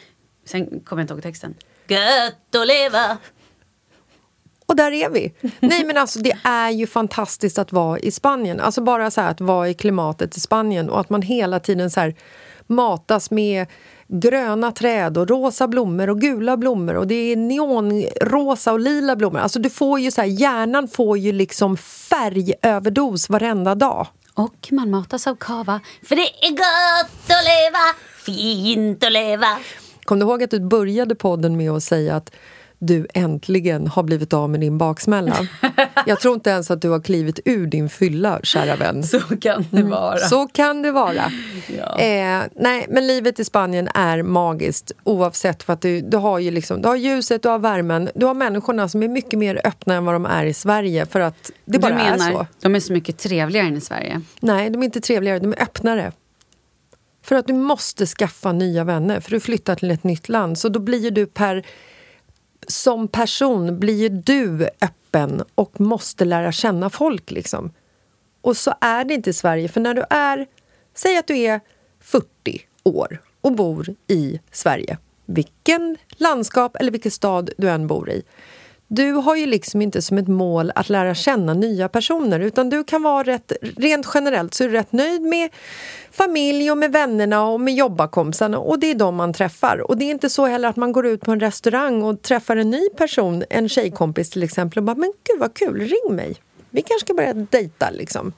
Sen 0.46 0.66
kommer 0.66 1.02
jag 1.02 1.04
inte 1.04 1.14
ihåg 1.14 1.24
texten. 1.24 1.56
Gött 1.88 2.56
att 2.56 2.68
leva. 2.68 3.18
Och 4.66 4.76
där 4.76 4.92
är 4.92 5.10
vi. 5.10 5.34
Nej 5.60 5.86
men 5.86 5.98
alltså 5.98 6.20
det 6.20 6.38
är 6.44 6.70
ju 6.70 6.88
fantastiskt 6.88 7.58
att 7.58 7.72
vara 7.72 8.00
i 8.00 8.12
Spanien. 8.12 8.60
Alltså 8.60 8.82
bara 8.82 9.12
så 9.12 9.22
här 9.22 9.32
att 9.32 9.42
vara 9.42 9.70
i 9.70 9.74
klimatet 9.74 10.38
i 10.38 10.40
Spanien 10.40 10.90
och 10.90 11.00
att 11.00 11.10
man 11.10 11.22
hela 11.22 11.60
tiden 11.60 11.92
så 11.92 12.00
här 12.00 12.16
matas 12.68 13.32
med 13.32 13.68
gröna 14.08 14.72
träd 14.72 15.18
och 15.18 15.30
rosa 15.30 15.68
blommor 15.68 16.10
och 16.10 16.22
gula 16.22 16.58
blommor 16.58 16.96
och 16.96 17.08
det 17.08 17.16
är 17.16 17.36
neonrosa 17.36 18.74
och 18.74 18.80
lila 18.80 19.16
blommor. 19.16 19.40
Alltså 19.40 19.60
du 19.60 19.70
får 19.70 20.00
ju 20.00 20.12
så 20.12 20.22
här, 20.22 20.28
hjärnan 20.28 20.88
får 20.88 21.18
ju 21.18 21.32
liksom 21.32 21.78
färgöverdos 21.78 23.30
varenda 23.30 23.76
dag. 23.76 24.08
Och 24.34 24.68
man 24.72 24.90
matas 24.90 25.28
av 25.28 25.36
kava, 25.36 25.80
för 26.08 26.16
det 26.16 26.22
är 26.22 26.50
gott 26.50 27.32
att 27.32 27.46
leva, 27.46 27.80
fint 28.26 29.04
att 29.04 29.12
leva. 29.12 29.58
Kom 30.08 30.20
du 30.20 30.26
ihåg 30.26 30.44
att 30.44 30.52
du 30.52 30.60
började 30.60 31.16
podden 31.16 31.58
med 31.58 31.72
att 31.72 31.84
säga 31.84 32.16
att 32.16 32.32
du 32.80 33.08
äntligen 33.14 33.88
har 33.88 34.04
blivit 34.04 34.34
av 34.34 34.50
med 34.50 34.60
din 34.60 34.78
baksmälla. 34.78 35.36
Jag 36.06 36.20
tror 36.20 36.34
inte 36.34 36.50
ens 36.50 36.72
att 36.72 36.82
du 36.82 36.90
har 36.90 37.00
klivit 37.00 37.40
ur 37.46 37.68
din 37.68 37.90
fylla, 37.90 38.40
kära 38.44 38.76
vän. 38.76 39.04
Så 39.04 39.20
kan 39.20 39.66
det 39.72 39.84
vara. 39.84 40.18
Mm. 40.18 40.30
Så 40.30 40.48
kan 40.48 40.82
det 40.82 40.92
vara. 40.92 41.32
Ja. 41.78 42.00
Eh, 42.00 42.44
nej, 42.56 42.86
men 42.90 43.08
livet 43.08 43.40
i 43.40 43.46
Spanien 43.46 43.90
är 43.94 44.24
magiskt 44.24 44.92
oavsett 45.04 45.64
för 45.64 45.74
att 45.74 45.82
du, 45.82 46.02
du 46.02 46.18
har 46.18 46.40
ju 46.40 46.52
liksom, 46.52 46.82
du 46.82 46.88
har 46.88 46.96
ljuset, 46.96 47.44
du 47.44 47.50
har 47.50 47.60
värmen, 47.60 48.10
du 48.16 48.26
har 48.26 48.34
människorna 48.34 48.90
som 48.90 49.04
är 49.04 49.08
mycket 49.08 49.40
mer 49.40 49.62
öppna 49.64 49.94
än 49.94 50.06
vad 50.06 50.16
de 50.16 50.26
är 50.26 50.46
i 50.46 50.54
Sverige 50.54 51.06
för 51.06 51.20
att 51.20 51.52
det 51.66 51.80
bara 51.80 51.92
du 51.92 51.98
menar, 51.98 52.30
är 52.30 52.34
så. 52.34 52.48
de 52.62 52.76
är 52.76 52.80
så 52.80 52.94
mycket 52.94 53.18
trevligare 53.18 53.68
än 53.68 53.78
i 53.78 53.82
Sverige? 53.82 54.22
Nej, 54.40 54.70
de 54.70 54.82
är 54.82 54.86
inte 54.86 55.02
trevligare, 55.02 55.40
de 55.40 55.54
är 55.54 55.62
öppnare. 55.62 56.12
För 57.28 57.36
att 57.36 57.48
du 57.48 57.54
måste 57.54 58.06
skaffa 58.06 58.52
nya 58.52 58.84
vänner, 58.84 59.20
för 59.20 59.32
du 59.32 59.40
flyttar 59.40 59.76
till 59.76 59.92
ett 59.92 60.04
nytt 60.04 60.30
land. 60.30 60.58
Så 60.58 60.70
då 60.70 60.80
blir 60.80 61.12
du 61.12 61.26
per... 61.26 61.66
Som 62.68 63.08
person 63.08 63.80
blir 63.80 63.96
ju 63.96 64.10
du 64.10 64.70
öppen 64.82 65.44
och 65.56 65.82
måste 65.82 66.26
lära 66.26 66.52
känna 66.52 66.90
folk. 66.90 67.32
liksom. 67.32 67.74
Och 68.42 68.58
så 68.58 68.74
är 68.82 69.06
det 69.06 69.14
inte 69.14 69.30
i 69.30 69.34
Sverige, 69.34 69.68
för 69.68 69.82
när 69.82 69.94
du 69.94 70.04
är... 70.10 70.48
Säg 70.94 71.18
att 71.18 71.28
du 71.28 71.38
är 71.38 71.60
40 72.00 72.26
år 72.84 73.22
och 73.42 73.52
bor 73.52 73.96
i 74.08 74.40
Sverige. 74.52 74.98
Vilken 75.26 75.98
landskap 76.10 76.76
eller 76.76 76.92
vilken 76.92 77.12
stad 77.12 77.50
du 77.58 77.70
än 77.70 77.88
bor 77.88 78.10
i. 78.10 78.24
Du 78.90 79.12
har 79.12 79.36
ju 79.36 79.46
liksom 79.46 79.82
inte 79.82 80.02
som 80.02 80.18
ett 80.18 80.28
mål 80.28 80.72
att 80.76 80.90
lära 80.90 81.16
känna 81.16 81.54
nya 81.54 81.90
personer 81.90 82.40
utan 82.40 82.70
du 82.70 82.84
kan 82.84 83.04
vara 83.04 83.24
rätt, 83.24 83.52
rent 83.62 84.08
generellt 84.14 84.54
så 84.54 84.64
är 84.64 84.68
du 84.68 84.74
rätt 84.74 84.92
nöjd 84.92 85.22
med 85.22 85.50
familj 86.12 86.72
och 86.72 86.78
med 86.78 86.92
vännerna 86.92 87.46
och 87.46 87.62
med 87.62 87.74
jobbakompisarna 87.74 88.58
och 88.60 88.80
det 88.80 88.92
är 88.92 88.96
de 88.96 89.16
man 89.16 89.34
träffar. 89.34 89.92
Och 89.92 89.98
det 89.98 90.06
är 90.06 90.12
inte 90.12 90.30
så 90.30 90.46
heller 90.46 90.70
att 90.70 90.76
man 90.76 90.92
går 90.92 91.06
ut 91.08 91.22
på 91.22 91.32
en 91.32 91.40
restaurang 91.40 92.04
och 92.04 92.22
träffar 92.22 92.58
en 92.58 92.70
ny 92.70 92.90
person, 92.90 93.44
en 93.50 93.70
tjejkompis 93.70 94.30
till 94.30 94.44
exempel 94.44 94.78
och 94.78 94.84
bara 94.84 94.96
“men 94.96 95.14
gud 95.24 95.40
vad 95.40 95.54
kul, 95.54 95.80
ring 95.80 96.16
mig, 96.16 96.36
vi 96.70 96.82
kanske 96.82 97.06
ska 97.06 97.14
börja 97.14 97.34
dejta” 97.34 97.90
liksom. 97.90 98.34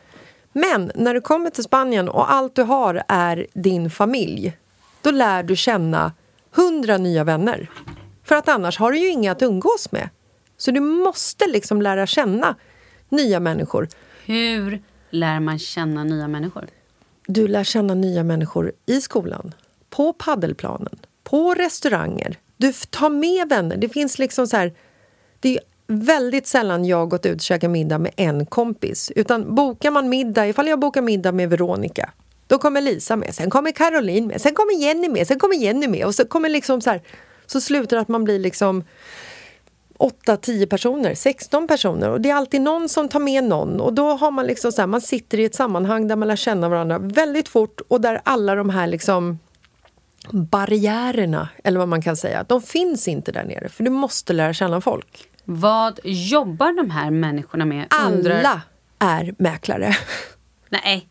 Men 0.54 0.92
när 0.96 1.14
du 1.14 1.22
kommer 1.22 1.50
till 1.50 1.64
Spanien 1.64 2.10
och 2.10 2.32
allt 2.32 2.56
du 2.56 2.64
har 2.64 3.04
är 3.08 3.48
din 3.54 3.90
familj 3.90 4.58
då 5.02 5.12
lär 5.12 5.44
du 5.44 5.56
känna 5.56 6.14
hundra 6.56 6.98
nya 6.98 7.24
vänner. 7.24 7.70
För 8.24 8.36
att 8.36 8.50
annars 8.50 8.80
har 8.80 8.92
du 8.92 9.00
ju 9.00 9.10
inga 9.10 9.32
att 9.32 9.42
umgås 9.42 9.92
med. 9.92 10.10
Så 10.60 10.72
du 10.72 10.80
måste 10.80 11.48
liksom 11.48 11.82
lära 11.82 12.08
känna 12.08 12.56
nya 13.10 13.40
människor. 13.40 13.88
Hur 14.26 14.82
lär 15.10 15.40
man 15.40 15.60
känna 15.60 16.04
nya 16.04 16.28
människor? 16.28 16.68
Du 17.28 17.48
lär 17.48 17.64
känna 17.64 17.94
nya 17.94 18.24
människor 18.24 18.72
i 18.86 19.02
skolan, 19.02 19.54
på 19.90 20.14
paddelplanen, 20.14 21.00
på 21.24 21.54
restauranger. 21.54 22.38
Du 22.58 22.74
tar 22.74 23.10
med 23.10 23.50
vänner. 23.50 23.78
Det 23.78 23.90
finns 23.90 24.20
liksom 24.20 24.48
så 24.48 24.58
här... 24.58 24.74
Det 25.40 25.56
är 25.58 25.60
väldigt 25.88 26.48
sällan 26.48 26.86
jag 26.86 27.10
gått 27.10 27.26
ut 27.26 27.36
och 27.36 27.42
käkat 27.42 27.72
middag 27.72 27.98
med 27.98 28.12
en 28.16 28.46
kompis. 28.46 29.12
Utan 29.16 29.56
bokar 29.56 29.92
man 29.92 30.10
middag, 30.10 30.48
ifall 30.48 30.68
jag 30.68 30.80
bokar 30.80 31.02
middag 31.02 31.32
med 31.32 31.50
Veronica, 31.50 32.10
då 32.48 32.58
kommer 32.58 32.82
Lisa 32.82 33.16
med, 33.16 33.36
sen 33.36 33.50
kommer 33.50 33.72
Caroline 33.72 34.28
med, 34.28 34.42
sen 34.42 34.56
kommer 34.56 34.82
Jenny 34.82 35.10
med, 35.10 35.28
sen 35.28 35.40
kommer 35.40 35.56
Jenny 35.56 35.88
med 35.88 36.06
och 36.06 36.16
så 36.16 36.26
kommer 36.26 36.50
liksom 36.50 36.82
så 36.82 36.90
här... 36.90 37.02
Så 37.46 37.62
slutar 37.62 37.98
att 37.98 38.08
man 38.08 38.24
blir 38.24 38.40
liksom 38.40 38.84
8-10 40.00 40.66
personer, 40.66 41.16
16 41.16 41.68
personer 41.68 42.10
och 42.10 42.22
det 42.22 42.30
är 42.30 42.36
alltid 42.36 42.62
någon 42.62 42.90
som 42.90 43.10
tar 43.10 43.20
med 43.20 43.44
någon 43.44 43.82
och 43.82 43.94
då 43.94 44.10
har 44.10 44.32
man 44.32 44.46
liksom 44.46 44.72
så 44.72 44.82
här, 44.82 44.88
man 44.88 45.02
sitter 45.02 45.40
i 45.40 45.46
ett 45.46 45.56
sammanhang 45.56 46.08
där 46.08 46.16
man 46.16 46.28
lär 46.28 46.36
känna 46.36 46.70
varandra 46.70 46.98
väldigt 46.98 47.50
fort 47.50 47.82
och 47.88 48.02
där 48.02 48.22
alla 48.24 48.56
de 48.56 48.70
här 48.70 48.88
liksom 48.88 49.40
barriärerna, 50.32 51.50
eller 51.64 51.80
vad 51.80 51.88
man 51.88 52.02
kan 52.02 52.18
säga, 52.18 52.46
de 52.48 52.62
finns 52.62 53.08
inte 53.08 53.32
där 53.32 53.44
nere 53.44 53.70
för 53.70 53.84
du 53.84 53.90
måste 53.90 54.34
lära 54.34 54.54
känna 54.54 54.82
folk. 54.82 55.30
Vad 55.44 56.00
jobbar 56.04 56.74
de 56.74 56.90
här 56.90 57.12
människorna 57.12 57.66
med? 57.66 57.86
Alla 57.90 58.16
Undrar... 58.16 58.62
är 59.00 59.36
mäklare. 59.38 59.98
Nej. 60.70 61.08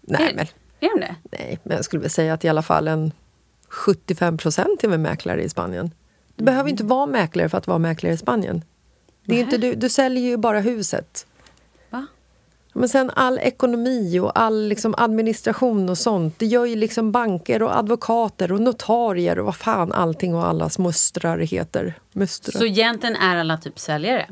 Nej, 0.00 0.30
är, 0.30 0.34
men, 0.34 0.46
är 0.80 0.88
de 0.94 1.00
det? 1.00 1.16
nej, 1.38 1.58
men 1.62 1.76
jag 1.76 1.84
skulle 1.84 2.02
väl 2.02 2.10
säga 2.10 2.34
att 2.34 2.44
i 2.44 2.48
alla 2.48 2.62
fall 2.62 2.88
en 2.88 3.12
75 3.68 4.38
procent 4.38 4.84
är 4.84 4.88
väl 4.88 5.00
mäklare 5.00 5.42
i 5.42 5.48
Spanien. 5.48 5.90
Du 6.36 6.44
behöver 6.44 6.70
inte 6.70 6.84
vara 6.84 7.06
mäklare 7.06 7.48
för 7.48 7.58
att 7.58 7.66
vara 7.66 7.78
mäklare 7.78 8.12
i 8.12 8.16
Spanien. 8.16 8.64
Det 9.24 9.36
är 9.36 9.40
inte, 9.40 9.58
du, 9.58 9.74
du 9.74 9.88
säljer 9.88 10.24
ju 10.24 10.36
bara 10.36 10.60
huset. 10.60 11.26
Va? 11.90 12.06
Men 12.72 12.88
sen 12.88 13.10
all 13.10 13.38
ekonomi 13.38 14.18
och 14.18 14.38
all 14.38 14.68
liksom 14.68 14.94
administration 14.98 15.88
och 15.88 15.98
sånt, 15.98 16.38
det 16.38 16.46
gör 16.46 16.64
ju 16.64 16.76
liksom 16.76 17.12
banker 17.12 17.62
och 17.62 17.76
advokater 17.76 18.52
och 18.52 18.60
notarier 18.60 19.38
och 19.38 19.44
vad 19.44 19.56
fan 19.56 19.92
allting 19.92 20.34
och 20.34 20.46
allas 20.46 20.78
mustrar 20.78 21.38
heter. 21.38 21.94
Mustrar. 22.12 22.58
Så 22.58 22.66
egentligen 22.66 23.16
är 23.16 23.36
alla 23.36 23.56
typ 23.56 23.78
säljare? 23.78 24.28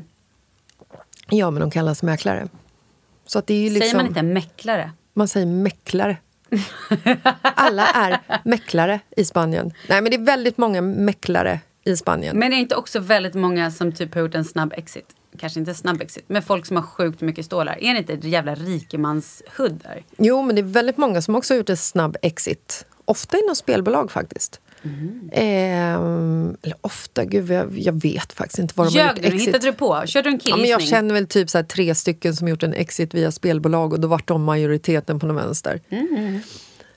Ja, 1.29 1.51
men 1.51 1.61
de 1.61 1.71
kallas 1.71 2.03
mäklare. 2.03 2.47
Så 3.25 3.39
att 3.39 3.47
det 3.47 3.53
är 3.53 3.69
liksom, 3.69 3.81
Säger 3.81 3.95
man 3.95 4.05
inte 4.05 4.23
mäklare? 4.23 4.91
Man 5.13 5.27
säger 5.27 5.45
mäklare. 5.45 6.17
Alla 7.41 7.87
är 7.87 8.19
mäklare 8.43 8.99
i 9.17 9.25
Spanien. 9.25 9.73
Nej, 9.89 10.01
men 10.01 10.11
det 10.11 10.17
är 10.17 10.25
väldigt 10.25 10.57
många 10.57 10.81
mäklare 10.81 11.59
i 11.83 11.95
Spanien. 11.97 12.37
Men 12.39 12.47
är 12.51 12.55
det 12.55 12.61
inte 12.61 12.75
också 12.75 12.99
väldigt 12.99 13.33
många 13.33 13.71
som 13.71 13.91
typ 13.91 14.13
har 14.13 14.21
gjort 14.21 14.35
en 14.35 14.45
snabb 14.45 14.73
exit? 14.77 15.05
Kanske 15.39 15.59
inte 15.59 15.73
snabb 15.73 16.01
exit, 16.01 16.23
men 16.27 16.41
folk 16.41 16.65
som 16.65 16.75
har 16.75 16.83
sjukt 16.83 17.21
mycket 17.21 17.45
stålar. 17.45 17.77
Är 17.83 17.93
det 17.93 17.99
inte 17.99 18.13
ett 18.13 18.23
jävla 18.23 18.55
rikemanshudd 18.55 19.81
där? 19.83 20.03
Jo, 20.17 20.41
men 20.41 20.55
det 20.55 20.61
är 20.61 20.63
väldigt 20.63 20.97
många 20.97 21.21
som 21.21 21.35
också 21.35 21.53
har 21.53 21.57
gjort 21.57 21.69
en 21.69 21.77
snabb 21.77 22.17
exit. 22.21 22.85
Ofta 23.05 23.37
inom 23.37 23.55
spelbolag 23.55 24.11
faktiskt. 24.11 24.59
Ehm, 25.31 26.57
eller 26.61 26.75
ofta, 26.81 27.25
gud 27.25 27.49
jag, 27.51 27.77
jag 27.79 28.01
vet 28.01 28.33
faktiskt 28.33 28.59
inte 28.59 28.73
vad 28.77 28.87
de 28.93 28.99
har 28.99 29.05
Ljög 29.05 29.17
gjort 29.17 29.23
du? 29.25 29.27
exit. 29.35 29.47
Hittade 29.47 29.65
du 29.67 29.73
på? 29.73 30.03
Körde 30.05 30.29
du 30.29 30.33
en 30.33 30.35
Ja, 30.35 30.39
killgissning? 30.39 30.69
jag 30.71 30.81
känner 30.83 31.13
väl 31.13 31.27
typ 31.27 31.49
så 31.49 31.63
tre 31.63 31.95
stycken 31.95 32.35
som 32.35 32.47
gjort 32.47 32.63
en 32.63 32.73
exit 32.73 33.13
via 33.13 33.31
spelbolag 33.31 33.93
och 33.93 33.99
då 33.99 34.07
vart 34.07 34.27
de 34.27 34.43
majoriteten 34.43 35.19
på 35.19 35.27
den 35.27 35.35
vänster. 35.35 35.81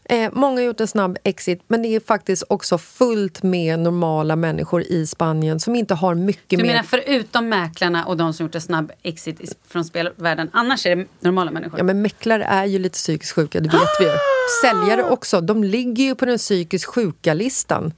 Eh, 0.09 0.31
många 0.33 0.61
har 0.61 0.67
gjort 0.67 0.81
en 0.81 0.89
snabb 0.89 1.19
exit, 1.25 1.63
men 1.69 1.83
det 1.83 1.89
är 1.89 2.01
faktiskt 2.01 2.45
också 2.49 2.79
fullt 2.79 3.43
med 3.43 3.79
normala 3.79 4.37
människor 4.37 4.83
i 4.83 5.07
Spanien 5.07 5.61
som 5.61 5.75
inte 5.77 5.95
har 5.95 6.15
mycket 6.15 6.51
Du 6.51 6.57
mer... 6.57 6.65
menar 6.67 6.83
förutom 6.83 7.49
mäklarna 7.49 8.05
och 8.05 8.17
de 8.17 8.33
som 8.33 8.47
gjort 8.47 8.55
en 8.55 8.61
snabb 8.61 8.93
exit 9.03 9.41
i- 9.41 9.49
från 9.69 9.85
spelvärlden, 9.85 10.51
annars 10.53 10.87
är 10.87 10.97
det 10.97 11.07
normala 11.21 11.51
människor? 11.51 11.79
Ja, 11.79 11.85
men 11.85 12.03
mäklare 12.03 12.45
är 12.45 12.65
ju 12.65 12.79
lite 12.79 12.95
psykiskt 12.95 13.33
sjuka, 13.33 13.61
det 13.61 13.69
vet 13.69 13.89
vi 14.01 14.05
ju. 14.05 14.11
Säljare 14.63 15.03
också, 15.11 15.41
de 15.41 15.65
ligger 15.65 16.05
ju 16.05 16.15
på 16.15 16.25
den 16.25 16.39
psykiskt 16.39 16.85
sjuka-listan. 16.85 17.93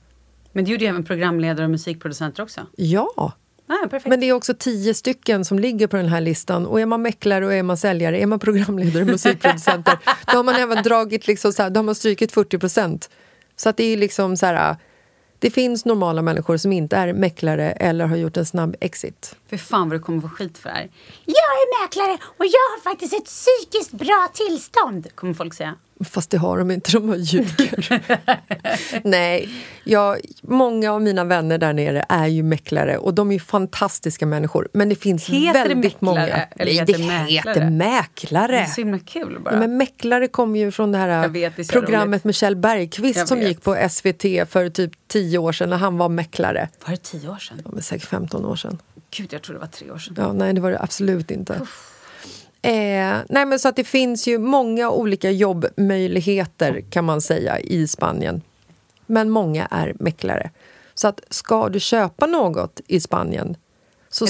Men 0.53 0.65
det 0.65 0.71
gjorde 0.71 0.85
ju 0.85 0.91
även 0.91 1.05
programledare 1.05 1.65
och 1.65 1.71
musikproducenter 1.71 2.43
också. 2.43 2.61
Ja, 2.77 3.33
Ah, 3.69 3.99
men 4.05 4.21
det 4.21 4.29
är 4.29 4.33
också 4.33 4.55
tio 4.59 4.95
stycken 4.95 5.45
som 5.45 5.59
ligger 5.59 5.87
på 5.87 5.97
den 5.97 6.09
här 6.09 6.21
listan. 6.21 6.67
Och 6.67 6.81
är 6.81 6.87
man 6.87 7.03
mäklare 7.03 7.47
och 7.47 7.55
är 7.55 7.63
man 7.63 7.77
säljare, 7.77 8.19
är 8.19 8.27
man 8.27 8.39
programledare 8.39 9.03
och 9.03 9.09
musikproducenter, 9.09 9.99
då 10.27 10.37
har 10.37 10.43
man 10.45 10.55
även 10.55 10.83
dragit 10.83 11.27
liksom 11.27 11.53
så 11.53 11.63
här, 11.63 11.71
då 11.71 11.79
har 11.79 11.85
man 11.85 11.95
strykit 11.95 12.33
40 12.33 12.59
procent. 12.59 13.11
Så 13.57 13.69
att 13.69 13.77
det 13.77 13.85
är 13.85 13.97
liksom 13.97 14.37
så 14.37 14.47
här, 14.47 14.77
det 15.39 15.51
finns 15.51 15.85
normala 15.85 16.23
människor 16.23 16.57
som 16.57 16.73
inte 16.73 16.97
är 16.97 17.13
mäklare 17.13 17.73
eller 17.73 18.07
har 18.07 18.17
gjort 18.17 18.37
en 18.37 18.47
snabb 18.47 18.77
exit. 18.81 19.37
För 19.51 19.57
fan 19.57 19.89
vad 19.89 19.99
du 19.99 20.03
kommer 20.03 20.21
få 20.21 20.29
skit 20.29 20.59
för 20.59 20.69
det 20.69 20.75
här. 20.75 20.91
Jag 21.25 21.37
är 21.37 21.83
mäklare 21.83 22.19
och 22.37 22.45
jag 22.45 22.67
har 22.73 22.81
faktiskt 22.91 23.15
ett 23.15 23.25
psykiskt 23.25 23.93
bra 23.93 24.29
tillstånd. 24.35 25.15
Kommer 25.15 25.35
folk 25.35 25.55
säga. 25.55 25.75
Fast 26.05 26.31
det 26.31 26.39
har 26.39 26.59
de 26.59 26.71
inte, 26.71 26.93
de 26.93 27.09
har 27.09 27.17
ljuger. 27.17 28.03
Nej, 29.05 29.49
jag, 29.85 30.17
många 30.43 30.93
av 30.93 31.03
mina 31.03 31.25
vänner 31.25 31.59
där 31.59 31.73
nere 31.73 32.05
är 32.09 32.27
ju 32.27 32.43
mäklare 32.43 32.99
och 32.99 33.15
de 33.15 33.33
är 33.33 33.39
fantastiska 33.39 34.27
människor. 34.27 34.69
Men 34.73 34.89
det 34.89 34.95
finns 34.95 35.29
Heter 35.29 35.53
det 35.69 35.69
väldigt 35.75 36.01
mäklare 36.01 36.01
många... 36.01 36.27
eller 36.57 36.73
heter 36.73 36.87
det 36.87 36.93
det 36.93 37.07
mäklare? 37.07 37.31
heter 37.55 37.61
Det 37.65 37.71
mäklare. 37.71 38.59
är 38.61 38.67
så 38.67 38.81
himla 38.81 38.99
kul 38.99 39.39
bara. 39.45 39.55
Ja, 39.55 39.61
men 39.61 39.77
mäklare 39.77 40.29
kommer 40.29 40.59
ju 40.61 40.71
från 40.71 40.93
det 40.93 40.99
här 40.99 41.29
vet, 41.29 41.57
det 41.57 41.69
programmet 41.73 42.09
roligt. 42.09 42.25
med 42.25 42.35
Kjell 42.35 42.57
Bergqvist 42.57 43.17
Jag 43.19 43.29
som 43.29 43.39
vet. 43.39 43.49
gick 43.49 43.63
på 43.63 43.89
SVT 43.91 44.23
för 44.51 44.69
typ 44.71 44.93
tio 45.09 45.39
år 45.39 45.53
sedan 45.53 45.71
när 45.71 45.77
han 45.77 45.99
var 45.99 46.09
mäklare. 46.09 46.69
Var 46.85 46.91
det 46.91 47.03
tio 47.03 47.29
år 47.29 47.37
sedan? 47.39 47.61
Ja, 47.65 47.71
men 47.73 47.83
säkert 47.83 48.09
15 48.09 48.45
år 48.45 48.57
sedan. 48.57 48.79
Gud, 49.11 49.33
jag 49.33 49.43
tror 49.43 49.55
det 49.55 49.61
var 49.61 49.67
tre 49.67 49.91
år 49.91 49.99
sedan. 49.99 50.15
Ja, 50.19 50.33
nej, 50.33 50.53
det 50.53 50.61
var 50.61 50.71
det 50.71 50.81
absolut 50.81 51.31
inte. 51.31 51.61
Eh, 52.63 53.19
nej, 53.29 53.47
men 53.47 53.59
så 53.59 53.69
att 53.69 53.77
det 53.77 53.85
finns 53.85 54.29
ju 54.29 54.39
många 54.39 54.91
olika 54.91 55.31
jobbmöjligheter 55.31 56.81
kan 56.91 57.05
man 57.05 57.21
säga 57.21 57.59
i 57.61 57.87
Spanien. 57.87 58.43
Men 59.07 59.31
många 59.31 59.67
är 59.67 59.95
mäklare. 59.99 60.51
Så 60.95 61.09
att 61.09 61.21
ska 61.31 61.69
du 61.69 61.81
köpa 61.81 62.27
något 62.27 62.81
i 62.87 63.01
Spanien 63.01 63.57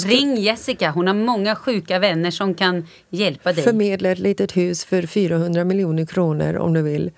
Ring 0.07 0.37
Jessica, 0.37 0.91
hon 0.91 1.07
har 1.07 1.15
många 1.15 1.57
sjuka 1.57 1.99
vänner 1.99 2.31
som 2.31 2.55
kan 2.55 2.87
hjälpa 3.09 3.53
dig. 3.53 3.65
förmedla 3.65 4.09
ett 4.09 4.19
litet 4.19 4.57
hus 4.57 4.85
för 4.85 5.07
400 5.07 5.65
miljoner 5.65 6.07
kronor 6.07 6.57
om 6.57 6.75
du 6.75 6.83
vill. 6.83 7.11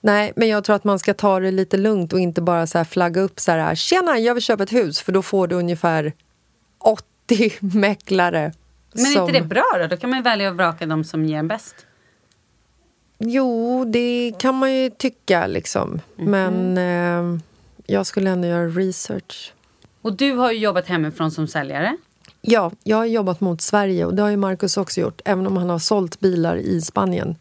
Nej, 0.00 0.32
men 0.36 0.48
jag 0.48 0.64
tror 0.64 0.76
att 0.76 0.84
man 0.84 0.98
ska 0.98 1.14
ta 1.14 1.40
det 1.40 1.50
lite 1.50 1.76
lugnt 1.76 2.12
och 2.12 2.20
inte 2.20 2.40
bara 2.42 2.66
så 2.66 2.84
flagga 2.84 3.20
upp 3.20 3.40
så 3.40 3.52
här 3.52 3.74
“Tjena, 3.74 4.18
jag 4.18 4.34
vill 4.34 4.42
köpa 4.42 4.62
ett 4.62 4.72
hus” 4.72 5.00
för 5.00 5.12
då 5.12 5.22
får 5.22 5.46
du 5.46 5.54
ungefär 5.54 6.12
80 6.78 7.52
mäklare. 7.60 8.52
Men 8.92 9.06
är 9.06 9.10
som... 9.10 9.22
inte 9.22 9.40
det 9.40 9.46
bra 9.46 9.64
då? 9.78 9.86
Då 9.86 9.96
kan 9.96 10.10
man 10.10 10.18
ju 10.18 10.22
välja 10.22 10.50
och 10.50 10.56
vraka 10.56 10.86
de 10.86 11.04
som 11.04 11.24
ger 11.24 11.38
en 11.38 11.48
bäst. 11.48 11.86
Jo, 13.18 13.84
det 13.84 14.32
kan 14.38 14.54
man 14.54 14.74
ju 14.74 14.90
tycka 14.90 15.46
liksom. 15.46 16.00
Mhm. 16.16 16.30
Men 16.30 16.78
eh, 16.78 17.40
jag 17.86 18.06
skulle 18.06 18.30
ändå 18.30 18.48
göra 18.48 18.68
research. 18.68 19.52
Och 20.02 20.12
du 20.12 20.32
har 20.32 20.52
ju 20.52 20.58
jobbat 20.58 20.86
hemifrån 20.86 21.30
som 21.30 21.46
säljare. 21.46 21.96
Ja, 22.40 22.70
jag 22.82 22.96
har 22.96 23.04
jobbat 23.04 23.40
mot 23.40 23.60
Sverige 23.60 24.04
och 24.04 24.14
det 24.14 24.22
har 24.22 24.28
ju 24.28 24.36
Marcus 24.36 24.76
också 24.76 25.00
gjort, 25.00 25.20
även 25.24 25.46
om 25.46 25.56
han 25.56 25.70
har 25.70 25.78
sålt 25.78 26.20
bilar 26.20 26.56
i 26.56 26.80
Spanien. 26.80 27.36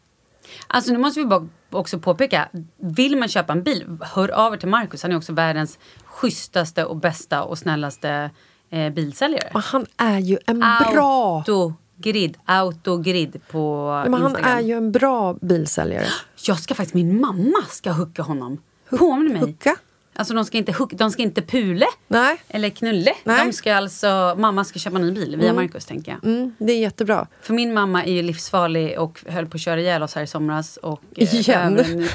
Alltså 0.68 0.92
nu 0.92 0.98
måste 0.98 1.20
vi 1.20 1.26
bara 1.26 1.48
också 1.70 2.00
påpeka, 2.00 2.50
vill 2.78 3.18
man 3.18 3.28
köpa 3.28 3.54
en 3.54 3.64
bil, 3.64 3.98
hör 4.02 4.32
av 4.32 4.54
er 4.54 4.58
till 4.58 4.70
Marcus. 4.70 5.04
Han 5.04 5.12
är 5.12 5.18
också 5.18 5.34
världens 5.34 5.80
schysstaste 6.04 6.86
och 6.86 6.96
bästa 6.96 7.44
och 7.44 7.58
snällaste 7.58 8.30
eh, 8.72 8.90
bilsäljare. 8.94 9.50
Men 9.54 9.62
han 9.62 9.86
är 9.98 10.20
ju 10.20 10.38
en 10.46 10.60
bra... 10.60 11.38
Autogrid, 11.38 12.38
autogrid 12.46 13.42
på 13.52 13.88
men 14.10 14.14
han 14.22 14.32
Instagram. 14.32 14.58
är 14.58 14.62
ju 14.62 14.74
en 14.74 14.92
bra 14.92 15.36
bilsäljare. 15.42 16.06
Jag 16.48 16.60
ska 16.60 16.76
faktiskt, 16.76 16.94
min 16.94 17.22
mamma 17.22 17.62
ska 17.70 17.92
hucka 17.92 18.22
honom. 18.22 18.58
Påminn 18.90 19.34
mig. 19.34 19.42
Hucka? 19.42 19.76
Alltså 20.22 20.34
de 20.34 20.46
ska 20.46 20.58
inte, 20.58 20.72
huck, 20.72 20.94
de 20.94 21.12
ska 21.12 21.22
inte 21.24 21.42
pule 21.42 21.86
Nej. 22.08 22.38
eller 22.48 22.70
knulle. 22.70 23.14
Nej. 23.24 23.46
De 23.46 23.54
ska 23.54 23.76
alltså, 23.76 24.36
mamma 24.38 24.64
ska 24.64 24.80
köpa 24.80 24.98
ny 24.98 25.12
bil 25.12 25.36
via 25.36 25.54
Marcus 25.54 25.86
tänker 25.86 26.12
jag. 26.12 26.24
Mm, 26.32 26.56
det 26.58 26.74
är 26.74 26.80
jättebra. 26.80 27.28
För 27.42 27.54
min 27.54 27.74
mamma 27.74 28.04
är 28.04 28.12
ju 28.12 28.22
livsfarlig 28.22 29.00
och 29.00 29.24
höll 29.28 29.46
på 29.46 29.56
att 29.56 29.62
köra 29.62 29.82
ihjäl 29.82 30.04
oss 30.04 30.16
här 30.16 30.24
i 30.24 30.28
somras. 30.28 30.78
Och, 30.78 31.02
eh, 31.18 31.36
Igen? 31.36 31.80
även- 31.80 32.08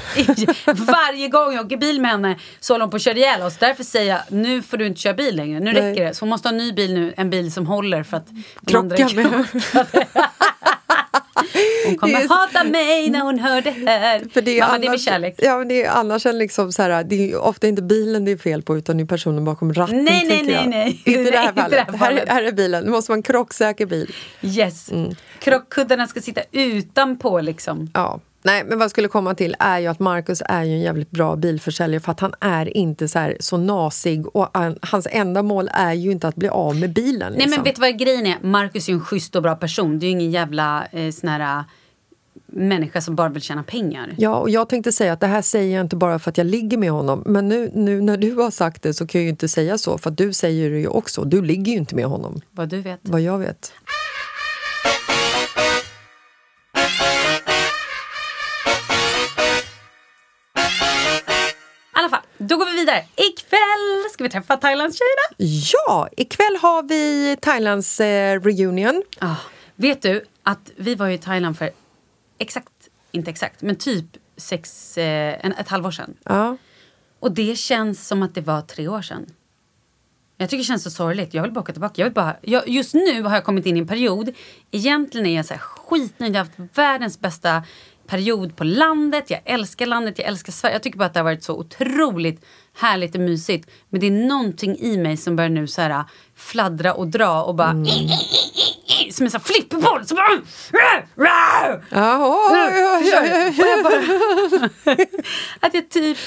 varje 0.86 1.28
gång 1.28 1.54
jag 1.54 1.66
åker 1.66 1.76
bil 1.76 2.00
med 2.00 2.10
henne 2.10 2.38
så 2.60 2.74
håller 2.74 2.84
hon 2.84 2.90
på 2.90 2.96
att 2.96 3.02
köra 3.02 3.16
ihjäl 3.18 3.42
oss. 3.42 3.56
Därför 3.58 3.84
säger 3.84 4.12
jag, 4.12 4.20
nu 4.28 4.62
får 4.62 4.76
du 4.76 4.86
inte 4.86 5.00
köra 5.00 5.14
bil 5.14 5.36
längre. 5.36 5.60
Nu 5.60 5.72
Nej. 5.72 5.82
räcker 5.82 6.04
det. 6.04 6.14
Så 6.14 6.22
hon 6.22 6.28
måste 6.28 6.48
ha 6.48 6.52
en 6.52 6.58
ny 6.58 6.72
bil 6.72 6.94
nu, 6.94 7.14
en 7.16 7.30
bil 7.30 7.52
som 7.52 7.66
håller 7.66 8.02
för 8.02 8.16
att 8.16 8.28
Krocka 8.66 9.08
med. 9.14 9.44
Hon 11.86 11.96
kommer 11.96 12.28
hata 12.28 12.64
mig 12.64 13.10
när 13.10 13.20
hon 13.20 13.38
hör 13.38 13.60
det 13.60 13.70
här. 13.70 14.22
För 14.32 14.40
det 14.42 14.58
är 14.58 14.60
mamma, 14.66 14.78
det 14.78 14.86
är 14.86 14.88
annars- 14.88 15.04
kärlek. 15.04 15.34
Ja, 15.38 15.58
men 15.58 15.68
det 15.68 15.84
är 15.84 15.90
annars 15.90 16.26
en 16.26 16.38
liksom 16.38 16.72
så 16.72 16.82
här, 16.82 17.04
det 17.04 17.32
är 17.32 17.38
ofta 17.38 17.66
inte 17.66 17.82
bilen 17.82 18.24
det 18.24 18.30
är 18.32 18.36
fel 18.36 18.62
på 18.62 18.76
utan 18.78 18.96
det 18.96 19.02
är 19.02 19.06
personen 19.06 19.44
bakom 19.44 19.74
ratten. 19.74 20.04
Nej, 20.04 20.24
nej, 20.28 20.38
jag. 20.38 20.46
nej, 20.46 20.66
nej. 21.04 21.16
Inte 21.16 21.30
det 21.30 21.36
här 21.38 21.52
fallet. 21.52 21.70
det 21.70 21.76
här 21.76 21.92
Här, 21.92 21.98
fallet. 21.98 22.28
här 22.28 22.42
är 22.42 22.52
bilen. 22.52 22.84
Det 22.84 22.90
måste 22.90 23.10
vara 23.12 23.16
en 23.16 23.22
krocksäker 23.22 23.86
bil. 23.86 24.14
Yes. 24.42 24.90
Mm. 24.92 25.14
Krockkuddarna 25.38 26.06
ska 26.06 26.20
sitta 26.20 26.40
utanpå 26.52 27.40
liksom. 27.40 27.90
Ja. 27.94 28.20
Nej, 28.46 28.64
men 28.64 28.78
vad 28.78 28.84
jag 28.84 28.90
skulle 28.90 29.08
komma 29.08 29.34
till 29.34 29.56
är 29.58 29.78
ju 29.78 29.86
att 29.86 29.98
Marcus 30.00 30.42
är 30.48 30.62
ju 30.64 30.72
en 30.72 30.80
jävligt 30.80 31.10
bra 31.10 31.36
bilförsäljare 31.36 32.00
för 32.00 32.12
att 32.12 32.20
han 32.20 32.32
är 32.40 32.76
inte 32.76 33.08
så, 33.08 33.18
här, 33.18 33.36
så 33.40 33.56
nasig 33.56 34.36
och 34.36 34.48
han, 34.54 34.78
hans 34.82 35.06
enda 35.10 35.42
mål 35.42 35.70
är 35.72 35.92
ju 35.92 36.10
inte 36.12 36.28
att 36.28 36.36
bli 36.36 36.48
av 36.48 36.76
med 36.76 36.92
bilen. 36.92 37.32
Nej 37.32 37.40
Liksom. 37.40 37.50
men 37.50 37.64
vet 37.64 37.74
du 37.74 37.80
vad 37.80 37.98
grejen 37.98 38.26
är? 38.26 38.36
Marcus 38.42 38.88
är 38.88 38.92
ju 38.92 38.94
en 38.98 39.04
schysst 39.04 39.36
och 39.36 39.42
bra 39.42 39.54
person. 39.56 39.98
Det 39.98 40.04
är 40.06 40.08
ju 40.08 40.12
ingen 40.12 40.30
jävla 40.30 40.86
eh, 40.92 41.10
sån 41.10 41.28
här, 41.28 41.58
eh, 41.58 41.64
människa 42.46 43.00
som 43.00 43.16
bara 43.16 43.28
vill 43.28 43.42
tjäna 43.42 43.62
pengar. 43.62 44.14
Ja, 44.18 44.34
och 44.34 44.50
jag 44.50 44.68
tänkte 44.68 44.92
säga 44.92 45.12
att 45.12 45.20
det 45.20 45.26
här 45.26 45.42
säger 45.42 45.76
jag 45.76 45.84
inte 45.84 45.96
bara 45.96 46.18
för 46.18 46.30
att 46.30 46.38
jag 46.38 46.46
ligger 46.46 46.78
med 46.78 46.90
honom. 46.90 47.22
Men 47.26 47.48
nu, 47.48 47.70
nu 47.74 48.00
när 48.00 48.16
du 48.16 48.34
har 48.34 48.50
sagt 48.50 48.82
det 48.82 48.94
så 48.94 49.06
kan 49.06 49.20
jag 49.20 49.24
ju 49.24 49.30
inte 49.30 49.48
säga 49.48 49.78
så 49.78 49.98
för 49.98 50.10
att 50.10 50.16
du 50.18 50.32
säger 50.32 50.70
det 50.70 50.78
ju 50.78 50.86
också. 50.88 51.24
Du 51.24 51.42
ligger 51.42 51.72
ju 51.72 51.78
inte 51.78 51.94
med 51.94 52.04
honom, 52.06 52.40
Vad 52.50 52.68
du 52.68 52.80
vet. 52.80 53.00
vad 53.02 53.20
jag 53.20 53.38
vet. 53.38 53.72
Då 62.48 62.56
går 62.56 62.66
vi 62.66 62.72
vidare. 62.72 63.04
Ikväll 63.16 64.10
ska 64.12 64.24
vi 64.24 64.30
träffa 64.30 64.56
Thailands 64.56 64.98
tjejerna. 64.98 65.60
Ja, 65.72 66.08
ikväll 66.16 66.56
har 66.62 66.82
vi 66.82 67.36
Thailands 67.40 68.00
eh, 68.00 68.40
reunion. 68.40 69.02
Ah, 69.18 69.34
vet 69.74 70.02
du 70.02 70.24
att 70.42 70.70
vi 70.76 70.94
var 70.94 71.06
ju 71.06 71.14
i 71.14 71.18
Thailand 71.18 71.58
för 71.58 71.70
exakt, 72.38 72.88
inte 73.12 73.30
exakt, 73.30 73.62
men 73.62 73.76
typ 73.76 74.04
sex, 74.36 74.98
eh, 74.98 75.46
en, 75.46 75.52
ett 75.52 75.68
halvår 75.68 75.90
sedan. 75.90 76.14
Ja. 76.24 76.56
Och 77.20 77.32
det 77.32 77.58
känns 77.58 78.08
som 78.08 78.22
att 78.22 78.34
det 78.34 78.40
var 78.40 78.60
tre 78.60 78.88
år 78.88 79.02
sedan. 79.02 79.26
Jag 80.38 80.50
tycker 80.50 80.58
det 80.58 80.64
känns 80.64 80.82
så 80.82 80.90
sorgligt. 80.90 81.34
Jag 81.34 81.42
vill 81.42 81.52
bara 81.52 81.60
åka 81.60 81.72
tillbaka. 81.72 81.94
Jag 81.96 82.06
vill 82.06 82.14
bara, 82.14 82.36
jag, 82.40 82.68
just 82.68 82.94
nu 82.94 83.22
har 83.22 83.34
jag 83.34 83.44
kommit 83.44 83.66
in 83.66 83.76
i 83.76 83.80
en 83.80 83.86
period. 83.86 84.34
Egentligen 84.70 85.26
är 85.26 85.36
jag 85.36 85.46
så 85.46 85.54
här 85.54 85.60
skitnöjd. 85.60 86.34
Jag 86.34 86.40
har 86.40 86.44
haft 86.44 86.78
världens 86.78 87.20
bästa 87.20 87.62
period 88.06 88.56
på 88.56 88.64
landet. 88.64 89.30
Jag 89.30 89.40
älskar 89.44 89.86
landet, 89.86 90.18
jag 90.18 90.28
älskar 90.28 90.52
Sverige. 90.52 90.74
Jag 90.74 90.82
tycker 90.82 90.98
bara 90.98 91.04
att 91.04 91.14
det 91.14 91.20
har 91.20 91.24
varit 91.24 91.44
så 91.44 91.54
otroligt 91.58 92.44
härligt 92.76 93.14
och 93.14 93.20
mysigt. 93.20 93.70
Men 93.88 94.00
det 94.00 94.06
är 94.06 94.28
någonting 94.28 94.76
i 94.78 94.96
mig 94.96 95.16
som 95.16 95.36
börjar 95.36 95.50
nu 95.50 95.66
så 95.66 95.80
här 95.82 96.04
fladdra 96.36 96.94
och 96.94 97.06
dra 97.08 97.42
och 97.42 97.54
bara... 97.54 97.72
Som 99.10 99.24
en 99.24 99.30
sån 99.30 99.40
här 99.40 99.44
flipperboll! 99.54 100.06
Som 100.06 100.16
bara... 100.16 100.40
Att 105.60 105.74
jag 105.74 105.88
typ, 105.88 106.18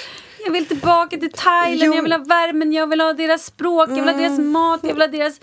jag 0.45 0.51
vill 0.51 0.65
tillbaka 0.65 1.17
till 1.17 1.31
Thailand, 1.31 1.81
Jo. 1.81 1.95
jag 1.95 2.03
vill 2.03 2.11
ha 2.11 2.19
värmen, 2.19 2.73
jag 2.73 2.87
vill 2.87 3.01
ha 3.01 3.13
deras 3.13 3.45
språk, 3.45 3.89
jag 3.89 3.95
vill 3.95 4.13
ha 4.13 4.13
deras 4.13 4.39
mat, 4.39 4.79
jag 4.83 4.93
vill 4.93 5.01
ha 5.01 5.07
deras 5.07 5.39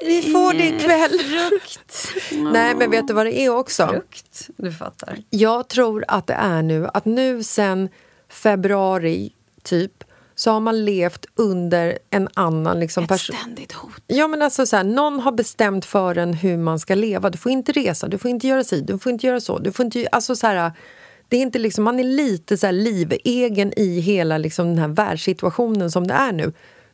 Vi 0.00 0.22
får 0.22 0.52
det 0.52 0.66
ikväll. 0.68 1.18
frukt. 1.18 2.12
Nej, 2.52 2.74
men 2.74 2.90
vet 2.90 3.08
du 3.08 3.14
vad 3.14 3.26
det 3.26 3.40
är 3.40 3.48
också? 3.48 3.86
Frukt, 3.86 4.50
du 4.56 4.72
fattar. 4.72 5.18
Jag 5.30 5.68
tror 5.68 6.04
att 6.08 6.26
det 6.26 6.34
är 6.34 6.62
nu 6.62 6.88
att 6.94 7.04
nu 7.04 7.42
sen 7.42 7.88
februari, 8.28 9.32
typ, 9.62 10.04
så 10.34 10.50
har 10.50 10.60
man 10.60 10.84
levt 10.84 11.26
under 11.34 11.98
en 12.10 12.28
annan 12.34 12.80
liksom, 12.80 13.04
Ett 13.04 13.08
person. 13.08 13.36
ständigt 13.36 13.72
hot. 13.72 14.02
Ja, 14.06 14.28
men 14.28 14.42
alltså 14.42 14.66
så 14.66 14.76
här, 14.76 14.84
någon 14.84 15.20
har 15.20 15.32
bestämt 15.32 15.84
för 15.84 16.18
en 16.18 16.34
hur 16.34 16.56
man 16.56 16.78
ska 16.78 16.94
leva. 16.94 17.30
Du 17.30 17.38
får 17.38 17.52
inte 17.52 17.72
resa, 17.72 18.08
du 18.08 18.18
får 18.18 18.30
inte 18.30 18.46
göra 18.46 18.64
si, 18.64 18.80
du 18.80 18.98
får 18.98 19.12
inte 19.12 19.26
göra 19.26 19.40
så. 19.40 19.58
Du 19.58 19.72
får 19.72 19.84
inte, 19.84 20.06
alltså 20.12 20.36
så 20.36 20.46
här, 20.46 20.72
det 21.28 21.36
är 21.36 21.40
inte 21.40 21.58
liksom, 21.58 21.84
man 21.84 22.00
är 22.00 22.04
lite 22.04 22.56
så 22.56 22.66
här 22.66 22.72
livegen 22.72 23.72
i 23.76 24.00
hela 24.00 24.38
liksom 24.38 24.66
den 24.66 24.78
här 24.78 24.88
världssituationen 24.88 25.90
som 25.90 26.06
det 26.06 26.14
är 26.14 26.32
nu. 26.32 26.52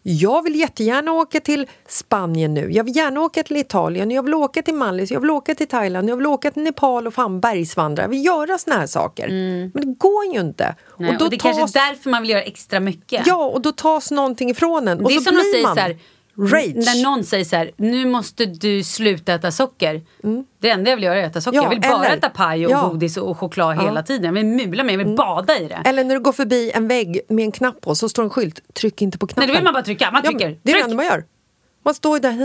Jag 0.09 0.43
vill 0.43 0.57
jättegärna 0.57 1.13
åka 1.13 1.41
till 1.41 1.67
Spanien 1.89 2.55
nu. 2.55 2.73
Jag 2.73 2.85
vill 2.85 2.97
gärna 2.97 3.21
åka 3.21 3.43
till 3.43 3.57
Italien. 3.57 4.11
Jag 4.11 4.23
vill 4.23 4.35
åka 4.35 4.63
till 4.63 4.75
Mallis. 4.75 5.11
Jag 5.11 5.21
vill 5.21 5.31
åka 5.31 5.55
till 5.55 5.67
Thailand. 5.67 6.11
Jag 6.11 6.17
vill 6.17 6.27
åka 6.27 6.51
till 6.51 6.63
Nepal 6.63 7.07
och 7.07 7.15
fan 7.15 7.41
bergsvandra. 7.41 8.03
Jag 8.03 8.09
vill 8.09 8.25
göra 8.25 8.59
såna 8.59 8.77
här 8.77 8.87
saker. 8.87 9.29
Men 9.75 9.87
det 9.87 9.95
går 9.99 10.25
ju 10.25 10.41
inte. 10.41 10.65
Mm. 10.65 10.77
Nej, 10.99 11.11
och, 11.11 11.19
då 11.19 11.29
det 11.29 11.37
är 11.37 11.39
kanske 11.39 11.63
tas- 11.63 11.77
är 11.77 11.91
därför 11.91 12.11
man 12.11 12.23
vill 12.23 12.31
göra 12.31 12.43
extra 12.43 12.81
mycket. 12.81 13.27
Ja, 13.27 13.45
och 13.45 13.61
då 13.61 13.73
tas 13.73 14.11
någonting 14.11 14.51
ifrån 14.51 14.89
en. 14.89 15.01
Och 15.01 15.09
det 15.09 15.15
är 15.15 15.19
så 15.19 15.25
som 15.25 15.35
blir 15.35 15.53
säger 15.53 15.67
man 15.67 15.75
så 15.75 15.81
här, 15.81 15.99
rage. 16.39 16.75
när 16.75 17.03
någon 17.03 17.25
säger 17.25 17.45
så 17.45 17.57
här, 17.57 17.71
nu 17.77 18.07
måste 18.07 18.47
du 18.47 18.83
sluta 18.83 19.35
äta 19.35 19.51
socker. 19.51 20.03
Det 20.61 20.71
enda 20.71 20.91
jag 20.91 20.97
vill 20.97 21.05
göra 21.05 21.19
är 21.21 21.25
att 21.25 21.31
äta 21.31 21.41
socker. 21.41 21.57
Ja, 21.57 21.63
jag 21.63 21.71
vill 21.71 21.81
bara 21.81 22.07
eller- 22.07 22.17
äta 22.17 22.29
paj 22.29 22.67
och 22.67 22.73
ja. 22.73 22.89
godis 22.89 23.17
och 23.17 23.39
choklad 23.39 23.83
hela 23.83 24.03
tiden. 24.03 24.25
Jag 24.25 24.33
vill 24.33 24.47
mula 24.47 24.85
mig, 24.85 24.95
jag 24.95 25.05
vill 25.05 25.17
bada 25.17 25.59
i 25.59 25.67
det. 25.69 25.83
Eller 25.85 26.05
när 26.05 26.15
du 26.15 26.21
går 26.21 26.33
förbi 26.33 26.71
en 26.75 26.89
vägg 26.89 27.21
med 27.29 27.45
en 27.45 27.53
knapp 27.53 27.81
på 27.81 27.95
så 27.95 28.09
står 28.09 28.23
en 28.23 28.31
skylt, 28.31 28.61
tryck 28.75 29.03
inte 29.03 29.19
på 29.19 29.27
knappen. 29.27 29.41
Nej, 29.41 29.49
då 29.49 29.55
vill 29.59 29.65
man 29.65 29.73
bara 29.73 29.83
trycka. 29.85 30.11
Man 30.11 30.21
Ja, 30.25 30.31
trycker. 30.31 30.47
men 30.49 30.59
det 30.63 30.71
är 30.71 30.75
det 30.75 30.81
Tryck! 30.81 30.85
enda 30.85 30.97
man 30.97 31.07
gör. 31.07 31.25
Man 31.85 31.95
står 31.95 32.17
ju 32.17 32.21
där 32.21 32.37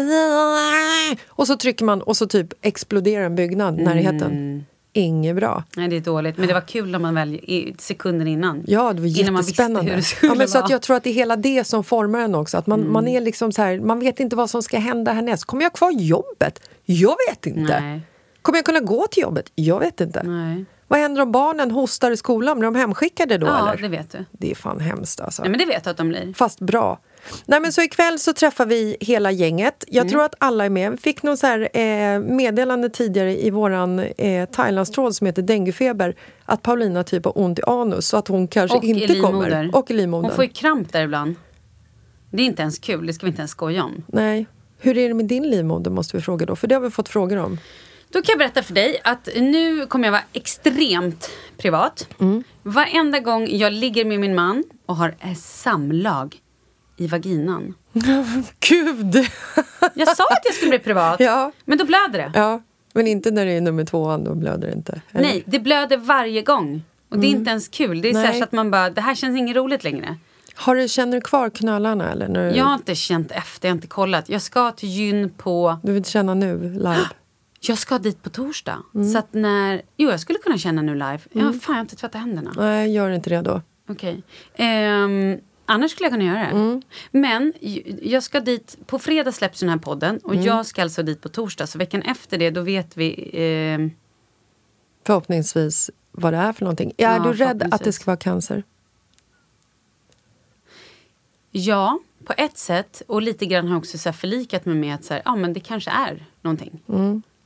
och 1.27 1.47
så 1.47 1.55
trycker 1.55 1.85
man 1.85 2.01
och 2.01 2.17
så 2.17 2.27
typ 2.27 2.47
exploderar 2.61 3.23
en 3.25 3.35
byggnad, 3.35 3.77
närheten. 3.77 4.21
Mm. 4.31 4.63
Inget 4.93 5.35
bra. 5.35 5.63
Nej, 5.75 5.87
det 5.87 5.95
är 5.95 6.01
dåligt. 6.01 6.37
Men 6.37 6.47
det 6.47 6.53
var 6.53 6.61
kul 6.61 6.91
när 6.91 6.99
man 6.99 7.15
väl, 7.15 7.33
i 7.33 7.75
sekunden 7.77 8.27
innan. 8.27 8.63
Ja, 8.67 8.93
det 8.93 9.01
var 9.01 9.07
jättespännande. 9.07 9.95
det 9.95 10.27
ja, 10.27 10.35
men 10.35 10.47
så 10.47 10.57
att 10.57 10.69
jag 10.69 10.81
tror 10.81 10.97
att 10.97 11.03
det 11.03 11.09
är 11.09 11.13
hela 11.13 11.35
det 11.35 11.63
som 11.63 11.83
formar 11.83 12.19
en 12.19 12.35
också. 12.35 12.57
Att 12.57 12.67
man, 12.67 12.91
man 12.91 13.07
är 13.07 13.21
liksom 13.21 13.51
så 13.51 13.61
här, 13.61 13.79
man 13.79 13.99
vet 13.99 14.19
inte 14.19 14.35
vad 14.35 14.49
som 14.49 14.63
ska 14.63 14.79
hända 14.79 15.11
härnäst. 15.13 15.45
Kommer 15.45 15.63
jag 15.63 15.73
kvar 15.73 15.91
jobbet? 15.91 16.69
Jag 16.85 17.15
vet 17.29 17.45
inte. 17.45 17.79
Nej. 17.81 18.01
Kommer 18.41 18.57
jag 18.57 18.65
kunna 18.65 18.79
gå 18.79 19.07
till 19.07 19.23
jobbet? 19.23 19.51
Jag 19.55 19.79
vet 19.79 20.01
inte. 20.01 20.23
Nej. 20.23 20.65
Vad 20.87 20.99
händer 20.99 21.21
om 21.21 21.31
barnen 21.31 21.71
hostar 21.71 22.11
i 22.11 22.17
skolan? 22.17 22.59
Blir 22.59 22.71
de 22.71 22.75
hemskickade 22.75 23.37
då 23.37 23.47
Ja, 23.47 23.71
eller? 23.71 23.81
det 23.81 23.87
vet 23.87 24.11
du. 24.11 24.25
Det 24.31 24.51
är 24.51 24.55
fan 24.55 24.79
hemskt 24.79 25.21
alltså. 25.21 25.41
Nej, 25.41 25.51
men 25.51 25.59
det 25.59 25.65
vet 25.65 25.85
jag 25.85 25.91
att 25.91 25.97
de 25.97 26.09
blir. 26.09 26.33
Fast 26.33 26.59
bra. 26.59 26.99
Nej, 27.45 27.59
men 27.59 27.73
så 27.73 27.81
ikväll 27.81 28.19
så 28.19 28.33
träffar 28.33 28.65
vi 28.65 28.97
hela 28.99 29.31
gänget. 29.31 29.83
Jag 29.87 30.01
Mm. 30.01 30.11
tror 30.11 30.23
att 30.23 30.35
alla 30.37 30.65
är 30.65 30.69
med. 30.69 30.91
Vi 30.91 30.97
fick 30.97 31.23
någon 31.23 31.37
så 31.37 31.47
här, 31.47 31.77
eh, 31.77 32.19
meddelande 32.19 32.89
tidigare 32.89 33.45
i 33.45 33.49
våran 33.49 33.99
eh, 33.99 34.49
Thailandstråd 34.49 35.15
som 35.15 35.27
heter 35.27 35.41
denguefeber 35.41 36.15
att 36.45 36.61
Paulina 36.61 37.03
typ 37.03 37.25
har 37.25 37.37
ont 37.37 37.59
i 37.59 37.61
anus 37.67 38.07
så 38.07 38.17
att 38.17 38.27
hon 38.27 38.47
kanske 38.47 38.77
Och 38.77 38.83
inte 38.83 39.15
kommer. 39.19 39.75
Och 39.75 39.91
i 39.91 39.93
livmodern. 39.93 40.25
Hon 40.25 40.35
får 40.35 40.43
ju 40.43 40.49
kramp 40.49 40.91
där 40.91 41.03
ibland. 41.03 41.35
Det 42.31 42.41
är 42.41 42.45
inte 42.45 42.61
ens 42.61 42.79
kul, 42.79 43.05
det 43.07 43.13
ska 43.13 43.25
vi 43.25 43.29
inte 43.29 43.41
ens 43.41 43.51
skoja 43.51 43.83
om. 43.83 44.03
Nej. 44.07 44.45
Hur 44.79 44.97
är 44.97 45.07
det 45.07 45.13
med 45.13 45.25
din 45.25 45.43
livmoder 45.49 45.91
måste 45.91 46.17
vi 46.17 46.23
fråga 46.23 46.45
då, 46.45 46.55
för 46.55 46.67
det 46.67 46.75
har 46.75 46.81
vi 46.81 46.89
fått 46.89 47.09
frågor 47.09 47.37
om. 47.37 47.57
Då 48.09 48.21
kan 48.21 48.33
jag 48.33 48.39
berätta 48.39 48.63
för 48.63 48.73
dig 48.73 49.01
att 49.03 49.29
nu 49.35 49.85
kommer 49.85 50.05
jag 50.07 50.11
vara 50.11 50.23
extremt 50.33 51.29
privat. 51.57 52.07
Mm. 52.19 52.43
Varenda 52.63 53.19
gång 53.19 53.47
jag 53.49 53.73
ligger 53.73 54.05
med 54.05 54.19
min 54.19 54.35
man 54.35 54.63
och 54.85 54.95
har 54.95 55.15
ett 55.19 55.37
samlag 55.39 56.35
i 57.01 57.07
vaginan. 57.07 57.73
Gud! 58.69 59.15
Jag 59.93 60.07
sa 60.17 60.23
att 60.23 60.45
jag 60.45 60.53
skulle 60.53 60.69
bli 60.69 60.79
privat, 60.79 61.19
Ja. 61.19 61.51
men 61.65 61.77
då 61.77 61.85
blöder 61.85 62.19
det. 62.19 62.31
ja, 62.33 62.61
men 62.93 63.07
inte 63.07 63.31
när 63.31 63.45
det 63.45 63.51
är 63.51 63.61
nummer 63.61 63.85
tvåan, 63.85 64.23
då 64.23 64.35
blöder 64.35 64.67
det 64.67 64.73
inte. 64.73 65.01
eller? 65.11 65.21
Nej, 65.23 65.43
det 65.45 65.59
blöder 65.59 65.97
varje 65.97 66.41
gång. 66.41 66.83
Och 67.09 67.19
det 67.19 67.27
är 67.27 67.31
inte 67.31 67.49
ens 67.49 67.67
kul. 67.67 68.01
Det 68.01 68.07
är 68.07 68.11
Mm. 68.11 68.23
Nej. 68.23 68.37
så 68.37 68.43
att 68.43 68.51
man 68.51 68.71
bara, 68.71 68.89
det 68.89 69.01
här 69.01 69.15
känns 69.15 69.37
inget 69.37 69.55
roligt 69.55 69.83
längre. 69.83 70.17
Har 70.55 70.75
du, 70.75 70.87
känner 70.87 71.17
du 71.17 71.21
kvar 71.21 71.49
knölarna 71.49 72.11
eller? 72.11 72.27
När 72.27 72.49
du, 72.51 72.57
Jag 72.57 72.65
har 72.65 72.73
inte 72.73 72.95
känt 72.95 73.31
efter, 73.31 73.67
jag 73.67 73.71
har 73.71 73.75
inte 73.77 73.87
kollat. 73.87 74.29
Jag 74.29 74.41
ska 74.41 74.71
till 74.71 74.89
gyn 74.89 75.29
på... 75.37 75.79
du 75.83 75.91
vill 75.93 76.05
känna 76.05 76.33
nu, 76.33 76.73
live? 76.73 76.97
Jag 77.63 77.77
ska 77.77 77.97
dit 77.97 78.23
på 78.23 78.29
torsdag. 78.29 78.77
Mm. 78.95 79.09
Så 79.11 79.17
att 79.17 79.33
när... 79.33 79.81
Jo, 79.97 80.09
jag 80.09 80.19
skulle 80.19 80.39
kunna 80.39 80.57
känna 80.57 80.81
nu 80.81 80.93
live. 80.93 81.19
Ja, 81.31 81.41
fan, 81.41 81.59
jag 81.67 81.73
har 81.73 81.81
inte 81.81 81.95
tvättat 81.95 82.21
händerna. 82.21 82.53
Nej, 82.57 82.91
gör 82.93 83.09
inte 83.09 83.29
det 83.29 83.41
då. 83.41 83.61
Okej. 83.89 84.23
Ehm, 84.55 85.37
Annars 85.71 85.91
skulle 85.91 86.05
jag 86.05 86.13
kunna 86.13 86.23
göra 86.25 86.39
det. 86.39 86.45
Mm. 86.45 86.81
Men 87.11 87.53
jag 88.01 88.23
ska 88.23 88.39
dit, 88.39 88.77
på 88.85 88.99
fredag 88.99 89.31
släpps 89.31 89.59
den 89.59 89.69
här 89.69 89.77
podden 89.77 90.17
och 90.23 90.33
Mm. 90.33 90.45
jag 90.45 90.65
ska 90.65 90.81
alltså 90.81 91.03
dit 91.03 91.21
på 91.21 91.29
torsdag. 91.29 91.67
Så 91.67 91.77
veckan 91.77 92.01
efter 92.01 92.37
det, 92.37 92.49
då 92.49 92.61
vet 92.61 92.97
vi... 92.97 93.29
Eh, 93.33 93.87
Förhoppningsvis 95.05 95.89
vad 96.11 96.33
det 96.33 96.37
är 96.37 96.53
för 96.53 96.65
någonting. 96.65 96.93
Är 96.97 97.13
Ja, 97.13 97.19
du 97.19 97.33
rädd 97.33 97.67
att 97.73 97.83
det 97.83 97.91
ska 97.93 98.05
vara 98.05 98.17
cancer? 98.17 98.63
ja, 101.51 101.99
på 102.25 102.33
ett 102.37 102.57
sätt. 102.57 103.01
Och 103.07 103.21
lite 103.21 103.45
grann 103.45 103.65
har 103.67 103.73
jag 103.73 103.79
också 103.79 103.97
så 103.97 104.13
förlikat 104.13 104.65
mig 104.65 104.75
med 104.75 104.95
att 104.95 105.03
så 105.03 105.13
här, 105.13 105.21
ja, 105.25 105.35
men 105.35 105.53
det 105.53 105.59
kanske 105.59 105.91
är 105.91 106.25
någonting. 106.41 106.81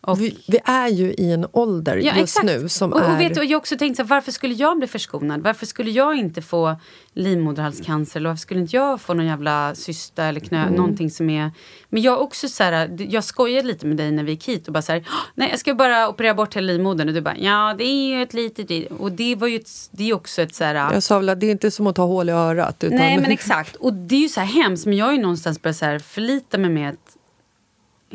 Och, 0.07 0.21
Vi, 0.21 0.37
vi 0.47 0.59
är 0.65 0.87
ju 0.87 1.13
i 1.13 1.31
en 1.31 1.45
ålder 1.51 1.97
Ja, 1.97 2.03
just 2.03 2.19
exakt. 2.19 2.45
nu 2.45 2.69
som 2.69 2.93
och, 2.93 3.01
är... 3.01 3.13
och 3.13 3.19
vet 3.19 3.35
du, 3.35 3.43
jag 3.43 3.57
också 3.57 3.77
tänkt 3.77 3.95
så 3.97 4.03
här, 4.03 4.09
varför 4.09 4.31
skulle 4.31 4.53
jag 4.53 4.77
bli 4.77 4.87
förskonad? 4.87 5.41
Varför 5.41 5.65
skulle 5.65 5.91
jag 5.91 6.15
inte 6.17 6.41
få 6.41 6.75
livmoderhalscancer? 7.13 8.19
Eller 8.19 8.29
varför 8.29 8.39
skulle 8.41 8.59
inte 8.59 8.75
jag 8.75 9.01
få 9.01 9.13
någon 9.13 9.25
jävla 9.25 9.75
cysta 9.75 10.23
eller 10.23 10.39
knö, 10.39 10.61
Mm. 10.61 10.73
någonting 10.73 11.09
som 11.11 11.29
är... 11.29 11.51
Men 11.89 12.01
jag 12.01 12.21
också 12.21 12.49
så 12.49 12.63
här, 12.63 12.97
jag 13.09 13.23
skojade 13.23 13.67
lite 13.67 13.85
med 13.87 13.97
dig 13.97 14.11
när 14.11 14.23
vi 14.23 14.31
gick 14.31 14.47
hit 14.47 14.67
och 14.67 14.73
bara 14.73 14.81
så 14.81 14.91
här, 14.91 15.03
"Åh, 15.07 15.13
nej 15.35 15.49
jag 15.49 15.59
ska 15.59 15.73
bara 15.73 16.09
operera 16.09 16.33
bort 16.33 16.55
hela 16.55 16.65
livmodern. 16.67 17.07
Och 17.07 17.13
du 17.13 17.21
bara, 17.21 17.37
ja 17.37 17.75
det 17.77 17.83
är 17.83 18.07
ju 18.15 18.21
ett 18.21 18.33
litet... 18.33 18.91
Och 18.91 19.11
det 19.11 19.35
var 19.35 19.47
ju 19.47 19.55
ett, 19.55 19.69
det 19.91 20.09
är 20.09 20.13
också 20.13 20.41
ett 20.41 20.55
så 20.55 20.63
här... 20.63 20.93
Jag 20.93 21.03
sa 21.03 21.17
väl 21.19 21.29
att 21.29 21.39
det 21.39 21.45
är 21.47 21.51
inte 21.51 21.71
som 21.71 21.87
att 21.87 21.95
ta 21.95 22.05
hål 22.05 22.29
i 22.29 22.31
örat. 22.31 22.83
Utan 22.83 22.97
Nej 22.97 23.17
men 23.17 23.31
exakt. 23.31 23.75
Och 23.75 23.93
det 23.93 24.15
är 24.15 24.19
ju 24.19 24.29
så 24.29 24.39
här 24.39 24.63
hemskt. 24.63 24.85
Men 24.85 24.97
jag 24.97 25.05
har 25.05 25.13
ju 25.13 25.21
någonstans 25.21 25.61
börjat 25.61 25.77
så 25.77 25.85
här 25.85 25.99
förlita 25.99 26.57
mig 26.57 26.69
med 26.69 26.89
att 26.89 27.17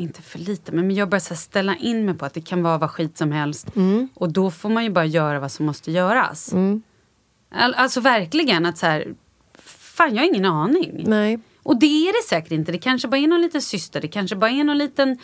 inte 0.01 0.21
förlita 0.21 0.71
mig, 0.71 0.83
men 0.83 0.95
jag 0.95 1.09
börjar 1.09 1.35
ställa 1.35 1.75
in 1.75 2.05
mig 2.05 2.15
på 2.15 2.25
att 2.25 2.33
det 2.33 2.41
kan 2.41 2.63
vara 2.63 2.77
vad 2.77 2.91
skit 2.91 3.17
som 3.17 3.31
helst. 3.31 3.75
Mm. 3.75 4.09
Och 4.13 4.29
då 4.31 4.51
får 4.51 4.69
man 4.69 4.83
ju 4.83 4.89
bara 4.89 5.05
göra 5.05 5.39
vad 5.39 5.51
som 5.51 5.65
måste 5.65 5.91
göras. 5.91 6.53
All, 7.51 7.73
alltså 7.73 8.01
verkligen 8.01 8.65
att 8.65 8.77
så 8.77 8.85
här, 8.85 9.07
fan 9.79 10.15
jag 10.15 10.21
har 10.23 10.27
ingen 10.27 10.45
aning. 10.45 11.03
Nej. 11.07 11.39
Och 11.63 11.79
det 11.79 11.85
är 11.85 12.23
det 12.23 12.27
säkert 12.29 12.51
inte. 12.51 12.71
Det 12.71 12.77
kanske 12.77 13.07
bara 13.07 13.17
är 13.17 13.27
någon 13.27 13.41
liten 13.41 13.61
syster, 13.61 14.01
det 14.01 14.07
kanske 14.07 14.35
bara 14.35 14.51
är 14.51 14.63
någon 14.63 14.77
liten 14.77 15.17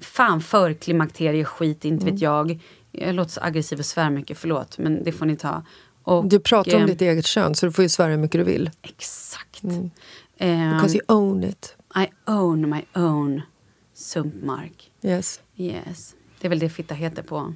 fan 0.00 0.40
förklimakterieskit, 0.40 1.84
inte 1.84 2.02
Mm. 2.02 2.14
vet 2.14 2.22
jag. 2.22 2.60
Jag 2.92 3.14
låter 3.14 3.30
så 3.30 3.40
aggressiv 3.40 3.78
och 3.78 3.84
svär 3.86 4.10
mycket, 4.10 4.38
förlåt, 4.38 4.78
men 4.78 5.04
det 5.04 5.12
får 5.12 5.26
ni 5.26 5.36
ta. 5.36 5.62
Och, 6.02 6.24
Du 6.28 6.40
pratar 6.40 6.76
om 6.76 6.82
eh, 6.82 6.86
ditt 6.88 7.00
eget 7.00 7.26
kön 7.26 7.54
så 7.54 7.66
du 7.66 7.72
får 7.72 7.82
ju 7.82 7.88
svära 7.88 8.10
hur 8.10 8.16
mycket 8.16 8.40
du 8.40 8.44
vill. 8.44 8.70
Exakt. 8.82 9.62
Mm. 9.62 9.90
Ehm, 10.38 10.74
Because 10.76 10.96
you 10.96 11.04
own 11.08 11.44
it. 11.44 11.76
I 11.96 12.06
own 12.30 12.70
my 12.70 12.82
own 13.02 13.42
sumpmark. 14.00 14.92
Yes. 15.02 15.40
Yes. 15.56 16.14
Det 16.40 16.46
är 16.46 16.48
väl 16.48 16.58
det 16.58 16.68
fitta 16.68 16.94
heter 16.94 17.22
på 17.22 17.54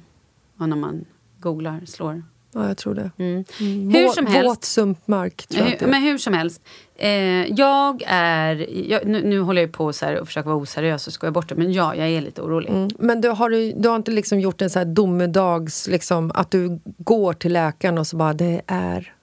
när 0.55 0.75
man 0.75 1.05
googlar, 1.39 1.81
slår. 1.85 2.23
Ja, 2.53 2.67
jag 2.67 2.77
tror 2.77 2.95
det. 2.95 3.11
Mm. 3.17 3.43
Mm. 3.59 3.89
Hur 3.89 4.09
som 4.09 4.25
helst. 4.25 4.49
Våt 4.49 4.63
sumpmark, 4.63 5.47
tror 5.47 5.67
jag 5.67 5.81
är. 5.81 5.87
men 5.87 6.01
hur 6.01 6.17
som 6.17 6.33
helst. 6.33 6.61
Eh, 6.95 7.09
jag 7.53 8.03
är... 8.07 8.55
Jag, 8.91 9.07
nu, 9.07 9.21
nu 9.23 9.39
håller 9.39 9.61
jag 9.61 9.71
på 9.71 9.93
så 9.93 10.05
här 10.05 10.19
och 10.19 10.27
försöker 10.27 10.49
vara 10.49 10.61
oseriös 10.61 11.07
och 11.07 11.13
skoja 11.13 11.31
bort 11.31 11.49
det. 11.49 11.55
Men 11.55 11.73
ja, 11.73 11.95
jag 11.95 12.09
är 12.09 12.21
lite 12.21 12.41
orolig. 12.41 12.69
Mm. 12.69 12.89
Men 12.99 13.21
du 13.21 13.29
har, 13.29 13.49
du, 13.49 13.71
du 13.71 13.89
har 13.89 13.95
inte 13.95 14.11
liksom 14.11 14.39
gjort 14.39 14.61
en 14.61 14.69
så 14.69 14.79
här 14.79 14.85
domedags... 14.85 15.87
Liksom, 15.87 16.31
att 16.35 16.51
du 16.51 16.79
går 16.85 17.33
till 17.33 17.53
läkaren 17.53 17.97
och 17.97 18.07
så 18.07 18.17
bara 18.17 18.33
det 18.33 18.61
är, 18.67 19.13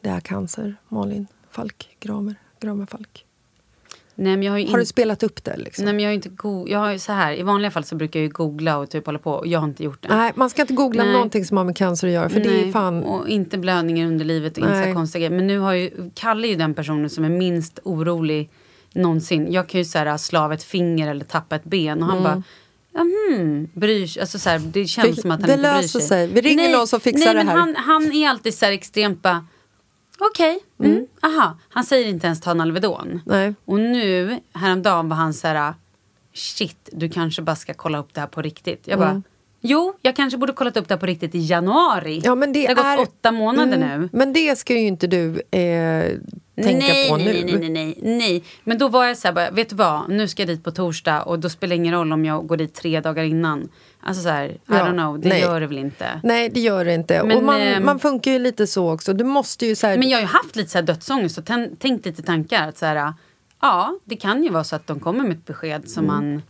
det 0.00 0.08
är 0.08 0.20
cancer, 0.20 0.76
Malin 0.88 1.26
Falk, 1.50 1.96
Gramer, 2.00 2.34
Gramer 2.60 2.86
Falk. 2.86 3.24
Nej, 4.20 4.36
men 4.36 4.42
jag 4.42 4.52
har 4.52 4.70
Har 4.70 4.78
du 4.78 4.84
spelat 4.84 5.22
upp 5.22 5.44
det? 5.44 5.56
Liksom? 5.56 5.84
Nej, 5.84 5.94
men 5.94 6.04
jag 6.04 6.10
har 6.10 6.14
inte 6.14 6.28
go- 6.28 6.66
jag 6.68 6.78
har 6.78 6.98
så 6.98 7.12
här, 7.12 7.32
I 7.38 7.42
vanliga 7.42 7.70
fall 7.70 7.84
så 7.84 7.96
brukar 7.96 8.20
jag 8.20 8.32
googla 8.32 8.78
och 8.78 8.90
typ 8.90 9.06
hålla 9.06 9.18
på. 9.18 9.32
Och 9.32 9.46
jag 9.46 9.58
har 9.60 9.68
inte 9.68 9.84
gjort 9.84 10.02
det. 10.02 10.08
Nej, 10.16 10.32
man 10.36 10.50
ska 10.50 10.62
inte 10.62 10.74
googla 10.74 11.04
Nej. 11.04 11.12
någonting 11.12 11.44
som 11.44 11.56
har 11.56 11.64
med 11.64 11.76
cancer 11.76 12.06
att 12.08 12.14
göra. 12.14 12.28
För 12.28 12.40
det 12.40 12.48
är 12.48 12.62
Nej, 12.62 12.72
fan... 12.72 13.02
Och 13.02 13.28
inte 13.28 13.58
blödningar 13.58 14.06
under 14.06 14.24
livet 14.24 14.52
och 14.52 14.58
inte 14.64 14.70
Nej. 14.80 14.94
konstiga. 14.94 15.30
Men 15.30 15.46
nu 15.46 15.58
har 15.58 15.72
ju, 15.72 15.90
Kalle 16.14 16.46
är 16.46 16.50
ju 16.50 16.56
den 16.56 16.74
personen 16.74 17.10
som 17.10 17.24
är 17.24 17.28
minst 17.28 17.78
orolig 17.84 18.50
någonsin. 18.94 19.52
Jag 19.52 19.68
kan 19.68 19.78
ju 19.80 19.84
så 19.84 19.98
här 19.98 20.16
slava 20.16 20.54
ett 20.54 20.62
finger 20.62 21.10
eller 21.10 21.24
tappa 21.24 21.56
ett 21.56 21.64
ben 21.64 22.02
och 22.02 22.08
han 22.08 22.22
bara 22.22 22.42
Ja, 22.94 23.00
hmm, 23.00 23.68
bryr 23.72 24.06
sig. 24.06 24.20
Alltså 24.20 24.38
så 24.38 24.48
här, 24.50 24.58
det 24.58 24.86
känns 24.86 25.04
Mm. 25.04 25.14
Det- 25.16 25.22
som 25.22 25.30
att 25.30 25.40
han 25.40 25.46
det 25.48 25.54
inte 25.54 25.62
bryr 25.70 25.82
löser 25.82 25.98
sig. 25.98 26.08
sig. 26.08 26.26
Vi 26.26 26.40
ringer 26.40 26.72
någon 26.72 26.86
som 26.86 27.00
fixar 27.00 27.24
nej, 27.24 27.34
det 27.34 27.38
men 27.44 27.48
här. 27.48 27.56
Han, 27.56 27.76
han 27.76 28.12
är 28.12 28.28
alltid 28.28 28.54
så 28.54 28.64
här 28.64 28.72
extremt 28.72 29.22
bara, 29.22 29.46
okej, 30.18 30.58
mm, 30.80 31.06
aha. 31.22 31.58
Han 31.68 31.84
säger 31.84 32.08
inte 32.08 32.26
ens 32.26 32.40
ta 32.40 32.50
en 32.50 32.60
Alvedon. 32.60 33.20
Nej. 33.26 33.54
Och 33.64 33.80
nu, 33.80 34.40
häromdagen 34.52 35.08
var 35.08 35.16
han 35.16 35.34
så 35.34 35.48
här, 35.48 35.74
shit, 36.34 36.88
du 36.92 37.08
kanske 37.08 37.42
bara 37.42 37.56
ska 37.56 37.74
kolla 37.74 37.98
upp 37.98 38.14
det 38.14 38.20
här 38.20 38.28
på 38.28 38.42
riktigt. 38.42 38.88
Jag 38.88 38.98
bara, 38.98 39.22
jo, 39.60 39.94
jag 40.02 40.16
kanske 40.16 40.38
borde 40.38 40.52
kollat 40.52 40.76
upp 40.76 40.88
det 40.88 40.94
här 40.94 41.00
på 41.00 41.06
riktigt 41.06 41.34
i 41.34 41.38
januari. 41.38 42.12
Mm. 42.12 42.22
Ja, 42.24 42.34
men 42.34 42.52
det, 42.52 42.66
har 42.66 42.74
gått 42.74 42.84
är, 42.84 43.00
åtta 43.02 43.32
månader 43.32 43.76
Mm, 43.76 44.00
nu. 44.00 44.08
Men 44.12 44.32
det 44.32 44.58
ska 44.58 44.74
ju 44.74 44.86
inte 44.86 45.06
du 45.06 45.42
eh, 45.50 46.12
tänka 46.62 46.86
nej, 46.86 47.08
på 47.08 47.16
nej, 47.16 47.44
nu. 47.44 47.58
Nej, 47.58 47.70
nej, 47.70 47.70
nej, 47.70 48.18
nej. 48.18 48.44
Men 48.64 48.78
då 48.78 48.88
var 48.88 49.04
jag 49.04 49.18
så 49.18 49.28
här, 49.28 49.34
bara, 49.34 49.50
vet 49.50 49.68
du 49.68 49.76
vad, 49.76 50.10
nu 50.10 50.28
ska 50.28 50.42
jag 50.42 50.48
dit 50.48 50.64
på 50.64 50.70
torsdag 50.70 51.22
och 51.22 51.38
då 51.38 51.48
spelar 51.48 51.70
det 51.70 51.76
ingen 51.76 51.94
roll 51.94 52.12
om 52.12 52.24
jag 52.24 52.46
går 52.46 52.56
dit 52.56 52.74
tre 52.74 53.00
dagar 53.00 53.24
innan. 53.24 53.68
Alltså 54.00 54.22
så 54.22 54.28
här, 54.28 54.48
I 54.48 54.58
Ja, 54.66 54.74
don't 54.74 54.92
know, 54.92 55.20
det 55.20 55.28
nej. 55.28 55.40
gör 55.40 55.60
det 55.60 55.66
väl 55.66 55.78
inte. 55.78 56.20
Nej, 56.22 56.48
det 56.48 56.60
gör 56.60 56.84
det 56.84 56.94
inte. 56.94 57.22
Men, 57.24 57.36
och 57.36 57.42
man, 57.42 57.60
ehm, 57.60 57.84
man 57.84 57.98
funkar 57.98 58.30
ju 58.30 58.38
lite 58.38 58.66
så 58.66 58.92
också. 58.92 59.12
Du 59.12 59.24
måste 59.24 59.66
ju 59.66 59.74
så 59.74 59.86
här, 59.86 59.98
Men 59.98 60.08
jag 60.08 60.16
har 60.18 60.22
ju 60.22 60.26
haft 60.28 60.56
lite 60.56 60.70
så 60.70 60.78
här 60.78 60.82
dödsångest 60.82 61.38
och 61.38 61.44
tän- 61.44 61.76
tänkt 61.76 62.06
lite 62.06 62.22
tankar. 62.22 62.68
Att 62.68 62.78
så 62.78 62.86
här, 62.86 63.12
ja, 63.60 63.98
det 64.04 64.16
kan 64.16 64.42
ju 64.44 64.50
vara 64.50 64.64
så 64.64 64.76
att 64.76 64.86
de 64.86 65.00
kommer 65.00 65.22
med 65.24 65.32
ett 65.32 65.46
besked 65.46 65.88
som 65.90 66.06
man... 66.06 66.42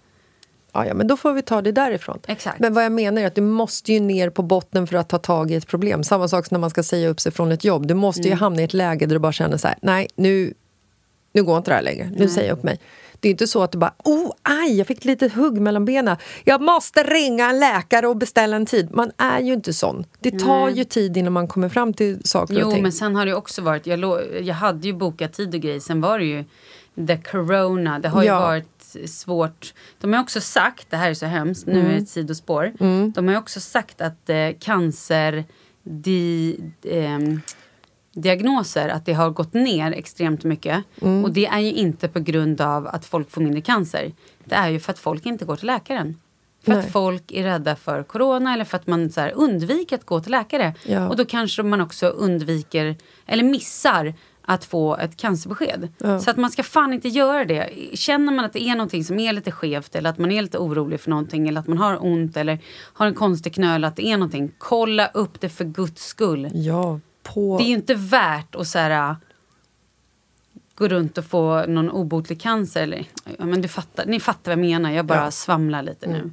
ja, 0.73 0.87
ja, 0.87 0.95
men 0.95 1.07
då 1.07 1.17
får 1.17 1.33
vi 1.33 1.43
ta 1.43 1.63
det 1.63 1.73
därifrån. 1.73 2.19
Exakt. 2.27 2.59
Men 2.61 2.75
vad 2.75 2.85
jag 2.85 2.93
menar 2.93 3.23
är 3.23 3.27
att 3.27 3.35
du 3.35 3.41
måste 3.41 3.93
ju 3.93 4.01
ner 4.01 4.31
på 4.31 4.43
botten 4.43 4.87
för 4.87 4.97
att 4.97 5.09
ta 5.09 5.19
tag 5.19 5.51
i 5.51 5.55
ett 5.55 5.67
problem. 5.67 6.05
Samma 6.05 6.29
sak 6.29 6.47
som 6.47 6.55
när 6.55 6.61
man 6.61 6.71
ska 6.71 6.83
säga 6.83 7.09
upp 7.09 7.21
sig 7.21 7.33
från 7.33 7.53
ett 7.53 7.65
jobb. 7.65 7.87
Du 7.87 7.95
måste 7.95 8.21
Mm. 8.23 8.31
ju 8.31 8.37
hamna 8.37 8.61
i 8.61 8.65
ett 8.65 8.75
läge 8.75 9.07
där 9.07 9.15
du 9.15 9.19
bara 9.19 9.33
känner 9.33 9.57
så 9.57 9.69
här, 9.69 9.77
nej, 9.83 10.09
nu, 10.17 10.55
nu 11.33 11.43
går 11.45 11.57
inte 11.59 11.71
det 11.71 11.75
här 11.75 11.83
längre. 11.83 12.11
Nu 12.17 12.29
säger 12.29 12.49
jag 12.49 12.59
upp 12.59 12.65
mig. 12.65 12.81
Det 13.21 13.29
är 13.29 13.31
inte 13.31 13.47
så 13.47 13.63
att 13.63 13.73
du 13.73 13.79
bara, 13.79 13.95
oh, 14.05 14.33
aj, 14.43 14.79
jag 14.79 14.87
fick 14.87 14.99
ett 14.99 15.05
litet 15.05 15.33
hugg 15.35 15.61
mellan 15.61 15.85
benen. 15.85 16.17
Jag 16.45 16.61
måste 16.61 17.03
ringa 17.03 17.51
en 17.51 17.59
läkare 17.61 18.07
och 18.09 18.17
beställa 18.17 18.57
en 18.57 18.67
tid. 18.67 18.89
Man 18.95 19.11
är 19.17 19.41
ju 19.41 19.53
inte 19.53 19.73
sån. 19.73 20.05
Det 20.21 20.31
tar 20.39 20.69
ju 20.69 20.85
tid 20.85 21.17
innan 21.17 21.33
man 21.33 21.49
kommer 21.49 21.69
fram 21.69 21.95
till 21.95 22.21
saker 22.25 22.55
och 22.55 22.61
Jo, 22.61 22.71
ting. 22.73 22.83
men 22.83 22.93
sen 22.93 23.17
har 23.17 23.25
det 23.25 23.31
ju 23.31 23.37
också 23.37 23.63
varit... 23.63 23.87
Jag, 23.87 24.25
jag 24.43 24.55
hade 24.55 24.87
ju 24.87 24.93
bokat 24.93 25.33
tid 25.33 25.55
och 25.55 25.61
grejer. 25.61 25.81
Sen 25.81 26.01
var 26.01 26.19
det 26.19 26.25
ju 26.25 26.45
the 27.07 27.17
corona. 27.17 27.99
Det 27.99 28.09
har 28.09 28.23
ju 28.23 28.29
Ja. 28.29 28.41
varit 28.41 28.97
svårt. 29.11 29.75
De 30.01 30.13
har 30.13 30.21
också 30.21 30.41
sagt, 30.41 30.87
det 30.91 30.97
här 30.97 31.11
är 31.11 31.15
så 31.15 31.27
hemskt, 31.27 31.67
nu 31.67 31.73
Mm. 31.73 31.87
är 31.87 31.91
det 31.91 31.97
ett 31.99 32.09
sidospår. 32.09 32.73
De 33.15 33.27
har 33.27 33.35
ju 33.35 33.39
också 33.39 33.61
sagt 33.61 34.01
att 34.01 34.31
eh, 34.31 34.37
cancer... 34.61 35.45
Di, 35.91 36.61
ehm, 36.85 37.41
diagnoser, 38.21 38.89
att 38.89 39.07
det 39.07 39.13
har 39.13 39.31
gått 39.31 39.55
ner 39.55 39.93
extremt 39.93 40.45
mycket. 40.45 40.85
Mm. 41.03 41.25
Och 41.25 41.33
det 41.33 41.47
är 41.47 41.59
ju 41.59 41.73
inte 41.73 42.09
på 42.09 42.21
grund 42.21 42.61
av 42.61 42.87
att 42.87 43.05
folk 43.05 43.31
får 43.31 43.41
mindre 43.41 43.61
cancer. 43.61 44.13
Det 44.45 44.55
är 44.55 44.69
ju 44.69 44.81
för 44.81 44.93
att 44.93 44.99
folk 44.99 45.27
inte 45.27 45.45
går 45.45 45.57
till 45.57 45.67
läkaren. 45.67 46.17
För 46.65 46.73
Nej. 46.73 46.81
att 46.81 46.93
folk 46.93 47.33
är 47.33 47.43
rädda 47.43 47.77
för 47.77 48.03
corona 48.03 48.55
eller 48.55 48.65
för 48.65 48.77
att 48.77 48.87
man 48.87 49.11
så 49.11 49.21
här, 49.21 49.33
undviker 49.35 49.97
att 49.97 50.07
gå 50.07 50.21
till 50.21 50.33
läkare. 50.33 50.75
Ja. 50.87 51.09
Och 51.09 51.17
då 51.17 51.25
kanske 51.25 51.63
man 51.63 51.81
också 51.81 52.07
undviker, 52.07 52.97
eller 53.27 53.45
missar 53.45 54.15
att 54.43 54.65
få 54.65 54.97
ett 54.97 55.17
cancerbesked. 55.17 55.89
Ja. 55.99 56.21
Så 56.21 56.31
att 56.31 56.37
man 56.37 56.51
ska 56.51 56.63
fan 56.63 56.93
inte 56.93 57.09
göra 57.09 57.45
det. 57.45 57.71
Känner 57.93 58.33
man 58.33 58.45
att 58.45 58.53
det 58.53 58.63
är 58.63 58.75
någonting 58.75 59.05
som 59.05 59.19
är 59.19 59.33
lite 59.33 59.51
skevt 59.51 59.95
eller 59.95 60.11
att 60.11 60.19
man 60.19 60.33
är 60.33 60.43
lite 60.43 60.59
orolig 60.59 61.01
för 61.01 61.11
någonting 61.11 61.49
eller 61.49 61.61
att 61.61 61.67
man 61.67 61.79
har 61.79 62.05
ont 62.05 62.37
eller 62.37 62.59
har 62.93 63.07
en 63.07 63.15
konstig 63.15 63.55
knöl, 63.55 63.85
att 63.85 63.97
det 63.97 64.07
är 64.07 64.17
någonting. 64.17 64.51
Kolla 64.59 65.07
upp 65.07 65.41
det 65.41 65.49
för 65.49 65.65
guds 65.65 66.07
skull. 66.07 66.51
Ja, 66.53 67.01
på... 67.35 67.59
Det 67.59 67.65
är 67.65 67.69
ju 67.69 67.75
inte 67.75 67.95
värt 67.95 68.55
att 68.55 68.67
så 68.69 68.79
här, 68.79 69.11
äh, 69.11 69.17
gå 70.75 70.89
runt 70.89 71.19
och 71.19 71.25
få 71.25 71.65
någon 71.67 71.91
obotlig 71.91 72.41
cancer. 72.41 72.83
Eller, 72.83 73.05
ja, 73.39 73.45
men 73.45 73.63
du 73.63 73.69
fattar, 73.69 74.07
ni 74.07 74.21
fattar 74.21 74.57
vad 74.57 74.65
jag 74.65 74.71
menar. 74.71 74.91
Jag 74.91 75.05
bara 75.05 75.15
Ja. 75.15 75.21
Mm. 75.21 75.33
svamlar 75.33 75.83
lite 75.83 76.07
nu. 76.07 76.31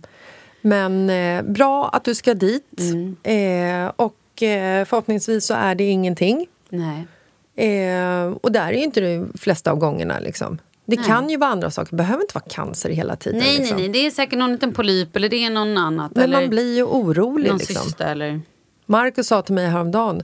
Men 0.61 1.09
eh, 1.09 1.41
bra 1.51 1.89
att 1.89 2.03
du 2.03 2.15
ska 2.15 2.33
dit. 2.33 2.79
Mm. 2.79 3.15
Eh, 3.23 3.91
och 3.95 4.43
eh, 4.43 4.85
förhoppningsvis 4.85 5.45
så 5.45 5.53
är 5.53 5.75
det 5.75 5.83
ingenting. 5.83 6.47
Nej. 6.69 7.07
Eh, 7.55 8.25
och 8.41 8.51
där 8.51 8.67
är 8.67 8.73
ju 8.77 8.83
inte 8.83 9.01
de 9.01 9.31
flesta 9.37 9.71
av 9.71 9.77
gångerna. 9.77 10.19
Liksom. 10.19 10.57
Det 10.85 10.95
Nej. 10.95 11.05
kan 11.05 11.29
ju 11.29 11.37
vara 11.37 11.49
andra 11.49 11.71
saker. 11.71 11.89
Det 11.91 11.95
behöver 11.97 12.23
inte 12.23 12.33
vara 12.35 12.45
cancer 12.49 12.89
hela 12.89 13.15
tiden. 13.15 13.39
Nej, 13.39 13.47
nej, 13.49 13.59
liksom. 13.59 13.77
nej. 13.77 13.89
Det 13.89 13.99
är 14.05 14.11
säkert 14.11 14.39
någon 14.39 14.51
liten 14.51 14.73
polyp 14.73 15.15
eller 15.15 15.29
det 15.29 15.45
är 15.45 15.49
någon 15.49 15.77
annat. 15.77 16.11
Men 16.15 16.23
eller 16.23 16.41
man 16.41 16.49
blir 16.49 16.75
ju 16.75 16.83
orolig. 16.83 17.49
någon 17.49 17.57
Liksom. 17.57 17.83
cysta 17.83 18.05
eller... 18.07 18.41
Marcus 18.85 19.27
sa 19.27 19.41
till 19.41 19.55
mig 19.55 19.67
häromdagen 19.67 20.23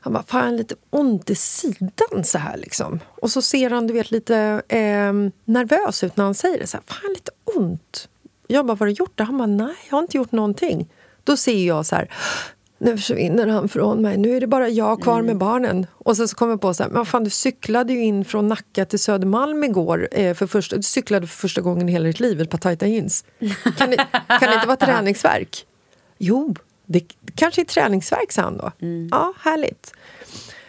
han 0.00 0.12
bara, 0.12 0.22
fan 0.22 0.56
lite 0.56 0.74
ont 0.90 1.30
i 1.30 1.34
sidan 1.34 2.24
så 2.24 2.38
här 2.38 2.56
liksom. 2.56 3.00
Och 3.06 3.30
så 3.30 3.42
ser 3.42 3.70
han 3.70 3.86
du 3.86 3.94
vet 3.94 4.10
lite 4.10 4.62
eh, 4.68 5.12
nervös 5.44 6.04
ut 6.04 6.16
när 6.16 6.24
han 6.24 6.34
säger 6.34 6.58
det. 6.58 6.66
Så 6.66 6.76
här, 6.76 6.84
fan 6.86 7.12
lite 7.12 7.30
ont. 7.44 8.08
Jag 8.46 8.66
bara, 8.66 8.72
vad 8.72 8.78
har 8.78 8.86
du 8.86 8.92
gjort? 8.92 9.20
Han 9.20 9.38
bara, 9.38 9.46
nej 9.46 9.74
jag 9.90 9.96
har 9.96 10.02
inte 10.02 10.16
gjort 10.16 10.32
någonting. 10.32 10.88
Då 11.24 11.36
ser 11.36 11.66
jag 11.66 11.86
så 11.86 11.96
här, 11.96 12.10
nu 12.78 12.96
försvinner 12.96 13.46
han 13.46 13.68
från 13.68 14.02
mig. 14.02 14.16
Nu 14.16 14.36
är 14.36 14.40
det 14.40 14.46
bara 14.46 14.68
jag 14.68 15.02
kvar 15.02 15.22
med 15.22 15.36
barnen. 15.36 15.86
Och 15.92 16.16
så, 16.16 16.28
så 16.28 16.36
kommer 16.36 16.52
jag 16.52 16.60
på 16.60 16.74
så 16.74 16.82
här, 16.82 16.90
men 16.90 17.06
fan 17.06 17.24
du 17.24 17.30
cyklade 17.30 17.92
ju 17.92 18.04
in 18.04 18.24
från 18.24 18.48
Nacka 18.48 18.84
till 18.84 18.98
Södermalm 18.98 19.64
igår. 19.64 20.08
Eh, 20.12 20.34
för 20.34 20.46
första, 20.46 20.76
du 20.76 20.82
cyklade 20.82 21.26
för 21.26 21.36
första 21.36 21.60
gången 21.60 21.88
i 21.88 21.92
hela 21.92 22.06
ditt 22.06 22.20
liv 22.20 22.40
ett 22.40 22.50
par 22.50 22.58
tajta 22.58 22.86
jeans. 22.86 23.24
Kan 23.78 23.90
det, 23.90 23.96
kan 24.28 24.48
det 24.48 24.54
inte 24.54 24.66
vara 24.66 24.76
träningsverk? 24.86 25.66
Jo, 26.18 26.54
det 26.92 27.04
kanske 27.34 27.60
är 27.60 27.64
träningsverk, 27.64 28.36
han 28.36 28.58
då. 28.58 28.72
Ja, 29.10 29.32
härligt. 29.40 29.92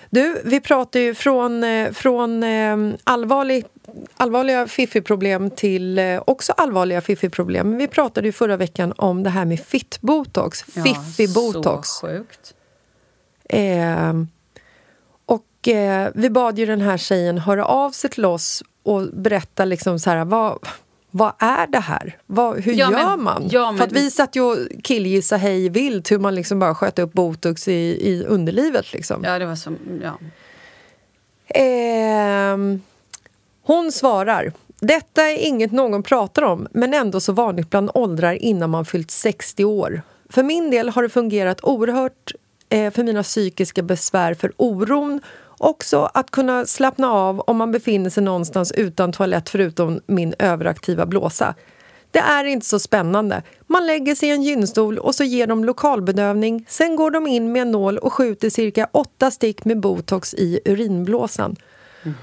Du, 0.10 0.42
vi 0.46 0.60
pratar 0.60 1.00
ju 1.00 1.16
från, 1.16 1.64
eh, 1.64 1.92
från 1.92 2.44
eh, 2.44 2.78
allvarlig, 3.04 3.66
allvarliga 4.18 4.68
fiffiproblem 4.68 5.50
till 5.50 6.00
eh, 6.00 6.22
också 6.28 6.54
allvarliga 6.58 7.02
fiffiproblem. 7.02 7.78
Vi 7.78 7.88
pratade 7.88 8.28
ju 8.28 8.32
förra 8.32 8.58
veckan 8.58 8.94
om 8.98 9.24
det 9.24 9.30
här 9.30 9.46
med 9.46 9.60
fittbotox, 9.60 10.64
fiffi-botox. 10.64 11.84
Så 11.84 12.08
sjukt. 12.08 12.54
Eh, 13.50 14.14
och 15.26 15.68
eh, 15.68 16.12
vi 16.16 16.30
bad 16.30 16.60
ju 16.60 16.66
den 16.66 16.82
här 16.82 16.98
tjejen 16.98 17.38
höra 17.38 17.66
av 17.66 17.92
sig 17.92 18.10
till 18.10 18.26
oss 18.26 18.64
och 18.84 19.08
berätta 19.14 19.66
liksom 19.66 20.00
så 20.00 20.10
här, 20.10 20.26
vad, 20.26 20.68
vad 21.12 21.34
är 21.40 21.68
det 21.68 21.80
här? 21.80 22.18
Vad, 22.26 22.60
hur 22.60 22.74
Ja, 22.74 22.90
men- 22.90 23.00
gör 23.02 23.18
man? 23.18 23.48
ja, 23.52 23.72
men- 23.72 23.78
För 23.78 23.86
att 23.86 23.92
vi 23.92 24.12
satt 24.12 24.36
ju 24.36 24.42
och 24.42 24.58
killgissa 24.84 25.38
hej 25.38 25.70
vilt 25.70 26.12
hur 26.12 26.20
man 26.20 26.36
liksom 26.36 26.60
bara 26.60 26.76
sköt 26.76 27.00
upp 27.00 27.14
botox 27.14 27.68
i, 27.68 27.72
i 28.10 28.24
underlivet. 28.28 28.94
Liksom. 28.94 29.24
Ja, 29.24 29.40
det 29.40 29.46
var 29.46 29.56
som... 29.56 29.78
Ja. 30.04 30.18
Ehm, 31.48 32.82
hon 33.64 33.92
svarar. 33.92 34.54
Detta 34.80 35.22
är 35.30 35.38
inget 35.38 35.72
någon 35.72 36.04
pratar 36.04 36.42
om, 36.42 36.68
men 36.72 36.94
ändå 36.94 37.20
så 37.20 37.34
vanligt 37.34 37.70
bland 37.70 37.92
åldrar 37.94 38.34
innan 38.34 38.70
man 38.70 38.86
fyllt 38.86 39.12
60 39.12 39.66
år. 39.66 40.02
För 40.30 40.44
min 40.44 40.72
del 40.72 40.90
har 40.90 41.04
det 41.04 41.10
fungerat 41.10 41.64
oerhört 41.64 42.32
eh, 42.70 42.92
för 42.94 43.04
mina 43.04 43.24
psykiska 43.24 43.82
besvär 43.84 44.34
för 44.34 44.52
oron. 44.58 45.22
Också 45.64 46.10
att 46.14 46.32
kunna 46.32 46.66
slappna 46.66 47.12
av 47.12 47.40
om 47.40 47.58
man 47.58 47.72
befinner 47.72 48.10
sig 48.10 48.24
någonstans 48.24 48.72
utan 48.72 49.12
toalett 49.12 49.50
förutom 49.50 50.00
min 50.06 50.34
överaktiva 50.40 51.06
blåsa. 51.06 51.56
Det 52.12 52.20
är 52.20 52.44
inte 52.44 52.66
så 52.66 52.80
spännande. 52.80 53.44
Man 53.68 53.88
lägger 53.88 54.16
sig 54.16 54.30
i 54.30 54.32
en 54.32 54.44
gynstol 54.44 54.98
och 54.98 55.16
så 55.16 55.24
ger 55.24 55.48
de 55.48 55.66
lokalbedövning. 55.66 56.66
Sen 56.68 56.96
går 56.96 57.12
de 57.12 57.28
in 57.28 57.52
med 57.52 57.62
en 57.62 57.72
nål 57.72 57.98
och 57.98 58.14
skjuter 58.14 58.50
cirka 58.50 58.88
åtta 58.92 59.32
stick 59.32 59.66
med 59.66 59.80
botox 59.80 60.34
i 60.34 60.60
urinblåsan. 60.66 61.56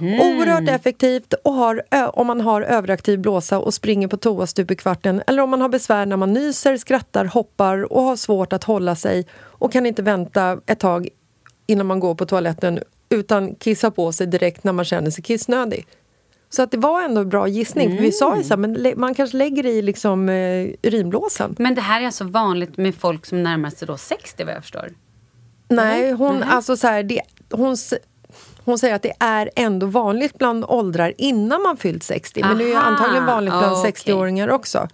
Oerhört 0.01 0.69
effektivt 0.69 1.35
och 1.45 1.53
har, 1.53 1.83
om 2.19 2.27
man 2.27 2.41
har 2.41 2.63
överaktiv 2.63 3.19
blåsa 3.19 3.59
och 3.59 3.75
springer 3.75 4.09
på 4.09 4.17
toa 4.17 4.47
stup 4.47 4.71
i 4.71 4.77
kvarten 4.77 5.23
eller 5.27 5.43
om 5.43 5.51
man 5.51 5.61
har 5.61 5.69
besvär 5.69 6.07
när 6.07 6.17
man 6.17 6.33
nyser, 6.33 6.77
skrattar, 6.77 7.25
hoppar 7.25 7.93
och 7.93 8.03
har 8.03 8.17
svårt 8.17 8.53
att 8.53 8.65
hålla 8.65 8.97
sig 8.97 9.27
och 9.35 9.73
kan 9.73 9.87
inte 9.87 10.03
vänta 10.03 10.61
ett 10.67 10.81
tag 10.81 11.09
innan 11.67 11.87
man 11.87 12.01
går 12.01 12.15
på 12.15 12.27
toaletten 12.27 12.81
utan 13.09 13.55
kissa 13.55 13.91
på 13.91 14.13
sig 14.13 14.27
direkt 14.27 14.65
när 14.65 14.73
man 14.73 14.85
känner 14.85 15.11
sig 15.11 15.25
kissnödig. 15.25 15.87
Så 16.51 16.63
att 16.63 16.71
det 16.71 16.79
var 16.79 17.03
ändå 17.03 17.21
en 17.21 17.29
bra 17.29 17.49
gissning. 17.49 17.97
För 17.97 18.03
vi 18.03 18.13
sa 18.13 18.37
ju 18.37 18.43
så 18.45 18.49
här, 18.49 18.57
men 18.57 18.93
man 18.97 19.15
kanske 19.15 19.37
lägger 19.37 19.67
i 19.67 19.83
liksom, 19.83 20.29
eh, 20.29 20.69
urinblåsan. 20.83 21.57
Men 21.59 21.75
det 21.75 21.81
här 21.81 22.01
är 22.01 22.07
alltså 22.07 22.25
vanligt 22.25 22.77
med 22.77 22.95
folk 22.95 23.27
som 23.27 23.43
närmar 23.43 23.71
sig 23.71 23.89
då 23.89 23.97
60 23.97 24.45
vad 24.45 24.55
jag 24.55 24.63
förstår. 24.63 24.95
Nej, 25.69 26.13
hon, 26.13 26.43
alltså 26.43 26.77
så 26.77 26.87
här, 26.87 27.03
det, 27.03 27.21
hon, 27.51 27.77
hon 28.65 28.79
säger 28.79 28.95
att 28.95 29.03
det 29.03 29.13
är 29.19 29.51
ändå 29.57 29.87
vanligt 29.87 30.39
bland 30.39 30.65
åldrar 30.65 31.15
innan 31.19 31.63
man 31.63 31.77
fyllt 31.77 32.03
60. 32.03 32.41
Men 32.41 32.59
det 32.59 32.73
är 32.73 32.77
Aha, 32.77 32.83
antagligen 32.83 33.27
vanligt 33.27 33.53
bland 33.53 33.77
okej. 33.77 33.93
60-åringar 33.93 34.49
också. 34.49 34.89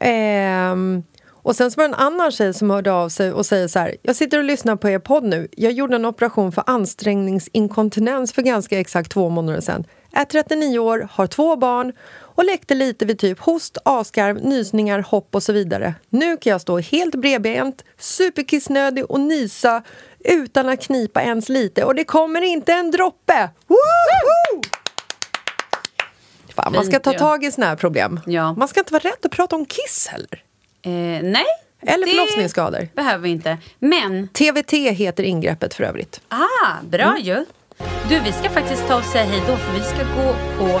Ehm, 0.00 1.02
och 1.42 1.56
sen 1.56 1.70
så 1.70 1.76
var 1.76 1.88
det 1.88 1.94
en 1.94 2.00
annan 2.00 2.30
tjej 2.30 2.54
som 2.54 2.70
hörde 2.70 2.92
av 2.92 3.08
sig 3.08 3.32
och 3.32 3.46
säger 3.46 3.68
så 3.68 3.78
här. 3.78 3.96
Jag 4.02 4.16
sitter 4.16 4.38
och 4.38 4.44
lyssnar 4.44 4.76
på 4.76 4.88
er 4.88 4.98
podd 4.98 5.24
nu. 5.24 5.48
Jag 5.52 5.72
gjorde 5.72 5.96
en 5.96 6.04
operation 6.04 6.52
för 6.52 6.64
ansträngningsinkontinens 6.66 8.32
för 8.32 8.42
ganska 8.42 8.80
exakt 8.80 9.10
två 9.10 9.28
månader 9.28 9.60
sedan. 9.60 9.84
Är 10.12 10.24
39 10.24 10.78
år, 10.78 11.08
har 11.12 11.26
två 11.26 11.56
barn 11.56 11.92
och 12.18 12.44
läckte 12.44 12.74
lite 12.74 13.04
vid 13.04 13.18
typ 13.18 13.40
host, 13.40 13.78
askarv, 13.84 14.44
nysningar, 14.44 15.00
hopp 15.08 15.34
och 15.34 15.42
så 15.42 15.52
vidare. 15.52 15.94
Nu 16.08 16.36
kan 16.36 16.50
jag 16.50 16.60
stå 16.60 16.78
helt 16.78 17.14
bredbent, 17.14 17.84
superkissnödig 17.98 19.10
och 19.10 19.20
nysa 19.20 19.82
utan 20.24 20.68
att 20.68 20.80
knipa 20.80 21.22
ens 21.22 21.48
lite 21.48 21.84
och 21.84 21.94
det 21.94 22.04
kommer 22.04 22.42
inte 22.42 22.72
en 22.72 22.90
droppe! 22.90 23.50
Woho! 23.66 24.62
Fan, 26.54 26.72
man 26.72 26.84
ska 26.84 26.98
ta 26.98 27.12
tag 27.12 27.44
i 27.44 27.52
såna 27.52 27.66
här 27.66 27.76
problem. 27.76 28.20
Ja. 28.26 28.52
Man 28.52 28.68
ska 28.68 28.80
inte 28.80 28.92
vara 28.92 29.02
rädd 29.02 29.18
att 29.22 29.30
prata 29.30 29.56
om 29.56 29.66
kiss 29.66 30.08
heller. 30.10 30.44
Eh, 30.82 30.90
nej. 31.22 31.44
Eller 31.86 32.06
det 32.06 32.10
förlossningsskador. 32.12 32.88
behöver 32.94 33.22
vi 33.22 33.30
inte. 33.30 33.58
Men, 33.78 34.28
TVT 34.28 34.72
heter 34.72 35.22
ingreppet 35.22 35.74
för 35.74 35.84
övrigt. 35.84 36.20
ah, 36.28 36.82
bra 36.82 37.18
ju. 37.20 37.44
Du, 38.08 38.20
vi 38.20 38.32
ska 38.32 38.50
faktiskt 38.50 38.88
ta 38.88 38.96
och 38.96 39.04
säga 39.04 39.24
hej 39.24 39.42
då 39.46 39.56
för 39.56 39.72
vi 39.72 39.80
ska 39.80 39.98
gå 39.98 40.34
på 40.58 40.80